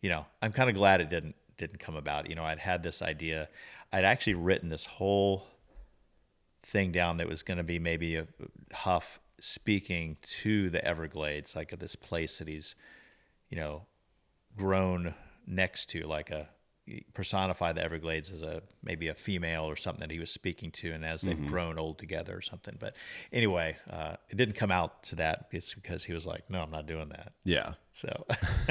You 0.00 0.10
know, 0.10 0.26
I'm 0.40 0.52
kind 0.52 0.68
of 0.70 0.74
glad 0.74 1.00
it 1.00 1.10
didn't 1.10 1.34
didn't 1.58 1.78
come 1.80 1.96
about. 1.96 2.28
You 2.28 2.34
know, 2.34 2.44
I'd 2.44 2.58
had 2.58 2.82
this 2.82 3.02
idea. 3.02 3.48
I'd 3.92 4.04
actually 4.04 4.34
written 4.34 4.68
this 4.70 4.86
whole 4.86 5.46
thing 6.62 6.92
down 6.92 7.18
that 7.18 7.28
was 7.28 7.42
going 7.42 7.58
to 7.58 7.64
be 7.64 7.78
maybe 7.78 8.16
a 8.16 8.26
Huff 8.72 9.20
speaking 9.42 10.16
to 10.22 10.70
the 10.70 10.84
Everglades, 10.84 11.56
like 11.56 11.72
at 11.72 11.80
this 11.80 11.96
place 11.96 12.38
that 12.38 12.46
he's, 12.46 12.76
you 13.50 13.56
know, 13.56 13.82
grown 14.56 15.14
next 15.46 15.90
to, 15.90 16.06
like 16.06 16.30
a 16.30 16.48
personify 17.14 17.72
the 17.72 17.82
Everglades 17.82 18.30
as 18.30 18.42
a 18.42 18.62
maybe 18.82 19.08
a 19.08 19.14
female 19.14 19.64
or 19.64 19.76
something 19.76 20.00
that 20.00 20.10
he 20.12 20.20
was 20.20 20.30
speaking 20.30 20.70
to, 20.70 20.92
and 20.92 21.04
as 21.04 21.22
they've 21.22 21.46
grown 21.46 21.78
old 21.78 21.98
together 21.98 22.36
or 22.36 22.40
something. 22.40 22.76
But 22.78 22.94
anyway, 23.32 23.76
uh, 23.90 24.16
it 24.28 24.36
didn't 24.36 24.54
come 24.54 24.70
out 24.70 25.02
to 25.04 25.16
that. 25.16 25.46
It's 25.50 25.74
because 25.74 26.04
he 26.04 26.12
was 26.12 26.24
like, 26.24 26.48
"No, 26.48 26.60
I'm 26.62 26.70
not 26.70 26.86
doing 26.86 27.08
that." 27.08 27.32
Yeah. 27.44 27.74
So, 27.90 28.08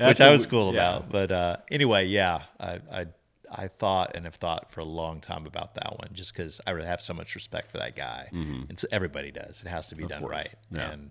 which 0.00 0.20
I 0.20 0.30
was 0.30 0.46
cool 0.46 0.74
yeah. 0.74 0.96
about. 0.96 1.10
But 1.10 1.32
uh, 1.32 1.56
anyway, 1.70 2.06
yeah, 2.06 2.42
I, 2.58 2.80
I 2.90 3.06
I 3.54 3.68
thought 3.68 4.12
and 4.14 4.24
have 4.24 4.34
thought 4.36 4.70
for 4.70 4.80
a 4.80 4.84
long 4.84 5.20
time 5.20 5.46
about 5.46 5.74
that 5.74 5.98
one, 5.98 6.08
just 6.12 6.32
because 6.34 6.60
I 6.66 6.72
have 6.82 7.00
so 7.00 7.14
much 7.14 7.34
respect 7.34 7.70
for 7.70 7.78
that 7.78 7.94
guy, 7.96 8.28
and 8.32 8.78
so 8.78 8.88
everybody 8.90 9.30
does. 9.30 9.62
It 9.64 9.68
has 9.68 9.86
to 9.88 9.94
be 9.94 10.04
done 10.06 10.22
Mm-hmm. 10.22 10.26
course. 10.26 10.32
right, 10.36 10.54
Yeah. 10.70 10.90
and 10.90 11.10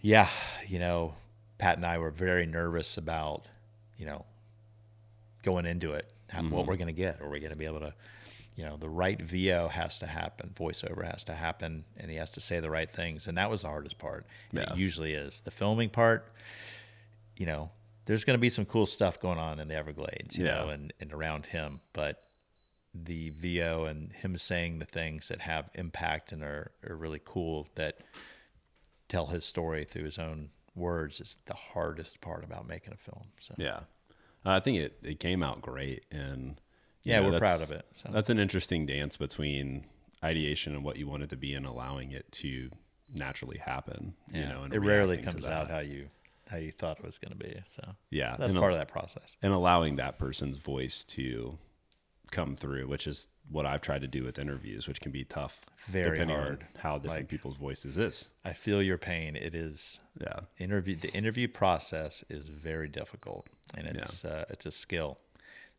yeah, 0.00 0.28
you 0.66 0.78
know, 0.78 1.14
Pat 1.58 1.76
and 1.76 1.86
I 1.86 1.98
were 1.98 2.10
very 2.10 2.44
nervous 2.46 2.96
about, 2.96 3.46
you 3.96 4.06
know, 4.06 4.24
going 5.42 5.66
into 5.66 5.92
it, 5.92 6.06
how, 6.28 6.40
Mm-hmm. 6.42 6.50
what 6.54 6.66
we're 6.66 6.76
going 6.76 6.86
to 6.88 6.92
get. 6.92 7.20
Are 7.20 7.28
we 7.28 7.40
going 7.40 7.52
to 7.52 7.58
be 7.58 7.66
able 7.66 7.80
to, 7.80 7.94
you 8.56 8.64
know, 8.64 8.76
the 8.76 8.88
right 8.88 9.20
VO 9.20 9.68
has 9.68 9.98
to 10.00 10.06
happen, 10.06 10.50
voiceover 10.54 11.04
has 11.04 11.24
to 11.24 11.34
happen, 11.34 11.84
and 11.96 12.10
he 12.10 12.16
has 12.16 12.30
to 12.32 12.40
say 12.40 12.58
the 12.60 12.70
right 12.70 12.90
things. 12.90 13.26
And 13.26 13.38
that 13.38 13.48
was 13.50 13.62
the 13.62 13.68
hardest 13.68 13.98
part. 13.98 14.26
Yeah. 14.52 14.72
It 14.72 14.76
usually 14.76 15.14
is. 15.14 15.40
The 15.40 15.50
filming 15.50 15.88
part, 15.90 16.26
you 17.36 17.46
know, 17.46 17.70
there's 18.06 18.24
going 18.24 18.36
to 18.36 18.40
be 18.40 18.50
some 18.50 18.64
cool 18.64 18.86
stuff 18.86 19.20
going 19.20 19.38
on 19.38 19.60
in 19.60 19.68
the 19.68 19.74
Everglades, 19.74 20.36
you 20.36 20.44
know, 20.44 20.68
and, 20.68 20.92
and 21.00 21.12
around 21.12 21.46
him. 21.46 21.80
But 21.92 22.20
the 22.94 23.30
VO 23.30 23.84
and 23.84 24.12
him 24.12 24.36
saying 24.36 24.78
the 24.78 24.84
things 24.84 25.28
that 25.28 25.40
have 25.42 25.70
impact 25.74 26.32
and 26.32 26.42
are, 26.42 26.72
are 26.88 26.96
really 26.96 27.20
cool 27.24 27.68
that 27.76 27.98
tell 29.08 29.26
his 29.26 29.44
story 29.44 29.84
through 29.84 30.04
his 30.04 30.18
own 30.18 30.50
words 30.74 31.20
is 31.20 31.36
the 31.46 31.54
hardest 31.54 32.20
part 32.20 32.44
about 32.44 32.66
making 32.66 32.92
a 32.92 32.96
film. 32.96 33.26
So 33.40 33.54
Yeah. 33.56 33.80
I 34.44 34.58
think 34.58 34.78
it, 34.78 34.98
it 35.02 35.20
came 35.20 35.42
out 35.42 35.62
great. 35.62 36.04
And 36.10 36.60
Yeah, 37.04 37.20
know, 37.20 37.30
we're 37.30 37.38
proud 37.38 37.62
of 37.62 37.70
it, 37.70 37.86
so. 37.92 38.10
That's 38.12 38.30
an 38.30 38.38
interesting 38.38 38.86
dance 38.86 39.16
between 39.16 39.86
ideation 40.24 40.74
and 40.74 40.84
what 40.84 40.96
you 40.96 41.06
want 41.06 41.22
it 41.22 41.30
to 41.30 41.36
be 41.36 41.54
and 41.54 41.66
allowing 41.66 42.12
it 42.12 42.30
to 42.32 42.70
naturally 43.14 43.58
happen, 43.58 44.14
you 44.32 44.44
know, 44.46 44.62
and 44.62 44.74
it 44.74 44.80
rarely 44.80 45.18
comes 45.18 45.46
out 45.46 45.70
how 45.70 45.80
you 45.80 46.08
how 46.52 46.58
you 46.58 46.70
thought 46.70 46.98
it 46.98 47.04
was 47.04 47.18
going 47.18 47.32
to 47.32 47.36
be. 47.38 47.60
So 47.66 47.82
Yeah. 48.10 48.36
that's 48.38 48.54
part 48.54 48.72
of 48.72 48.78
that 48.78 48.88
process. 48.88 49.36
and 49.42 49.52
allowing 49.52 49.96
that 49.96 50.18
person's 50.18 50.58
voice 50.58 51.02
to 51.04 51.58
come 52.30 52.56
through, 52.56 52.86
which 52.88 53.06
is 53.06 53.28
what 53.50 53.66
I've 53.66 53.80
tried 53.82 54.00
to 54.02 54.06
do 54.06 54.24
with 54.24 54.38
interviews, 54.38 54.86
which 54.88 55.00
can 55.00 55.12
be 55.12 55.24
tough. 55.24 55.66
Very 55.88 56.12
depending 56.12 56.36
hard. 56.36 56.60
on 56.62 56.68
how 56.80 56.94
different 56.96 57.22
Like- 57.22 57.28
people's 57.28 57.56
voices 57.56 57.98
is. 57.98 58.28
I 58.44 58.52
feel 58.54 58.80
your 58.82 58.96
pain. 58.98 59.36
It 59.36 59.54
is 59.54 59.98
Yeah. 60.20 60.40
interview. 60.58 60.94
The 60.96 61.12
interview 61.12 61.48
process 61.48 62.24
is 62.30 62.46
very 62.48 62.88
difficult, 62.88 63.48
and 63.74 63.86
it's 63.86 64.24
uh, 64.24 64.44
it's 64.48 64.64
a 64.64 64.70
skill, 64.70 65.18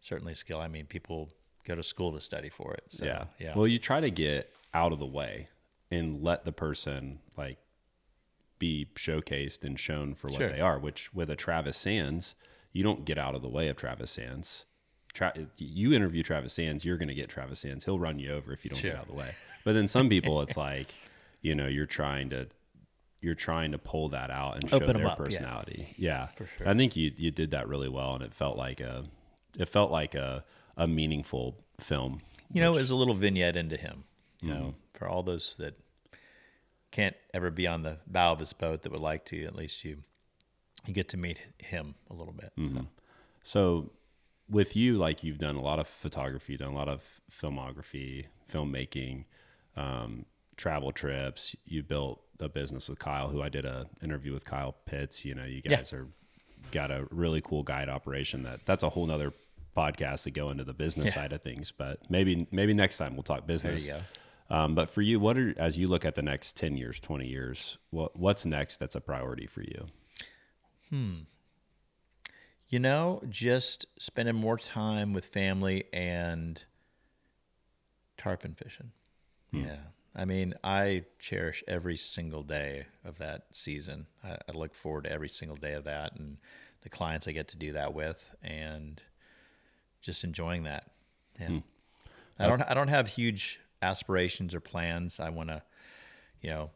certainly 0.01 0.33
a 0.33 0.35
skill. 0.35 0.59
I 0.59 0.67
mean, 0.67 0.85
people 0.85 1.31
go 1.63 1.73
to 1.75 1.81
school 1.83 2.11
to 2.13 2.21
study 2.21 2.49
for 2.49 2.73
it. 2.73 2.83
So, 2.89 3.05
yeah. 3.05 3.25
yeah. 3.39 3.55
Well, 3.55 3.67
you 3.67 3.79
try 3.79 3.99
to 4.01 4.11
get 4.11 4.51
out 4.73 4.91
of 4.91 4.99
the 4.99 5.05
way 5.07 5.47
and 5.89 6.21
let 6.21 6.43
the 6.45 6.51
person 6.51 7.19
like 7.37 7.57
be 8.63 8.87
showcased 8.95 9.63
and 9.63 9.79
shown 9.79 10.15
for 10.15 10.29
what 10.29 10.37
Sure. 10.37 10.49
they 10.49 10.61
are, 10.61 10.79
which 10.79 11.13
with 11.13 11.29
a 11.29 11.35
Travis 11.35 11.77
Sands, 11.77 12.35
you 12.71 12.83
don't 12.83 13.03
get 13.05 13.17
out 13.17 13.35
of 13.35 13.41
the 13.41 13.49
way 13.49 13.67
of 13.67 13.75
Travis 13.75 14.11
Sands. 14.11 14.65
Tra- 15.13 15.33
you 15.57 15.93
interview 15.93 16.23
Travis 16.23 16.53
Sands, 16.53 16.83
you're 16.85 16.97
going 16.97 17.09
to 17.09 17.13
get 17.13 17.29
Travis 17.29 17.59
Sands. 17.59 17.85
He'll 17.85 17.99
run 17.99 18.19
you 18.19 18.31
over 18.31 18.53
if 18.53 18.63
you 18.63 18.69
don't 18.69 18.79
Sure. 18.79 18.91
get 18.91 18.97
out 18.99 19.03
of 19.03 19.09
the 19.09 19.15
way. 19.15 19.31
But 19.65 19.73
then 19.73 19.87
some 19.87 20.07
people, 20.09 20.41
it's 20.41 20.57
like, 20.57 20.87
you 21.41 21.53
know, 21.55 21.67
you're 21.67 21.85
trying 21.85 22.29
to, 22.29 22.47
you're 23.21 23.35
trying 23.35 23.71
to 23.73 23.77
pull 23.77 24.09
that 24.09 24.31
out 24.31 24.55
and 24.55 24.69
show 24.69 24.79
their 24.79 24.89
up, 25.07 25.19
yeah. 25.19 25.25
personality. 25.25 25.95
Yeah. 25.97 26.27
For 26.35 26.47
sure. 26.47 26.67
I 26.67 26.73
think 26.73 26.95
you, 26.95 27.11
you 27.15 27.31
did 27.31 27.51
that 27.51 27.67
really 27.67 27.89
well. 27.89 28.15
And 28.15 28.23
it 28.23 28.33
felt 28.33 28.57
like 28.57 28.79
a, 28.81 29.05
it 29.57 29.69
felt 29.69 29.91
like 29.91 30.15
a 30.15 30.43
a 30.75 30.87
meaningful 30.87 31.55
film. 31.79 32.21
You 32.51 32.61
know, 32.61 32.73
it 32.75 32.79
was 32.81 32.89
a 32.91 32.95
little 32.95 33.13
vignette 33.13 33.55
into 33.55 33.77
him. 33.77 34.03
You 34.41 34.49
know, 34.49 34.55
mm-hmm. 34.55 34.97
for 34.97 35.07
all 35.07 35.23
those 35.23 35.55
that 35.57 35.75
can't 36.93 37.15
ever 37.33 37.49
be 37.51 37.65
on 37.67 37.81
the 37.81 37.97
bow 38.07 38.31
of 38.31 38.39
his 38.39 38.53
boat 38.53 38.83
that 38.83 38.91
would 38.91 39.01
like 39.01 39.25
to, 39.25 39.43
at 39.45 39.55
least 39.55 39.83
you 39.83 39.97
you 40.85 40.93
get 40.93 41.09
to 41.09 41.17
meet 41.17 41.39
him 41.59 41.95
a 42.09 42.13
little 42.13 42.33
bit. 42.33 42.51
So 42.67 42.87
So, 43.43 43.91
with 44.49 44.75
you, 44.75 44.97
like 44.97 45.23
you've 45.23 45.37
done 45.39 45.55
a 45.55 45.61
lot 45.61 45.79
of 45.79 45.87
photography, 45.87 46.55
done 46.57 46.71
a 46.73 46.75
lot 46.75 46.89
of 46.89 47.01
filmography, 47.31 48.25
filmmaking, 48.51 49.25
um, 49.75 50.25
travel 50.57 50.91
trips. 50.91 51.55
You 51.65 51.83
built 51.83 52.21
a 52.39 52.49
business 52.49 52.87
with 52.89 52.99
Kyle, 52.99 53.29
who 53.29 53.41
I 53.41 53.49
did 53.49 53.65
a 53.65 53.87
interview 54.01 54.33
with 54.33 54.45
Kyle 54.45 54.75
Pitts. 54.85 55.23
You 55.25 55.35
know, 55.35 55.45
you 55.45 55.61
Yeah. 55.65 55.77
guys 55.77 55.93
are 55.93 56.07
got 56.71 56.91
a 56.91 57.07
really 57.11 57.41
cool 57.41 57.63
guide 57.63 57.89
operation. 57.89 58.43
That 58.43 58.65
that's 58.65 58.83
a 58.83 58.89
whole 58.89 59.05
nother 59.05 59.33
podcast 59.75 60.23
to 60.23 60.31
go 60.31 60.49
into 60.51 60.63
the 60.63 60.73
business 60.73 61.07
Yeah. 61.07 61.13
side 61.15 61.33
of 61.33 61.41
things. 61.41 61.71
But 61.71 62.09
maybe 62.09 62.47
maybe 62.51 62.73
next 62.73 62.97
time 62.97 63.15
we'll 63.15 63.23
talk 63.23 63.39
there 63.47 63.55
business. 63.55 63.85
you 63.87 63.93
go. 63.93 64.01
Um, 64.49 64.75
but 64.75 64.89
for 64.89 65.01
you, 65.01 65.19
what 65.19 65.37
are 65.37 65.53
as 65.57 65.77
you 65.77 65.87
look 65.87 66.05
at 66.05 66.15
the 66.15 66.21
next 66.21 66.57
ten 66.57 66.77
years, 66.77 66.99
twenty 66.99 67.27
years, 67.27 67.77
what 67.89 68.15
what's 68.15 68.45
next 68.45 68.77
that's 68.77 68.95
a 68.95 69.01
priority 69.01 69.47
for 69.47 69.61
you? 69.61 69.87
Hmm. 70.89 71.13
You 72.69 72.79
know, 72.79 73.21
just 73.29 73.85
spending 73.99 74.35
more 74.35 74.57
time 74.57 75.13
with 75.13 75.25
family 75.25 75.85
and 75.93 76.61
tarpon 78.17 78.55
fishing. 78.55 78.91
Yeah. 79.51 79.77
I 80.15 80.25
mean, 80.25 80.53
I 80.63 81.05
cherish 81.19 81.63
every 81.67 81.97
single 81.97 82.43
day 82.43 82.85
of 83.03 83.17
that 83.17 83.45
season. 83.51 84.07
I, 84.23 84.37
I 84.47 84.51
look 84.53 84.73
forward 84.75 85.05
to 85.05 85.11
every 85.11 85.29
single 85.29 85.57
day 85.57 85.73
of 85.73 85.83
that 85.85 86.15
and 86.15 86.37
the 86.81 86.89
clients 86.89 87.27
I 87.27 87.31
get 87.31 87.47
to 87.49 87.57
do 87.57 87.73
that 87.73 87.93
with 87.93 88.35
and 88.41 89.01
just 90.01 90.23
enjoying 90.23 90.63
that. 90.63 90.91
Yeah. 91.39 91.59
I 92.39 92.47
don't 92.47 92.61
I 92.61 92.73
don't 92.73 92.89
have 92.89 93.09
huge 93.09 93.59
aspirations 93.83 94.55
or 94.55 94.59
plans. 94.59 95.19
I 95.19 95.29
want 95.29 95.49
to, 95.49 95.61
you 96.41 96.49
know, 96.49 96.71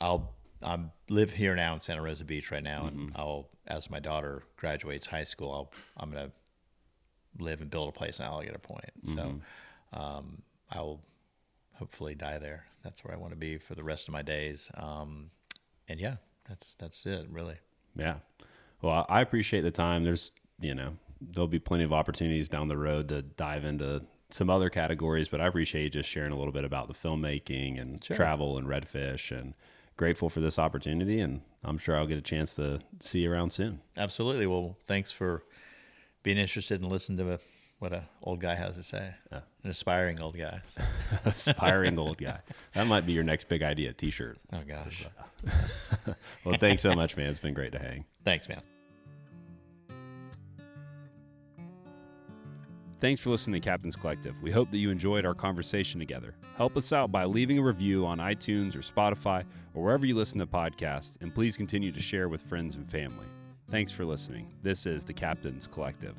I'll 0.00 0.34
I 0.62 0.78
live 1.08 1.32
here 1.32 1.54
now 1.54 1.74
in 1.74 1.80
Santa 1.80 2.02
Rosa 2.02 2.24
Beach 2.24 2.50
right 2.50 2.62
now, 2.62 2.86
and 2.86 3.12
I'll 3.16 3.48
as 3.66 3.90
my 3.90 4.00
daughter 4.00 4.42
graduates 4.56 5.06
high 5.06 5.24
school, 5.24 5.52
I'll 5.52 5.72
I'm 5.96 6.10
gonna 6.10 6.32
live 7.38 7.60
and 7.60 7.70
build 7.70 7.88
a 7.88 7.92
place 7.92 8.18
in 8.18 8.24
Alligator 8.24 8.58
Point. 8.58 8.90
So 9.14 9.40
um, 9.92 10.42
I'll 10.70 11.00
hopefully 11.74 12.14
die 12.14 12.38
there. 12.38 12.66
That's 12.84 13.04
where 13.04 13.14
I 13.14 13.18
want 13.18 13.32
to 13.32 13.36
be 13.38 13.58
for 13.58 13.74
the 13.74 13.84
rest 13.84 14.08
of 14.08 14.12
my 14.12 14.22
days. 14.22 14.70
Um, 14.74 15.30
and 15.88 16.00
yeah, 16.00 16.16
that's 16.48 16.74
that's 16.78 17.06
it 17.06 17.26
really. 17.30 17.56
Yeah. 17.96 18.16
Well, 18.82 19.06
I 19.08 19.20
appreciate 19.20 19.62
the 19.62 19.70
time. 19.70 20.04
There's, 20.04 20.32
you 20.60 20.74
know, 20.74 20.96
there'll 21.20 21.48
be 21.48 21.58
plenty 21.58 21.84
of 21.84 21.92
opportunities 21.92 22.48
down 22.48 22.68
the 22.68 22.78
road 22.78 23.08
to 23.08 23.22
dive 23.22 23.64
into 23.64 24.02
some 24.30 24.50
other 24.50 24.70
categories, 24.70 25.28
but 25.28 25.40
I 25.40 25.46
appreciate 25.46 25.82
you 25.84 25.90
just 25.90 26.08
sharing 26.08 26.32
a 26.32 26.36
little 26.36 26.52
bit 26.52 26.64
about 26.64 26.88
the 26.88 26.94
filmmaking 26.94 27.80
and 27.80 28.02
Sure. 28.04 28.16
travel 28.16 28.56
and 28.58 28.66
redfish 28.66 29.36
and 29.36 29.54
grateful 29.96 30.28
for 30.30 30.40
this 30.40 30.58
opportunity. 30.58 31.20
And 31.20 31.42
I'm 31.64 31.78
sure 31.78 31.96
I'll 31.96 32.06
get 32.06 32.18
a 32.18 32.22
chance 32.22 32.54
to 32.54 32.80
see 33.00 33.20
you 33.20 33.32
around 33.32 33.50
soon. 33.52 33.80
Absolutely. 33.96 34.46
Well, 34.46 34.76
thanks 34.86 35.12
for 35.12 35.42
being 36.22 36.38
interested 36.38 36.80
and 36.80 36.90
listening 36.90 37.18
to 37.18 37.40
what 37.78 37.92
a 37.92 38.04
old 38.22 38.40
guy 38.40 38.54
has 38.54 38.76
to 38.76 38.82
say. 38.84 39.14
Yeah. 39.32 39.40
An 39.64 39.70
aspiring 39.70 40.20
old 40.20 40.36
guy. 40.36 40.60
Aspiring 41.24 41.98
old 41.98 42.18
guy. 42.18 42.40
That 42.74 42.86
might 42.86 43.06
be 43.06 43.12
your 43.12 43.24
next 43.24 43.48
big 43.48 43.62
idea 43.62 43.92
t 43.94 44.10
shirt. 44.10 44.38
Oh 44.52 44.60
gosh. 44.66 45.06
Well, 46.44 46.56
thanks 46.58 46.80
so 46.82 46.92
much, 46.94 47.16
man. 47.16 47.28
It's 47.30 47.38
been 47.38 47.54
great 47.54 47.72
to 47.72 47.78
hang. 47.78 48.04
Thanks, 48.24 48.48
man. 48.48 48.62
Thanks 53.00 53.22
for 53.22 53.30
listening 53.30 53.62
to 53.62 53.66
Captain's 53.66 53.96
Collective. 53.96 54.42
We 54.42 54.50
hope 54.50 54.70
that 54.70 54.76
you 54.76 54.90
enjoyed 54.90 55.24
our 55.24 55.32
conversation 55.32 55.98
together. 55.98 56.34
Help 56.58 56.76
us 56.76 56.92
out 56.92 57.10
by 57.10 57.24
leaving 57.24 57.56
a 57.56 57.62
review 57.62 58.04
on 58.04 58.18
iTunes 58.18 58.76
or 58.76 58.80
Spotify 58.80 59.42
or 59.72 59.82
wherever 59.82 60.04
you 60.04 60.14
listen 60.14 60.38
to 60.38 60.46
podcasts, 60.46 61.16
and 61.22 61.34
please 61.34 61.56
continue 61.56 61.92
to 61.92 62.00
share 62.00 62.28
with 62.28 62.42
friends 62.42 62.74
and 62.74 62.90
family. 62.90 63.24
Thanks 63.70 63.90
for 63.90 64.04
listening. 64.04 64.52
This 64.62 64.84
is 64.84 65.06
the 65.06 65.14
Captain's 65.14 65.66
Collective. 65.66 66.14